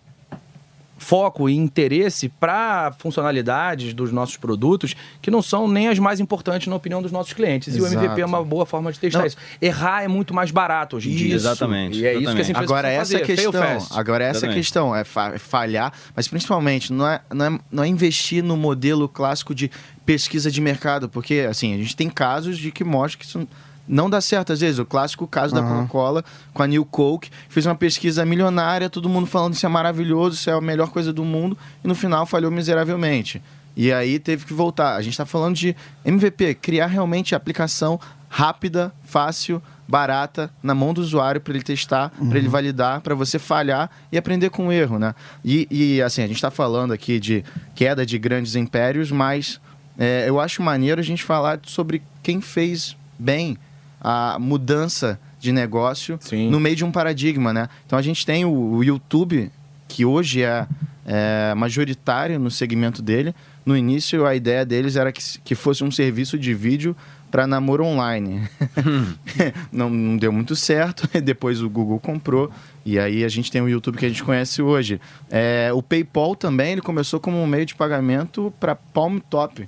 foco 1.08 1.48
e 1.48 1.56
interesse 1.56 2.28
para 2.28 2.92
funcionalidades 3.00 3.94
dos 3.94 4.12
nossos 4.12 4.36
produtos 4.36 4.94
que 5.22 5.32
não 5.32 5.42
são 5.42 5.66
nem 5.66 5.88
as 5.88 5.98
mais 5.98 6.20
importantes 6.20 6.68
na 6.68 6.76
opinião 6.76 7.02
dos 7.02 7.14
nossos 7.14 7.32
clientes. 7.32 7.74
Exato. 7.74 7.94
E 7.94 7.96
o 7.96 8.04
MVP 8.04 8.22
é 8.22 8.26
uma 8.26 8.44
boa 8.44 8.66
forma 8.66 8.92
de 8.92 9.00
testar 9.00 9.20
não. 9.20 9.26
isso. 9.26 9.38
Errar 9.62 10.04
é 10.04 10.10
muito 10.10 10.34
mais 10.34 10.52
barato 10.52 10.98
hoje 10.98 11.10
em 11.10 11.16
dia. 11.16 11.36
Exatamente. 11.36 11.98
E 11.98 12.06
é 12.06 12.10
exatamente. 12.10 12.26
isso 12.26 12.36
que 12.36 12.42
as 12.42 12.50
empresas 12.50 12.70
Agora 12.70 12.90
essa 12.90 13.20
fazer. 13.20 13.26
questão, 13.26 13.98
agora 13.98 14.24
essa 14.26 14.38
exatamente. 14.40 14.58
questão 14.58 14.94
é, 14.94 15.02
é 15.34 15.38
falhar, 15.38 15.94
mas 16.14 16.28
principalmente 16.28 16.92
não 16.92 17.08
é, 17.08 17.22
não 17.34 17.46
é, 17.46 17.60
não 17.72 17.84
é 17.86 17.88
investir 17.88 18.44
no 18.44 18.58
modelo 18.58 19.08
clássico 19.08 19.56
de 19.56 19.72
pesquisa 20.06 20.52
de 20.52 20.60
mercado, 20.60 21.08
porque 21.08 21.48
assim, 21.50 21.74
a 21.74 21.78
gente 21.78 21.96
tem 21.96 22.10
casos 22.10 22.58
de 22.58 22.70
que 22.70 22.84
mostra 22.84 23.18
que 23.18 23.26
isso 23.26 23.48
não 23.88 24.10
dá 24.10 24.20
certo 24.20 24.54
às 24.54 24.60
vezes. 24.60 24.80
O 24.80 24.86
clássico 24.86 25.28
caso 25.28 25.56
uhum. 25.56 25.62
da 25.62 25.68
Coca-Cola 25.68 26.26
com 26.54 26.64
a 26.64 26.68
New 26.68 26.84
Coke, 26.86 27.30
fez 27.50 27.66
uma 27.66 27.76
pesquisa 27.76 28.26
milionária, 28.26 28.90
todo 28.90 29.08
mundo 29.08 29.28
falando 29.28 29.54
isso 29.54 29.66
é 29.66 29.70
maravilhoso, 29.70 30.36
isso 30.36 30.50
é 30.50 30.54
a 30.54 30.62
melhor 30.62 30.90
coisa 30.90 31.14
do 31.14 31.24
mundo, 31.24 31.58
e 31.84 31.88
no 31.88 31.96
final 31.96 32.26
falhou 32.26 32.52
miseravelmente. 32.52 33.42
E 33.76 33.94
aí 33.94 34.18
teve 34.18 34.44
que 34.46 34.54
voltar. 34.54 34.96
A 34.96 35.02
gente 35.02 35.14
está 35.14 35.26
falando 35.26 35.56
de 35.56 35.76
MVP, 36.04 36.56
criar 36.56 36.88
realmente 36.88 37.36
a 37.36 37.38
aplicação 37.38 38.00
rápida, 38.28 38.92
fácil, 39.04 39.62
barata 39.88 40.50
na 40.62 40.76
mão 40.76 40.94
do 40.94 41.00
usuário 41.00 41.40
para 41.40 41.54
ele 41.54 41.64
testar, 41.64 42.12
uhum. 42.20 42.30
para 42.30 42.38
ele 42.38 42.50
validar, 42.50 43.02
para 43.02 43.16
você 43.16 43.40
falhar 43.40 43.90
e 44.12 44.18
aprender 44.18 44.50
com 44.50 44.68
o 44.68 44.72
erro, 44.72 45.00
né? 45.00 45.16
E, 45.46 45.68
e 45.70 46.02
assim, 46.02 46.24
a 46.24 46.28
gente 46.28 46.36
está 46.36 46.52
falando 46.52 46.92
aqui 46.92 47.20
de 47.20 47.44
queda 47.74 48.06
de 48.06 48.18
grandes 48.18 48.56
impérios, 48.56 49.12
mas 49.12 49.62
é, 49.98 50.26
eu 50.28 50.40
acho 50.40 50.62
maneiro 50.62 51.00
a 51.00 51.04
gente 51.04 51.24
falar 51.24 51.60
sobre 51.64 52.02
quem 52.22 52.42
fez 52.42 52.98
bem 53.18 53.58
a 54.02 54.38
mudança 54.40 55.20
de 55.40 55.52
negócio 55.52 56.18
Sim. 56.22 56.50
no 56.50 56.60
meio 56.60 56.76
de 56.76 56.86
um 56.86 56.92
paradigma, 56.92 57.54
né? 57.54 57.70
Então 57.86 57.98
a 57.98 58.02
gente 58.02 58.26
tem 58.26 58.46
o, 58.46 58.52
o 58.52 58.84
YouTube, 58.84 59.52
que 59.88 60.06
hoje 60.06 60.44
é, 60.44 60.68
é, 61.06 61.54
majoritário 61.56 62.40
no 62.40 62.52
segmento 62.52 63.02
dele. 63.02 63.34
No 63.66 63.76
início, 63.76 64.26
a 64.26 64.36
ideia 64.36 64.66
deles 64.66 64.96
era 64.96 65.12
que, 65.12 65.22
que 65.44 65.56
fosse 65.56 65.84
um 65.84 65.92
serviço 65.92 66.38
de 66.38 66.54
vídeo 66.54 66.96
para 67.30 67.46
namoro 67.46 67.86
online. 67.86 68.48
Hum. 68.78 69.14
não, 69.72 69.90
não, 69.90 70.18
deu 70.18 70.32
muito 70.32 70.56
certo, 70.56 71.08
depois 71.22 71.62
o 71.62 71.70
Google 71.70 72.00
comprou, 72.00 72.52
e 72.86 72.98
aí 72.98 73.24
a 73.24 73.28
gente 73.28 73.52
tem 73.52 73.62
o 73.62 73.68
YouTube 73.68 73.98
que 73.98 74.06
a 74.06 74.10
gente 74.10 74.24
conhece 74.24 74.62
hoje. 74.62 75.00
É, 75.30 75.70
o 75.74 75.82
PayPal 75.82 76.36
também 76.36 76.74
ele 76.74 76.82
começou 76.82 77.20
como 77.20 77.38
um 77.38 77.48
meio 77.48 77.66
de 77.66 77.76
pagamento 77.76 78.54
para 78.60 78.76
Palm 78.76 79.20
Top. 79.30 79.68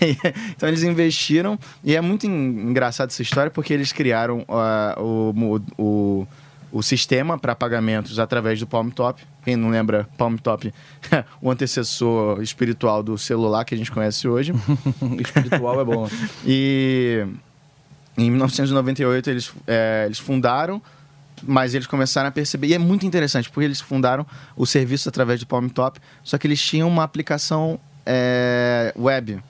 então 0.50 0.68
eles 0.68 0.82
investiram, 0.82 1.58
e 1.82 1.94
é 1.94 2.00
muito 2.00 2.26
engraçado 2.26 3.10
essa 3.10 3.22
história 3.22 3.50
porque 3.50 3.72
eles 3.72 3.92
criaram 3.92 4.44
uh, 4.48 5.02
o, 5.02 5.62
o, 5.78 6.28
o 6.72 6.82
sistema 6.82 7.38
para 7.38 7.54
pagamentos 7.54 8.18
através 8.18 8.58
do 8.58 8.66
Palm 8.66 8.90
Top. 8.90 9.22
Quem 9.44 9.56
não 9.56 9.70
lembra, 9.70 10.08
Palm 10.16 10.36
Top, 10.36 10.72
o 11.40 11.50
antecessor 11.50 12.42
espiritual 12.42 13.02
do 13.02 13.18
celular 13.18 13.64
que 13.64 13.74
a 13.74 13.78
gente 13.78 13.92
conhece 13.92 14.26
hoje. 14.26 14.52
espiritual 15.20 15.80
é 15.80 15.84
bom. 15.84 16.08
e 16.46 17.26
em 18.16 18.30
1998 18.30 19.30
eles, 19.30 19.52
é, 19.66 20.04
eles 20.06 20.18
fundaram 20.18 20.80
mas 21.46 21.74
eles 21.74 21.86
começaram 21.86 22.28
a 22.28 22.32
perceber, 22.32 22.68
e 22.68 22.74
é 22.74 22.78
muito 22.78 23.04
interessante, 23.04 23.50
porque 23.50 23.64
eles 23.64 23.80
fundaram 23.80 24.26
o 24.56 24.64
serviço 24.64 25.08
através 25.08 25.40
do 25.40 25.46
Palm 25.46 25.68
Top, 25.68 26.00
só 26.22 26.38
que 26.38 26.46
eles 26.46 26.62
tinham 26.62 26.88
uma 26.88 27.02
aplicação 27.02 27.78
é, 28.06 28.92
web. 28.96 29.42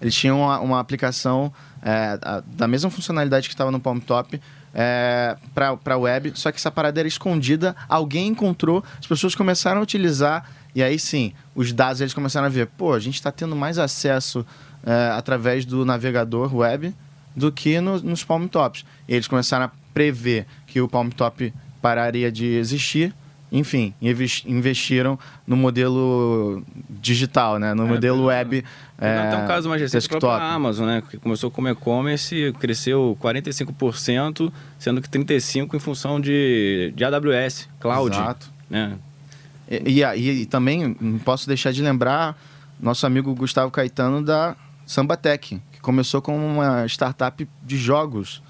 Eles 0.00 0.14
tinham 0.14 0.40
uma, 0.40 0.60
uma 0.60 0.80
aplicação 0.80 1.52
é, 1.82 2.18
a, 2.22 2.42
da 2.46 2.68
mesma 2.68 2.90
funcionalidade 2.90 3.48
que 3.48 3.54
estava 3.54 3.70
no 3.70 3.80
Palm 3.80 3.98
Top 3.98 4.40
é, 4.74 5.36
para 5.54 5.94
a 5.94 5.96
web, 5.96 6.32
só 6.34 6.50
que 6.50 6.58
essa 6.58 6.70
parada 6.70 7.00
era 7.00 7.08
escondida, 7.08 7.74
alguém 7.88 8.28
encontrou, 8.28 8.84
as 8.98 9.06
pessoas 9.06 9.34
começaram 9.34 9.80
a 9.80 9.82
utilizar, 9.82 10.50
e 10.74 10.82
aí 10.82 10.98
sim, 10.98 11.32
os 11.54 11.72
dados 11.72 12.02
eles 12.02 12.12
começaram 12.12 12.46
a 12.46 12.50
ver, 12.50 12.66
pô, 12.66 12.92
a 12.92 13.00
gente 13.00 13.14
está 13.14 13.32
tendo 13.32 13.56
mais 13.56 13.78
acesso 13.78 14.44
é, 14.84 15.10
através 15.16 15.64
do 15.64 15.84
navegador 15.84 16.54
web 16.54 16.94
do 17.34 17.50
que 17.50 17.80
no, 17.80 18.00
nos 18.00 18.24
Palm 18.24 18.46
Tops. 18.46 18.84
E 19.08 19.14
eles 19.14 19.26
começaram 19.26 19.66
a 19.66 19.70
prever 19.92 20.46
que 20.66 20.80
o 20.80 20.88
Palm 20.88 21.08
Top 21.08 21.52
pararia 21.80 22.30
de 22.30 22.46
existir, 22.46 23.14
enfim, 23.50 23.94
investiram 24.44 25.18
no 25.46 25.56
modelo 25.56 26.62
digital, 26.90 27.58
né? 27.58 27.74
No 27.74 27.84
é, 27.84 27.88
modelo 27.88 28.24
web. 28.24 28.64
É, 28.98 29.30
tem 29.30 29.38
um 29.38 29.46
caso 29.46 29.68
mais 29.68 29.80
recente 29.80 30.08
para 30.08 30.28
a 30.28 30.54
Amazon, 30.54 30.86
né? 30.86 31.02
Que 31.08 31.18
começou 31.18 31.50
como 31.50 31.68
e-commerce, 31.68 32.54
cresceu 32.58 33.16
45%, 33.22 34.50
sendo 34.78 35.02
que 35.02 35.08
35% 35.08 35.74
em 35.74 35.78
função 35.78 36.18
de, 36.18 36.92
de 36.96 37.04
AWS, 37.04 37.68
cloud. 37.78 38.16
Exato. 38.16 38.50
Né? 38.70 38.96
E, 39.68 40.02
e, 40.02 40.30
e, 40.42 40.46
também 40.46 40.96
não 40.98 41.18
posso 41.18 41.46
deixar 41.46 41.72
de 41.72 41.82
lembrar 41.82 42.38
nosso 42.80 43.06
amigo 43.06 43.34
Gustavo 43.34 43.70
Caetano 43.70 44.24
da 44.24 44.56
Sambatec, 44.86 45.60
que 45.72 45.80
começou 45.80 46.22
como 46.22 46.46
uma 46.46 46.86
startup 46.86 47.46
de 47.62 47.76
jogos. 47.76 48.42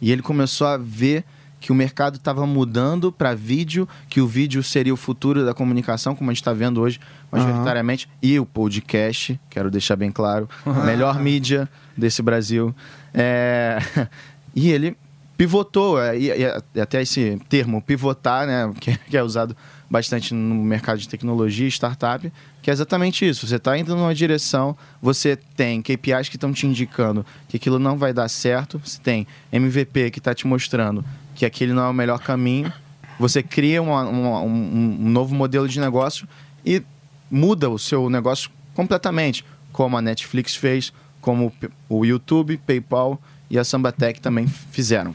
E 0.00 0.12
ele 0.12 0.22
começou 0.22 0.66
a 0.66 0.76
ver 0.76 1.24
que 1.60 1.70
o 1.70 1.74
mercado 1.74 2.16
estava 2.16 2.46
mudando 2.46 3.12
para 3.12 3.34
vídeo, 3.34 3.86
que 4.08 4.20
o 4.20 4.26
vídeo 4.26 4.62
seria 4.62 4.92
o 4.92 4.96
futuro 4.96 5.44
da 5.44 5.52
comunicação, 5.52 6.16
como 6.16 6.30
a 6.30 6.32
gente 6.32 6.40
está 6.40 6.54
vendo 6.54 6.80
hoje, 6.80 6.98
majoritariamente, 7.30 8.06
uhum. 8.06 8.12
e 8.22 8.40
o 8.40 8.46
podcast, 8.46 9.38
quero 9.50 9.70
deixar 9.70 9.94
bem 9.94 10.10
claro, 10.10 10.48
uhum. 10.64 10.72
a 10.72 10.84
melhor 10.84 11.20
mídia 11.20 11.68
desse 11.96 12.22
Brasil. 12.22 12.74
É... 13.12 13.78
e 14.56 14.70
ele 14.70 14.96
pivotou, 15.36 15.98
é, 15.98 16.18
e, 16.18 16.28
e, 16.28 16.80
até 16.80 17.00
esse 17.00 17.40
termo 17.48 17.80
pivotar, 17.80 18.46
né, 18.46 18.70
que, 18.78 18.96
que 18.98 19.16
é 19.16 19.22
usado 19.22 19.56
bastante 19.88 20.34
no 20.34 20.54
mercado 20.54 20.98
de 20.98 21.08
tecnologia 21.08 21.66
e 21.66 21.70
startup, 21.70 22.30
que 22.62 22.70
é 22.70 22.72
exatamente 22.72 23.26
isso. 23.26 23.46
Você 23.46 23.56
está 23.56 23.76
indo 23.76 23.96
numa 23.96 24.14
direção, 24.14 24.76
você 25.00 25.36
tem 25.56 25.82
KPIs 25.82 26.28
que 26.28 26.36
estão 26.36 26.52
te 26.52 26.66
indicando 26.66 27.24
que 27.48 27.56
aquilo 27.56 27.78
não 27.78 27.96
vai 27.96 28.12
dar 28.12 28.28
certo, 28.28 28.80
você 28.84 29.00
tem 29.00 29.26
MVP 29.50 30.10
que 30.10 30.18
está 30.18 30.34
te 30.34 30.46
mostrando 30.46 31.02
que 31.40 31.46
aquele 31.46 31.72
não 31.72 31.84
é 31.84 31.88
o 31.88 31.94
melhor 31.94 32.18
caminho. 32.18 32.70
Você 33.18 33.42
cria 33.42 33.80
uma, 33.80 34.02
uma, 34.02 34.42
um, 34.42 34.98
um 35.00 35.08
novo 35.08 35.34
modelo 35.34 35.66
de 35.66 35.80
negócio 35.80 36.28
e 36.66 36.82
muda 37.30 37.70
o 37.70 37.78
seu 37.78 38.10
negócio 38.10 38.50
completamente, 38.74 39.42
como 39.72 39.96
a 39.96 40.02
Netflix 40.02 40.54
fez, 40.54 40.92
como 41.18 41.50
o 41.88 42.04
YouTube, 42.04 42.58
PayPal 42.58 43.18
e 43.48 43.58
a 43.58 43.64
Sambatec 43.64 44.20
também 44.20 44.46
fizeram. 44.46 45.14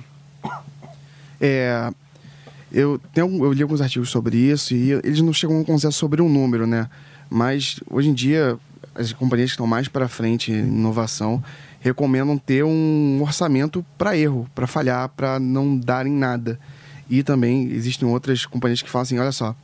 É, 1.40 1.92
eu, 2.72 3.00
tenho, 3.14 3.46
eu 3.46 3.54
li 3.54 3.62
alguns 3.62 3.80
artigos 3.80 4.10
sobre 4.10 4.36
isso 4.36 4.74
e 4.74 4.94
eles 4.94 5.22
não 5.22 5.32
chegam 5.32 5.58
a 5.58 5.60
um 5.60 5.64
consenso 5.64 6.00
sobre 6.00 6.24
um 6.24 6.30
número, 6.30 6.66
né? 6.66 6.90
Mas 7.30 7.80
hoje 7.88 8.10
em 8.10 8.16
dia 8.16 8.58
as 8.96 9.14
companhias 9.14 9.52
que 9.52 9.54
estão 9.54 9.68
mais 9.68 9.88
para 9.88 10.08
frente 10.08 10.52
em 10.52 10.58
inovação 10.58 11.44
recomendam 11.86 12.36
ter 12.36 12.66
um 12.66 13.20
orçamento 13.22 13.86
para 13.96 14.18
erro, 14.18 14.50
para 14.56 14.66
falhar, 14.66 15.08
para 15.10 15.40
não 15.40 15.78
darem 15.78 16.12
nada. 16.12 16.60
E 17.08 17.22
também 17.22 17.68
existem 17.72 18.08
outras 18.08 18.44
companhias 18.44 18.82
que 18.82 18.90
falam 18.90 19.04
assim: 19.04 19.20
olha 19.20 19.32
só, 19.32 19.56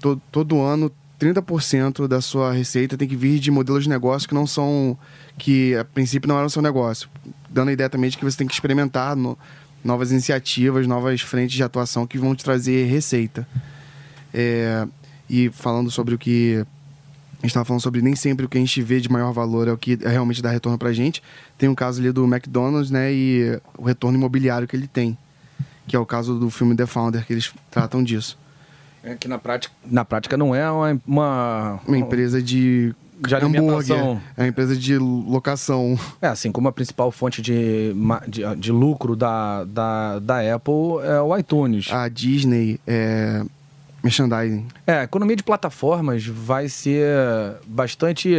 todo, 0.00 0.22
todo 0.32 0.62
ano 0.62 0.90
30% 1.20 2.08
da 2.08 2.22
sua 2.22 2.50
receita 2.50 2.96
tem 2.96 3.06
que 3.06 3.14
vir 3.14 3.38
de 3.38 3.50
modelos 3.50 3.82
de 3.82 3.90
negócio 3.90 4.26
que 4.26 4.34
não 4.34 4.46
são. 4.46 4.96
que 5.36 5.76
a 5.76 5.84
princípio 5.84 6.26
não 6.26 6.38
eram 6.38 6.48
seu 6.48 6.62
negócio. 6.62 7.10
Dando 7.50 7.68
a 7.68 7.72
ideia 7.72 7.90
também 7.90 8.08
de 8.08 8.16
que 8.16 8.24
você 8.24 8.38
tem 8.38 8.46
que 8.46 8.54
experimentar 8.54 9.14
no, 9.14 9.38
novas 9.84 10.10
iniciativas, 10.10 10.86
novas 10.86 11.20
frentes 11.20 11.54
de 11.54 11.62
atuação 11.62 12.06
que 12.06 12.16
vão 12.16 12.34
te 12.34 12.42
trazer 12.42 12.86
receita. 12.86 13.46
É, 14.32 14.88
e 15.28 15.50
falando 15.50 15.90
sobre 15.90 16.14
o 16.14 16.18
que 16.18 16.64
a 17.40 17.46
gente 17.46 17.52
estava 17.52 17.64
falando 17.64 17.80
sobre 17.80 18.02
nem 18.02 18.14
sempre 18.14 18.44
o 18.44 18.48
que 18.48 18.58
a 18.58 18.60
gente 18.60 18.82
vê 18.82 19.00
de 19.00 19.10
maior 19.10 19.32
valor 19.32 19.66
é 19.66 19.72
o 19.72 19.78
que 19.78 19.96
realmente 19.96 20.42
dá 20.42 20.50
retorno 20.50 20.76
para 20.76 20.90
a 20.90 20.92
gente. 20.92 21.22
Tem 21.56 21.68
um 21.68 21.74
caso 21.74 21.98
ali 21.98 22.12
do 22.12 22.24
McDonald's, 22.24 22.90
né, 22.90 23.10
e 23.12 23.58
o 23.78 23.84
retorno 23.84 24.18
imobiliário 24.18 24.68
que 24.68 24.76
ele 24.76 24.86
tem, 24.86 25.16
que 25.86 25.96
é 25.96 25.98
o 25.98 26.04
caso 26.04 26.38
do 26.38 26.50
filme 26.50 26.76
The 26.76 26.84
Founder, 26.84 27.24
que 27.24 27.32
eles 27.32 27.50
tratam 27.70 28.04
disso. 28.04 28.38
É 29.02 29.14
que 29.14 29.26
na 29.26 29.38
prática, 29.38 29.74
na 29.84 30.04
prática 30.04 30.36
não 30.36 30.54
é 30.54 30.70
uma... 30.70 31.00
Uma, 31.06 31.80
uma 31.86 31.98
empresa 31.98 32.42
de 32.42 32.94
de 33.20 33.34
hambúrguer. 33.34 33.98
É 34.36 34.42
uma 34.42 34.48
empresa 34.48 34.74
de 34.74 34.96
locação. 34.96 35.98
É, 36.22 36.28
assim 36.28 36.50
como 36.50 36.68
a 36.68 36.72
principal 36.72 37.10
fonte 37.10 37.42
de, 37.42 37.94
de, 38.26 38.42
de, 38.56 38.72
lucro 38.72 39.14
da, 39.14 39.64
da, 39.64 40.18
da 40.18 40.54
Apple 40.54 41.04
é 41.04 41.20
o 41.20 41.36
iTunes. 41.36 41.92
A 41.92 42.08
Disney 42.08 42.80
é 42.86 43.44
merchandising. 44.02 44.66
É, 44.86 45.00
a 45.00 45.02
economia 45.04 45.36
de 45.36 45.42
plataformas 45.42 46.26
vai 46.26 46.68
ser 46.68 47.06
bastante 47.66 48.36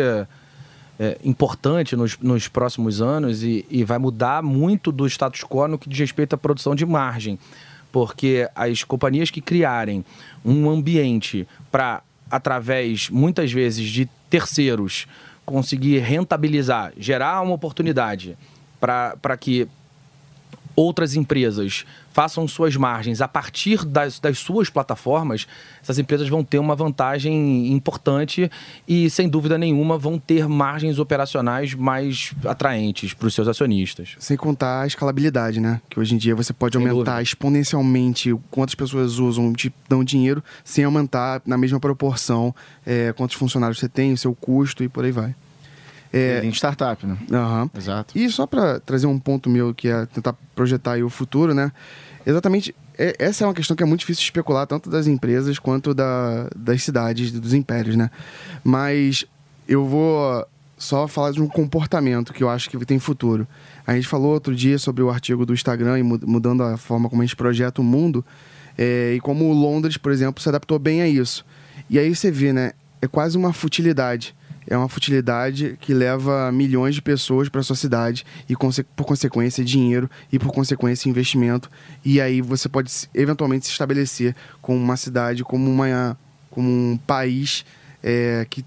é, 1.01 1.18
importante 1.24 1.95
nos, 1.95 2.18
nos 2.20 2.47
próximos 2.47 3.01
anos 3.01 3.43
e, 3.43 3.66
e 3.70 3.84
vai 3.84 3.97
mudar 3.97 4.43
muito 4.43 4.91
do 4.91 5.07
status 5.07 5.43
quo 5.43 5.68
no 5.68 5.80
que 5.80 5.89
diz 5.89 5.97
respeito 5.97 6.34
à 6.34 6.38
produção 6.38 6.76
de 6.76 6.86
margem. 6.86 7.39
Porque 7.91 8.47
as 8.55 8.84
companhias 8.84 9.30
que 9.30 9.41
criarem 9.41 10.05
um 10.45 10.70
ambiente 10.70 11.47
para, 11.72 12.01
através, 12.30 13.09
muitas 13.09 13.51
vezes, 13.51 13.89
de 13.89 14.07
terceiros, 14.30 15.07
conseguir 15.45 15.99
rentabilizar, 15.99 16.93
gerar 16.97 17.41
uma 17.41 17.53
oportunidade 17.53 18.38
para 18.80 19.38
que 19.38 19.68
outras 20.76 21.16
empresas 21.16 21.86
façam 22.12 22.47
suas 22.47 22.76
margens 22.76 23.22
a 23.22 23.28
partir 23.28 23.86
das, 23.86 24.20
das 24.20 24.39
suas 24.39 24.70
plataformas, 24.70 25.47
essas 25.82 25.97
empresas 25.97 26.28
vão 26.30 26.43
ter 26.43 26.59
uma 26.59 26.76
vantagem 26.76 27.72
importante 27.72 28.49
e, 28.88 29.09
sem 29.09 29.28
dúvida 29.28 29.57
nenhuma, 29.57 29.97
vão 29.97 30.20
ter 30.20 30.47
margens 30.47 30.99
operacionais 30.99 31.74
mais 31.74 32.34
atraentes 32.45 33.14
para 33.14 33.28
os 33.28 33.34
seus 33.34 33.47
acionistas. 33.47 34.16
Sem 34.20 34.38
contar 34.38 34.82
a 34.82 34.88
escalabilidade, 34.88 35.59
né? 35.59 35.82
Que 35.89 35.99
hoje 35.99 36.16
em 36.16 36.18
dia 36.18 36.36
você 36.36 36.53
pode 36.53 36.78
sem 36.78 36.82
aumentar 36.82 37.12
dúvida. 37.12 37.22
exponencialmente 37.22 38.36
quantas 38.49 38.76
pessoas 38.76 39.18
usam, 39.20 39.53
te 39.53 39.74
dão 39.88 40.03
dinheiro, 40.03 40.43
sem 40.64 40.84
aumentar 40.84 41.41
na 41.45 41.57
mesma 41.57 41.80
proporção 41.80 42.53
é, 42.86 43.14
quantos 43.14 43.36
funcionários 43.36 43.80
você 43.80 43.89
tem, 43.89 44.14
o 44.14 44.18
seu 44.18 44.34
custo 44.36 44.84
e 44.84 44.89
por 44.89 45.03
aí 45.03 45.12
vai. 45.12 45.36
É, 46.14 46.43
em 46.43 46.49
startup, 46.49 47.05
né? 47.05 47.18
Uhum. 47.32 47.70
Exato. 47.78 48.18
E 48.18 48.30
só 48.30 48.45
para 48.45 48.80
trazer 48.80 49.07
um 49.07 49.18
ponto 49.18 49.49
meu, 49.49 49.74
que 49.74 49.88
é 49.88 50.05
tentar 50.07 50.34
projetar 50.53 50.97
o 51.03 51.09
futuro, 51.09 51.53
né? 51.53 51.72
Exatamente, 52.26 52.76
é, 52.97 53.16
essa 53.18 53.43
é 53.43 53.47
uma 53.47 53.53
questão 53.53 53.76
que 53.76 53.82
é 53.82 53.86
muito 53.86 54.01
difícil 54.01 54.24
especular, 54.24 54.68
tanto 54.68 54.89
das 54.89 55.07
empresas 55.07 55.57
quanto 55.57 55.93
da, 55.93 56.47
das 56.55 56.84
cidades, 56.84 57.32
dos 57.32 57.53
impérios, 57.53 57.95
né? 57.95 58.12
Mas 58.64 59.26
eu 59.68 59.86
vou 59.86 60.45
só 60.78 61.07
falar 61.07 61.32
de 61.32 61.41
um 61.41 61.47
comportamento 61.47 62.34
que 62.34 62.43
eu 62.43 62.49
acho 62.49 62.70
que 62.70 62.86
tem 62.86 62.99
futuro. 62.99 63.47
A 63.86 63.95
gente 63.95 64.07
falou 64.07 64.34
outro 64.34 64.55
dia 64.55 64.78
sobre 64.78 65.03
o 65.03 65.09
artigo 65.09 65.45
do 65.45 65.53
Instagram 65.53 65.99
e 65.99 66.03
mudando 66.03 66.64
a 66.64 66.76
forma 66.78 67.09
como 67.09 67.22
a 67.22 67.26
gente 67.26 67.36
projeta 67.36 67.82
o 67.82 67.84
mundo. 67.84 68.26
É, 68.78 69.14
e 69.16 69.20
como 69.20 69.51
Londres, 69.53 69.97
por 69.97 70.12
exemplo, 70.12 70.41
se 70.41 70.49
adaptou 70.49 70.80
bem 70.80 71.01
a 71.01 71.07
isso. 71.07 71.45
E 71.89 71.99
aí 71.99 72.14
você 72.14 72.32
vê, 72.32 72.51
né? 72.51 72.74
É 73.01 73.07
quase 73.07 73.38
uma 73.38 73.53
futilidade. 73.53 74.36
É 74.68 74.78
uma 74.78 74.88
futilidade 74.88 75.78
que 75.82 75.93
leva 75.93 76.51
milhões 76.51 76.95
de 76.95 77.01
pessoas 77.01 77.49
para 77.49 77.64
sua 77.64 77.76
cidade 77.76 78.26
e, 78.47 78.55
por 78.95 79.05
consequência, 79.05 79.64
dinheiro 79.64 80.09
e, 80.32 80.38
por 80.38 80.51
consequência, 80.51 81.09
investimento. 81.09 81.70
E 82.05 82.22
aí 82.22 82.41
você 82.41 82.70
pode 82.70 82.91
eventualmente 83.14 83.66
se 83.66 83.72
estabelecer 83.72 84.36
como 84.62 84.78
uma 84.78 84.97
cidade, 84.97 85.43
como, 85.43 85.70
uma, 85.70 86.18
como 86.49 86.70
um 86.70 86.97
país 86.97 87.66
é, 88.03 88.45
que 88.49 88.64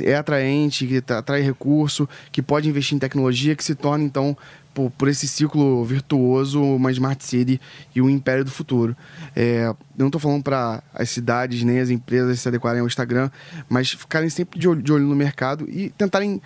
é 0.00 0.14
atraente, 0.14 0.86
que 0.86 1.12
atrai 1.12 1.40
recurso, 1.40 2.08
que 2.30 2.42
pode 2.42 2.68
investir 2.68 2.94
em 2.94 2.98
tecnologia, 2.98 3.56
que 3.56 3.64
se 3.64 3.74
torna, 3.74 4.04
então, 4.04 4.36
por, 4.74 4.90
por 4.90 5.08
esse 5.08 5.26
ciclo 5.26 5.84
virtuoso, 5.84 6.62
uma 6.62 6.90
Smart 6.92 7.24
City 7.24 7.60
e 7.94 8.00
o 8.00 8.08
império 8.08 8.44
do 8.44 8.50
futuro. 8.50 8.96
É, 9.34 9.66
eu 9.66 9.76
não 9.96 10.06
estou 10.06 10.20
falando 10.20 10.42
para 10.42 10.82
as 10.94 11.10
cidades 11.10 11.62
nem 11.62 11.80
as 11.80 11.90
empresas 11.90 12.40
se 12.40 12.48
adequarem 12.48 12.80
ao 12.80 12.86
Instagram, 12.86 13.30
mas 13.68 13.90
ficarem 13.90 14.28
sempre 14.28 14.58
de 14.58 14.68
olho, 14.68 14.82
de 14.82 14.92
olho 14.92 15.04
no 15.04 15.16
mercado 15.16 15.68
e 15.68 15.90
tentarem 15.90 16.40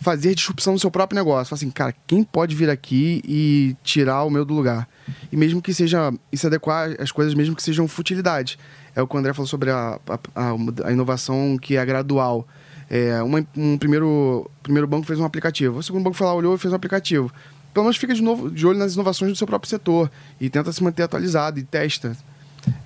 fazer 0.00 0.34
disrupção 0.34 0.74
no 0.74 0.78
seu 0.78 0.90
próprio 0.90 1.16
negócio. 1.16 1.54
Assim, 1.54 1.70
cara, 1.70 1.94
quem 2.06 2.22
pode 2.22 2.54
vir 2.54 2.70
aqui 2.70 3.20
e 3.24 3.76
tirar 3.82 4.24
o 4.24 4.30
meu 4.30 4.44
do 4.44 4.54
lugar? 4.54 4.88
E 5.30 5.36
mesmo 5.36 5.60
que 5.60 5.74
seja, 5.74 6.12
e 6.32 6.36
se 6.36 6.46
adequar 6.46 6.94
às 7.00 7.10
coisas, 7.10 7.34
mesmo 7.34 7.54
que 7.54 7.62
sejam 7.62 7.88
futilidades. 7.88 8.58
É 8.94 9.02
o 9.02 9.06
que 9.06 9.14
o 9.14 9.18
André 9.18 9.32
falou 9.32 9.46
sobre 9.46 9.70
a, 9.70 9.98
a, 10.34 10.88
a 10.88 10.92
inovação 10.92 11.56
que 11.60 11.76
é 11.76 11.84
gradual. 11.84 12.46
É, 12.90 13.22
uma, 13.22 13.46
um 13.56 13.76
primeiro, 13.76 14.50
primeiro 14.62 14.86
banco 14.86 15.06
fez 15.06 15.20
um 15.20 15.24
aplicativo, 15.24 15.78
o 15.78 15.82
segundo 15.82 16.02
banco 16.02 16.16
foi 16.16 16.26
lá, 16.26 16.34
olhou 16.34 16.54
e 16.54 16.58
fez 16.58 16.72
um 16.72 16.76
aplicativo. 16.76 17.30
Pelo 17.78 17.84
menos 17.84 17.96
fica 17.96 18.12
de, 18.12 18.20
novo, 18.20 18.50
de 18.50 18.66
olho 18.66 18.76
nas 18.76 18.94
inovações 18.94 19.30
do 19.30 19.36
seu 19.36 19.46
próprio 19.46 19.70
setor 19.70 20.10
e 20.40 20.50
tenta 20.50 20.72
se 20.72 20.82
manter 20.82 21.04
atualizado 21.04 21.60
e 21.60 21.62
testa. 21.62 22.16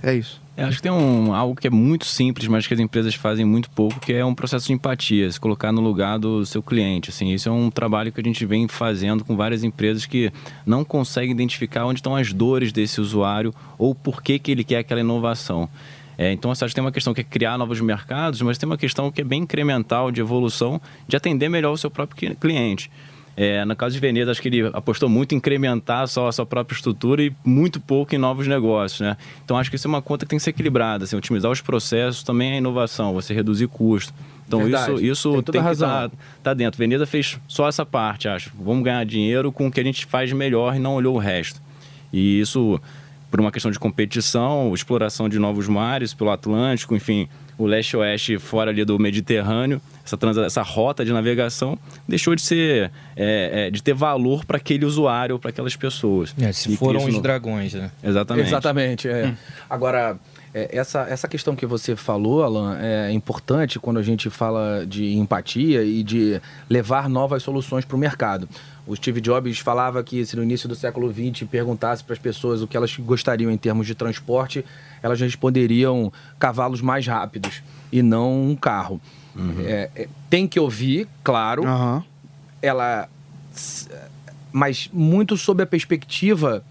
É 0.03 0.15
isso. 0.15 0.39
É, 0.55 0.65
acho 0.65 0.77
que 0.77 0.83
tem 0.83 0.93
um, 0.93 1.35
algo 1.35 1.59
que 1.59 1.67
é 1.67 1.71
muito 1.71 2.05
simples, 2.05 2.47
mas 2.47 2.67
que 2.67 2.75
as 2.75 2.79
empresas 2.79 3.15
fazem 3.15 3.43
muito 3.43 3.71
pouco, 3.71 3.99
que 3.99 4.13
é 4.13 4.23
um 4.23 4.35
processo 4.35 4.67
de 4.67 4.75
empatia, 4.75 5.33
se 5.33 5.41
colocar 5.41 5.73
no 5.73 5.81
lugar 5.81 6.19
do 6.19 6.45
seu 6.45 6.63
cliente. 6.63 7.09
Assim, 7.09 7.33
isso 7.33 7.49
é 7.49 7.53
um 7.53 7.71
trabalho 7.71 8.13
que 8.13 8.21
a 8.21 8.23
gente 8.23 8.45
vem 8.45 8.69
fazendo 8.69 9.25
com 9.25 9.35
várias 9.35 9.65
empresas 9.65 10.05
que 10.05 10.31
não 10.67 10.85
conseguem 10.85 11.31
identificar 11.31 11.87
onde 11.87 12.01
estão 12.01 12.15
as 12.15 12.31
dores 12.31 12.71
desse 12.71 13.01
usuário 13.01 13.55
ou 13.79 13.95
por 13.95 14.23
que, 14.23 14.39
que 14.39 14.51
ele 14.51 14.63
quer 14.63 14.81
aquela 14.81 15.01
inovação. 15.01 15.71
É, 16.19 16.33
então, 16.33 16.51
acho 16.51 16.67
que 16.67 16.75
tem 16.75 16.85
uma 16.85 16.93
questão 16.93 17.15
que 17.15 17.23
é 17.23 17.25
criar 17.25 17.57
novos 17.57 17.81
mercados, 17.81 18.43
mas 18.43 18.59
tem 18.59 18.69
uma 18.69 18.77
questão 18.77 19.11
que 19.11 19.23
é 19.23 19.25
bem 19.25 19.45
incremental 19.45 20.13
de 20.13 20.21
evolução, 20.21 20.79
de 21.09 21.17
atender 21.17 21.49
melhor 21.49 21.73
o 21.73 21.79
seu 21.79 21.91
próprio 21.91 22.37
cliente. 22.37 22.91
É, 23.37 23.65
no 23.65 23.75
caso 23.75 23.95
de 23.95 24.01
Veneza, 24.01 24.31
acho 24.31 24.43
que 24.43 24.49
ele 24.49 24.71
apostou 24.73 25.09
muito 25.09 25.35
em 25.35 25.39
incrementar 25.39 26.07
só 26.07 26.29
a 26.29 26.33
sua 26.33 26.45
própria 26.45 26.77
estrutura 26.77 27.23
e 27.23 27.33
muito 27.45 27.81
pouco 27.81 28.15
em 28.15 28.19
novos 28.19 28.47
negócios, 28.47 29.01
né? 29.01 29.17
Então, 29.45 29.57
acho 29.57 29.71
que 29.71 29.77
isso 29.77 29.87
é 29.87 29.91
uma 29.91 30.03
conta 30.03 30.27
que 30.27 30.31
tem 30.31 30.39
que 30.39 30.43
ser 30.43 30.51
equilibrada, 30.51 31.05
assim, 31.05 31.17
otimizar 31.17 31.51
os 31.51 31.61
processos 31.61 32.23
também 32.23 32.53
é 32.53 32.59
inovação, 32.59 33.15
você 33.15 33.33
reduzir 33.33 33.69
custo. 33.69 34.13
Então, 34.47 34.61
Verdade. 34.61 34.93
isso, 34.93 35.05
isso 35.05 35.43
tem, 35.45 35.55
tem 35.55 35.63
que 35.63 35.71
estar 35.71 36.11
tá, 36.11 36.17
tá 36.43 36.55
dentro. 36.55 36.77
Veneza 36.77 37.07
fez 37.07 37.39
só 37.49 37.67
essa 37.69 37.87
parte, 37.87 38.29
acho. 38.29 38.51
Vamos 38.61 38.85
ganhar 38.85 39.05
dinheiro 39.07 39.51
com 39.51 39.67
o 39.67 39.73
que 39.73 39.81
a 39.81 39.85
gente 39.85 40.05
faz 40.05 40.31
melhor 40.33 40.77
e 40.77 40.79
não 40.79 40.95
olhou 40.95 41.15
o 41.15 41.19
resto. 41.19 41.61
E 42.13 42.39
isso 42.39 42.79
por 43.33 43.41
uma 43.41 43.51
questão 43.51 43.71
de 43.71 43.79
competição, 43.79 44.75
exploração 44.75 45.27
de 45.27 45.39
novos 45.39 45.67
mares 45.67 46.13
pelo 46.13 46.31
Atlântico, 46.31 46.95
enfim, 46.95 47.27
o 47.57 47.65
leste-oeste 47.65 48.39
fora 48.39 48.71
ali 48.71 48.85
do 48.85 48.99
Mediterrâneo, 48.99 49.81
essa, 50.05 50.19
trans, 50.19 50.37
essa 50.37 50.61
rota 50.61 51.03
de 51.03 51.15
navegação 51.15 51.79
deixou 52.07 52.35
de 52.35 52.43
ser, 52.43 52.93
é, 53.17 53.69
é, 53.69 53.71
de 53.71 53.83
ter 53.83 53.95
valor 53.95 54.45
para 54.45 54.59
aquele 54.59 54.85
usuário, 54.85 55.39
para 55.39 55.49
aquelas 55.49 55.75
pessoas. 55.75 56.35
É, 56.39 56.53
se 56.53 56.77
foram 56.77 57.03
os 57.03 57.15
no... 57.15 57.23
dragões, 57.23 57.73
né? 57.73 57.91
Exatamente. 58.05 58.49
Exatamente, 58.49 59.09
é. 59.09 59.29
Hum. 59.29 59.35
Agora, 59.71 60.19
é, 60.53 60.69
essa, 60.71 61.07
essa 61.09 61.27
questão 61.27 61.57
que 61.57 61.65
você 61.65 61.97
falou, 61.97 62.43
Alan, 62.43 62.77
é 62.81 63.11
importante 63.13 63.79
quando 63.79 63.99
a 63.99 64.03
gente 64.03 64.29
fala 64.29 64.85
de 64.87 65.15
empatia 65.15 65.83
e 65.83 66.03
de 66.03 66.39
levar 66.69 67.09
novas 67.09 67.43
soluções 67.43 67.87
para 67.87 67.97
o 67.97 67.99
mercado. 67.99 68.47
O 68.87 68.97
Steve 68.97 69.21
Jobs 69.21 69.59
falava 69.61 70.03
que 70.03 70.25
se 70.27 70.37
no 70.37 70.43
início 70.43 70.69
do 70.69 70.75
século 70.75 71.13
XX 71.13 71.47
perguntasse 71.49 72.03
para 72.03 72.15
as 72.15 72.19
pessoas 72.19 72.63
o 72.63 72.67
que 72.67 72.77
elas 72.77 72.97
gostariam 72.97 73.51
em 73.51 73.57
termos 73.57 73.87
de 73.87 73.95
transporte, 73.95 74.65
elas 75.03 75.21
responderiam 75.21 76.13
cavalos 76.39 76.81
mais 76.81 77.07
rápidos 77.07 77.63
e 77.93 78.03
não 78.03 78.51
um 78.51 78.57
carro. 78.57 79.01
Uhum. 79.37 79.61
É, 79.61 79.91
é, 79.95 80.09
tem 80.29 80.49
que 80.49 80.59
ouvir, 80.59 81.07
claro. 81.23 81.65
Uhum. 81.65 82.03
Ela, 82.61 83.09
mas 84.51 84.91
muito 84.93 85.37
sob 85.37 85.63
a 85.63 85.67
perspectiva 85.67 86.65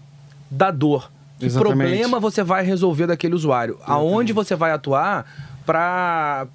da 0.50 0.70
dor. 0.70 1.10
Que 1.38 1.46
Exatamente. 1.46 1.78
problema 1.78 2.20
você 2.20 2.42
vai 2.42 2.62
resolver 2.62 3.06
daquele 3.06 3.34
usuário? 3.34 3.74
Exatamente. 3.74 4.00
Aonde 4.00 4.32
você 4.32 4.54
vai 4.54 4.70
atuar 4.70 5.26
para 5.64 6.46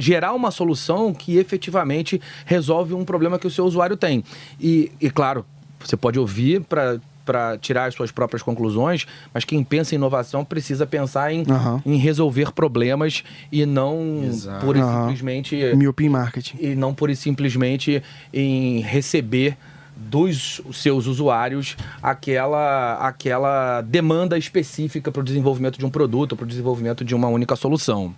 gerar 0.00 0.32
uma 0.32 0.50
solução 0.50 1.12
que 1.12 1.36
efetivamente 1.36 2.20
resolve 2.44 2.94
um 2.94 3.04
problema 3.04 3.38
que 3.38 3.46
o 3.46 3.50
seu 3.50 3.64
usuário 3.64 3.96
tem. 3.96 4.24
E, 4.60 4.90
e 5.00 5.10
claro, 5.10 5.44
você 5.78 5.96
pode 5.96 6.18
ouvir 6.18 6.62
para 6.62 7.00
para 7.30 7.56
tirar 7.58 7.84
as 7.84 7.94
suas 7.94 8.10
próprias 8.10 8.42
conclusões, 8.42 9.06
mas 9.32 9.44
quem 9.44 9.62
pensa 9.62 9.94
em 9.94 9.98
inovação 9.98 10.44
precisa 10.44 10.84
pensar 10.84 11.32
em, 11.32 11.44
uhum. 11.48 11.80
em 11.86 11.96
resolver 11.96 12.50
problemas 12.50 13.22
e 13.52 13.64
não 13.64 14.24
Exato. 14.24 14.66
pura 14.66 14.78
e 14.80 14.82
uhum. 14.82 15.02
simplesmente. 15.02 15.74
Miopia 15.76 16.06
em 16.08 16.10
marketing. 16.10 16.56
E 16.58 16.74
não 16.74 16.92
pura 16.92 17.12
e 17.12 17.16
simplesmente 17.16 18.02
em 18.32 18.80
receber 18.80 19.56
dos 19.96 20.60
seus 20.72 21.06
usuários 21.06 21.76
aquela, 22.02 22.94
aquela 22.94 23.80
demanda 23.82 24.36
específica 24.36 25.12
para 25.12 25.20
o 25.20 25.24
desenvolvimento 25.24 25.78
de 25.78 25.86
um 25.86 25.90
produto, 25.90 26.34
para 26.34 26.44
o 26.44 26.48
desenvolvimento 26.48 27.04
de 27.04 27.14
uma 27.14 27.28
única 27.28 27.54
solução. 27.54 28.12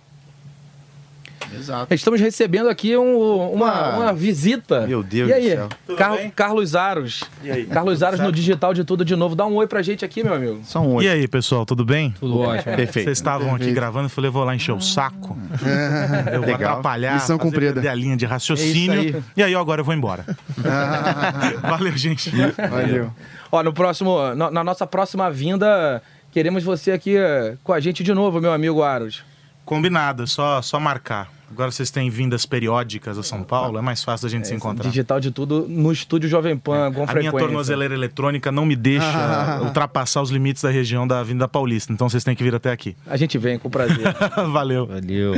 Exato. 1.55 1.93
Estamos 1.93 2.19
recebendo 2.19 2.69
aqui 2.69 2.95
um, 2.97 3.51
uma, 3.51 3.97
uma 3.97 4.13
visita. 4.13 4.87
Meu 4.87 5.03
Deus 5.03 5.29
e 5.29 5.33
aí? 5.33 5.49
do 5.49 5.49
céu. 5.49 5.69
Car 5.97 6.31
Carlos 6.35 6.75
Aros. 6.75 7.23
E 7.43 7.51
aí? 7.51 7.65
Carlos 7.65 8.01
Aros 8.03 8.19
no 8.19 8.31
Digital 8.31 8.73
de 8.73 8.83
Tudo 8.83 9.05
de 9.05 9.15
novo. 9.15 9.35
Dá 9.35 9.45
um 9.45 9.55
oi 9.55 9.67
pra 9.67 9.81
gente 9.81 10.03
aqui, 10.03 10.23
meu 10.23 10.33
amigo. 10.33 10.61
Só 10.63 10.81
um 10.81 10.95
oi. 10.95 11.05
E 11.05 11.09
aí, 11.09 11.27
pessoal, 11.27 11.65
tudo 11.65 11.85
bem? 11.85 12.13
Tudo 12.19 12.39
ótimo. 12.39 12.75
Perfeito. 12.75 13.05
Vocês 13.05 13.17
estavam 13.17 13.55
aqui 13.55 13.71
gravando, 13.71 14.05
eu 14.05 14.09
falei, 14.09 14.29
vou 14.29 14.43
lá 14.43 14.55
encher 14.55 14.73
o 14.73 14.81
saco. 14.81 15.37
eu 16.31 16.39
vou 16.41 16.49
Legal. 16.49 16.71
atrapalhar, 16.71 17.15
Missão 17.15 17.37
cumprida. 17.37 17.89
a 17.89 17.95
linha 17.95 18.17
de 18.17 18.25
raciocínio. 18.25 18.93
É 18.93 18.99
aí. 18.99 19.23
E 19.37 19.43
aí, 19.43 19.55
agora 19.55 19.81
eu 19.81 19.85
vou 19.85 19.93
embora. 19.93 20.25
Valeu, 21.61 21.95
gente. 21.95 22.31
Valeu. 22.69 23.11
Ó, 23.51 23.61
no 23.61 23.71
próximo, 23.71 24.33
na 24.33 24.63
nossa 24.63 24.87
próxima 24.87 25.29
vinda, 25.29 26.01
queremos 26.31 26.63
você 26.63 26.91
aqui 26.91 27.15
eh, 27.15 27.55
com 27.63 27.71
a 27.71 27.79
gente 27.79 28.03
de 28.03 28.13
novo, 28.13 28.41
meu 28.41 28.51
amigo 28.51 28.81
Aros. 28.81 29.23
Combinado, 29.63 30.25
só, 30.27 30.61
só 30.61 30.79
marcar. 30.79 31.29
Agora 31.53 31.69
vocês 31.69 31.91
têm 31.91 32.09
vindas 32.09 32.47
periódicas 32.47 33.15
a 33.15 33.21
São 33.21 33.43
Paulo, 33.43 33.77
é 33.77 33.81
mais 33.81 34.03
fácil 34.03 34.27
da 34.27 34.31
gente 34.31 34.45
é, 34.45 34.45
se 34.45 34.55
encontrar. 34.55 34.89
Digital 34.89 35.19
de 35.19 35.29
tudo 35.29 35.67
no 35.69 35.91
estúdio 35.91 36.27
Jovem 36.27 36.57
Pan, 36.57 36.91
com 36.91 37.03
a 37.03 37.07
frequência. 37.07 37.29
A 37.29 37.31
minha 37.31 37.31
tornozeleira 37.31 37.93
eletrônica 37.93 38.51
não 38.51 38.65
me 38.65 38.75
deixa 38.75 39.61
ultrapassar 39.61 40.23
os 40.23 40.31
limites 40.31 40.63
da 40.63 40.71
região 40.71 41.07
da 41.07 41.21
Vinda 41.21 41.47
Paulista, 41.47 41.93
então 41.93 42.09
vocês 42.09 42.23
têm 42.23 42.35
que 42.35 42.43
vir 42.43 42.55
até 42.55 42.71
aqui. 42.71 42.95
A 43.05 43.15
gente 43.17 43.37
vem 43.37 43.59
com 43.59 43.69
prazer. 43.69 44.03
Valeu. 44.51 44.87
Valeu. 44.87 45.33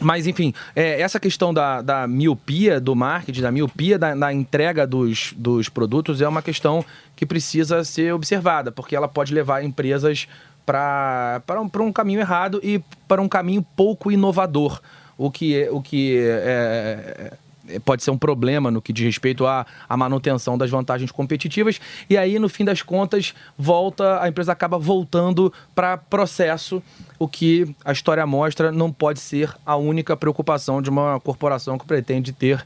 Mas, 0.00 0.26
enfim, 0.26 0.54
é, 0.76 1.00
essa 1.00 1.18
questão 1.18 1.52
da, 1.52 1.82
da 1.82 2.06
miopia 2.06 2.80
do 2.80 2.94
marketing, 2.94 3.40
da 3.40 3.50
miopia 3.50 3.98
da, 3.98 4.14
da, 4.14 4.32
entrega 4.32 4.86
dos, 4.86 5.34
dos 5.36 5.68
produtos, 5.68 6.20
é 6.20 6.28
uma 6.28 6.42
questão 6.42 6.84
que 7.16 7.26
precisa 7.26 7.82
ser 7.82 8.14
observada, 8.14 8.70
porque 8.70 8.94
ela 8.94 9.08
pode 9.08 9.34
levar 9.34 9.64
empresas 9.64 10.28
para 10.68 11.62
um, 11.62 11.70
um 11.82 11.92
caminho 11.92 12.20
errado 12.20 12.60
e 12.62 12.78
para 13.06 13.22
um 13.22 13.28
caminho 13.28 13.64
pouco 13.74 14.12
inovador, 14.12 14.82
o 15.16 15.30
que, 15.30 15.66
o 15.70 15.80
que 15.80 16.18
é, 16.18 17.32
é, 17.70 17.78
pode 17.78 18.02
ser 18.02 18.10
um 18.10 18.18
problema 18.18 18.70
no 18.70 18.82
que 18.82 18.92
diz 18.92 19.06
respeito 19.06 19.46
à, 19.46 19.64
à 19.88 19.96
manutenção 19.96 20.58
das 20.58 20.68
vantagens 20.68 21.10
competitivas. 21.10 21.80
E 22.10 22.18
aí, 22.18 22.38
no 22.38 22.50
fim 22.50 22.66
das 22.66 22.82
contas, 22.82 23.34
volta 23.56 24.22
a 24.22 24.28
empresa 24.28 24.52
acaba 24.52 24.78
voltando 24.78 25.50
para 25.74 25.96
processo, 25.96 26.82
o 27.18 27.26
que 27.26 27.74
a 27.82 27.90
história 27.90 28.26
mostra 28.26 28.70
não 28.70 28.92
pode 28.92 29.20
ser 29.20 29.54
a 29.64 29.74
única 29.74 30.18
preocupação 30.18 30.82
de 30.82 30.90
uma 30.90 31.18
corporação 31.18 31.78
que 31.78 31.86
pretende 31.86 32.30
ter 32.30 32.62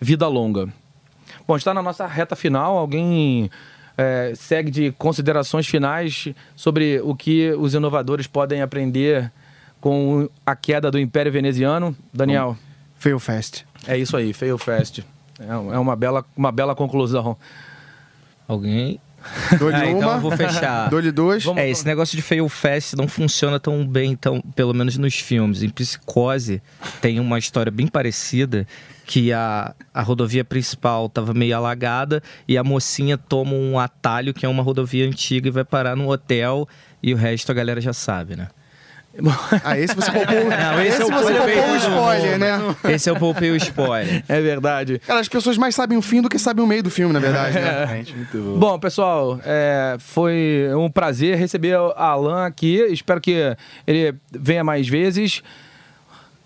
vida 0.00 0.26
longa. 0.26 0.68
Bom, 1.46 1.56
está 1.56 1.72
na 1.72 1.82
nossa 1.82 2.04
reta 2.04 2.34
final. 2.34 2.76
Alguém 2.76 3.48
é, 3.96 4.32
segue 4.34 4.70
de 4.70 4.92
considerações 4.92 5.66
finais 5.66 6.28
sobre 6.56 7.00
o 7.02 7.14
que 7.14 7.52
os 7.52 7.74
inovadores 7.74 8.26
podem 8.26 8.62
aprender 8.62 9.30
com 9.80 10.28
a 10.44 10.56
queda 10.56 10.90
do 10.90 10.98
Império 10.98 11.30
Veneziano. 11.30 11.96
Daniel. 12.12 12.56
Fail 12.96 13.18
fast. 13.18 13.66
É 13.86 13.96
isso 13.96 14.16
aí, 14.16 14.32
fail 14.32 14.56
fast. 14.56 15.04
É, 15.38 15.44
é 15.46 15.78
uma 15.78 15.94
bela, 15.94 16.24
uma 16.36 16.50
bela 16.50 16.74
conclusão. 16.74 17.36
Alguém? 18.48 19.00
Dou-lhe 19.58 19.74
Ah, 19.76 19.86
então 19.86 19.98
uma. 20.08 20.12
eu 20.14 20.20
vou 20.20 20.30
fechar. 20.36 20.88
Dou-lhe 20.90 21.10
duas. 21.12 21.44
É, 21.56 21.68
esse 21.68 21.84
negócio 21.86 22.16
de 22.16 22.22
fail 22.22 22.48
fast 22.48 22.96
não 22.96 23.08
funciona 23.08 23.58
tão 23.60 23.86
bem, 23.86 24.14
tão, 24.16 24.40
pelo 24.54 24.72
menos 24.74 24.96
nos 24.98 25.14
filmes. 25.14 25.62
Em 25.62 25.68
Psicose 25.68 26.62
tem 27.00 27.18
uma 27.20 27.38
história 27.38 27.70
bem 27.72 27.86
parecida 27.86 28.66
que 29.06 29.32
a, 29.32 29.74
a 29.92 30.02
rodovia 30.02 30.44
principal 30.44 31.06
estava 31.06 31.34
meio 31.34 31.56
alagada 31.56 32.22
e 32.48 32.56
a 32.56 32.64
mocinha 32.64 33.18
toma 33.18 33.52
um 33.52 33.78
atalho 33.78 34.32
que 34.32 34.46
é 34.46 34.48
uma 34.48 34.62
rodovia 34.62 35.06
antiga 35.06 35.48
e 35.48 35.50
vai 35.50 35.64
parar 35.64 35.94
num 35.94 36.08
hotel 36.08 36.66
e 37.02 37.12
o 37.12 37.16
resto 37.16 37.50
a 37.50 37.54
galera 37.54 37.80
já 37.80 37.92
sabe, 37.92 38.34
né? 38.36 38.48
Ah, 39.64 39.78
esse 39.78 39.94
você 39.94 40.10
poupou, 40.10 40.34
Não, 40.44 40.82
esse 40.82 40.88
esse 40.88 41.02
é 41.02 41.04
o 41.04 41.08
você 41.08 41.34
poupou 41.34 41.72
o 41.72 41.76
spoiler, 41.76 42.38
né? 42.38 42.76
Esse 42.88 43.08
é 43.08 43.12
o 43.12 43.16
poupei 43.16 43.50
o 43.50 43.56
spoiler. 43.56 44.24
É 44.28 44.40
verdade. 44.40 44.98
Cara, 45.00 45.20
as 45.20 45.28
pessoas 45.28 45.56
mais 45.56 45.74
sabem 45.74 45.96
o 45.96 46.02
fim 46.02 46.20
do 46.20 46.28
que 46.28 46.38
sabem 46.38 46.64
o 46.64 46.66
meio 46.66 46.82
do 46.82 46.90
filme, 46.90 47.12
na 47.12 47.20
verdade, 47.20 47.54
né? 47.54 48.04
Bom, 48.58 48.78
pessoal, 48.78 49.38
é, 49.44 49.96
foi 49.98 50.68
um 50.76 50.90
prazer 50.90 51.36
receber 51.36 51.76
o 51.78 51.92
Alan 51.96 52.46
aqui. 52.46 52.76
Espero 52.90 53.20
que 53.20 53.56
ele 53.86 54.14
venha 54.32 54.64
mais 54.64 54.88
vezes. 54.88 55.42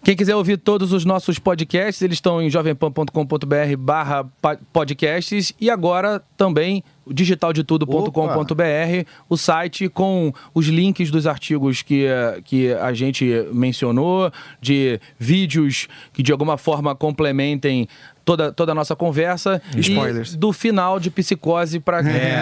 Quem 0.04 0.16
quiser 0.16 0.36
ouvir 0.36 0.56
todos 0.58 0.92
os 0.92 1.04
nossos 1.04 1.38
podcasts, 1.38 2.00
eles 2.02 2.16
estão 2.16 2.40
em 2.40 2.48
jovempan.com.br 2.48 3.76
barra 3.78 4.24
podcasts 4.72 5.52
e 5.60 5.68
agora 5.68 6.22
também 6.36 6.82
digitaldetudo.com.br, 7.12 9.08
o 9.28 9.36
site 9.36 9.88
com 9.88 10.32
os 10.54 10.66
links 10.66 11.10
dos 11.10 11.26
artigos 11.26 11.82
que, 11.82 12.04
eh, 12.04 12.40
que 12.44 12.72
a 12.72 12.92
gente 12.92 13.24
mencionou, 13.52 14.30
de 14.60 15.00
vídeos 15.18 15.88
que 16.12 16.22
de 16.22 16.32
alguma 16.32 16.56
forma 16.56 16.94
complementem 16.94 17.88
toda, 18.28 18.52
toda 18.52 18.72
a 18.72 18.74
nossa 18.74 18.94
conversa. 18.94 19.62
Spoilers. 19.74 20.34
E 20.34 20.36
do 20.36 20.52
final 20.52 21.00
de 21.00 21.08
Psicose 21.10 21.80
para 21.80 22.02
quem 22.02 22.12
É. 22.12 22.36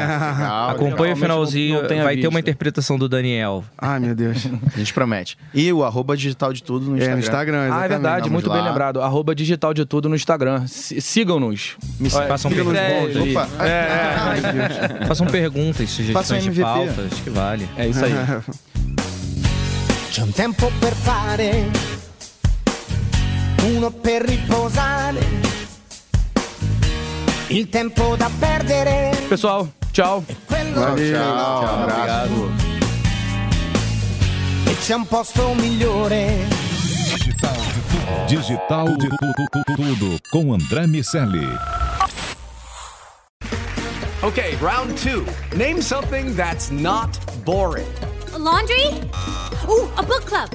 Acompanha 0.68 1.14
o 1.14 1.16
finalzinho, 1.16 1.82
não 1.82 1.88
tenha 1.88 2.02
vai 2.02 2.14
ter 2.14 2.22
visto. 2.22 2.30
uma 2.30 2.40
interpretação 2.40 2.98
do 2.98 3.08
Daniel. 3.08 3.62
Ai, 3.78 4.00
meu 4.00 4.14
Deus. 4.16 4.48
A 4.74 4.78
gente 4.78 4.92
promete. 4.92 5.38
E 5.54 5.72
o 5.72 5.84
arroba 5.84 6.16
digital 6.16 6.52
de 6.52 6.60
tudo 6.62 6.86
no 6.86 6.96
É, 6.96 6.98
Instagram. 6.98 7.14
no 7.14 7.20
Instagram, 7.20 7.58
Ah, 7.58 7.62
é 7.62 7.66
exatamente. 7.68 7.88
verdade, 7.90 8.16
Vamos 8.22 8.32
muito 8.32 8.50
bem 8.50 8.60
lá. 8.60 8.66
lembrado. 8.68 9.00
Arroba 9.00 9.32
digital 9.34 9.72
de 9.72 9.84
tudo 9.84 10.08
no 10.08 10.16
Instagram. 10.16 10.66
Si- 10.66 11.00
Sigam-nos. 11.00 11.76
Me 12.00 12.08
Olha, 12.12 12.26
façam 12.26 12.50
perguntas. 12.50 12.82
Opa. 13.16 13.48
É, 13.64 15.06
Façam 15.06 15.26
perguntas, 15.28 15.88
Façam 16.12 16.36
sugestões 16.36 16.54
de 16.54 16.60
pautas, 16.62 17.12
que 17.22 17.30
vale. 17.30 17.68
é, 17.76 17.84
é 17.84 17.88
isso 17.88 18.04
aí. 18.04 18.12
C'è 20.10 20.22
un 20.22 20.32
tempo 20.32 20.72
per 20.80 20.94
fare, 20.94 21.66
uno 23.74 23.90
per 23.90 24.22
riposare, 24.24 25.20
il 27.48 27.68
tempo 27.68 28.16
da 28.16 28.30
perdere, 28.38 29.16
Pessoal, 29.28 29.68
tchau. 29.92 30.24
Valeu. 30.48 31.12
Tchau, 31.12 31.64
abraço. 31.64 32.50
e 34.66 34.76
c'è 34.78 34.94
un 34.94 35.06
posto 35.06 35.54
migliore. 35.54 36.64
Digital 38.26 38.96
de 38.96 39.08
tudo, 39.08 39.74
tudo 39.76 40.18
com 40.30 40.52
André 40.52 40.86
Miceli. 40.86 41.46
Okay, 44.22 44.56
round 44.60 44.96
two. 44.98 45.24
Name 45.56 45.80
something 45.80 46.34
that's 46.34 46.70
not 46.70 47.16
boring. 47.44 47.86
laundry? 48.36 48.88
Ooh, 49.68 49.88
a 49.96 50.02
book 50.02 50.24
club. 50.26 50.50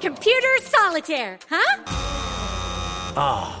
Computer 0.00 0.58
solitaire, 0.62 1.38
huh? 1.50 1.82
Ah, 3.16 3.60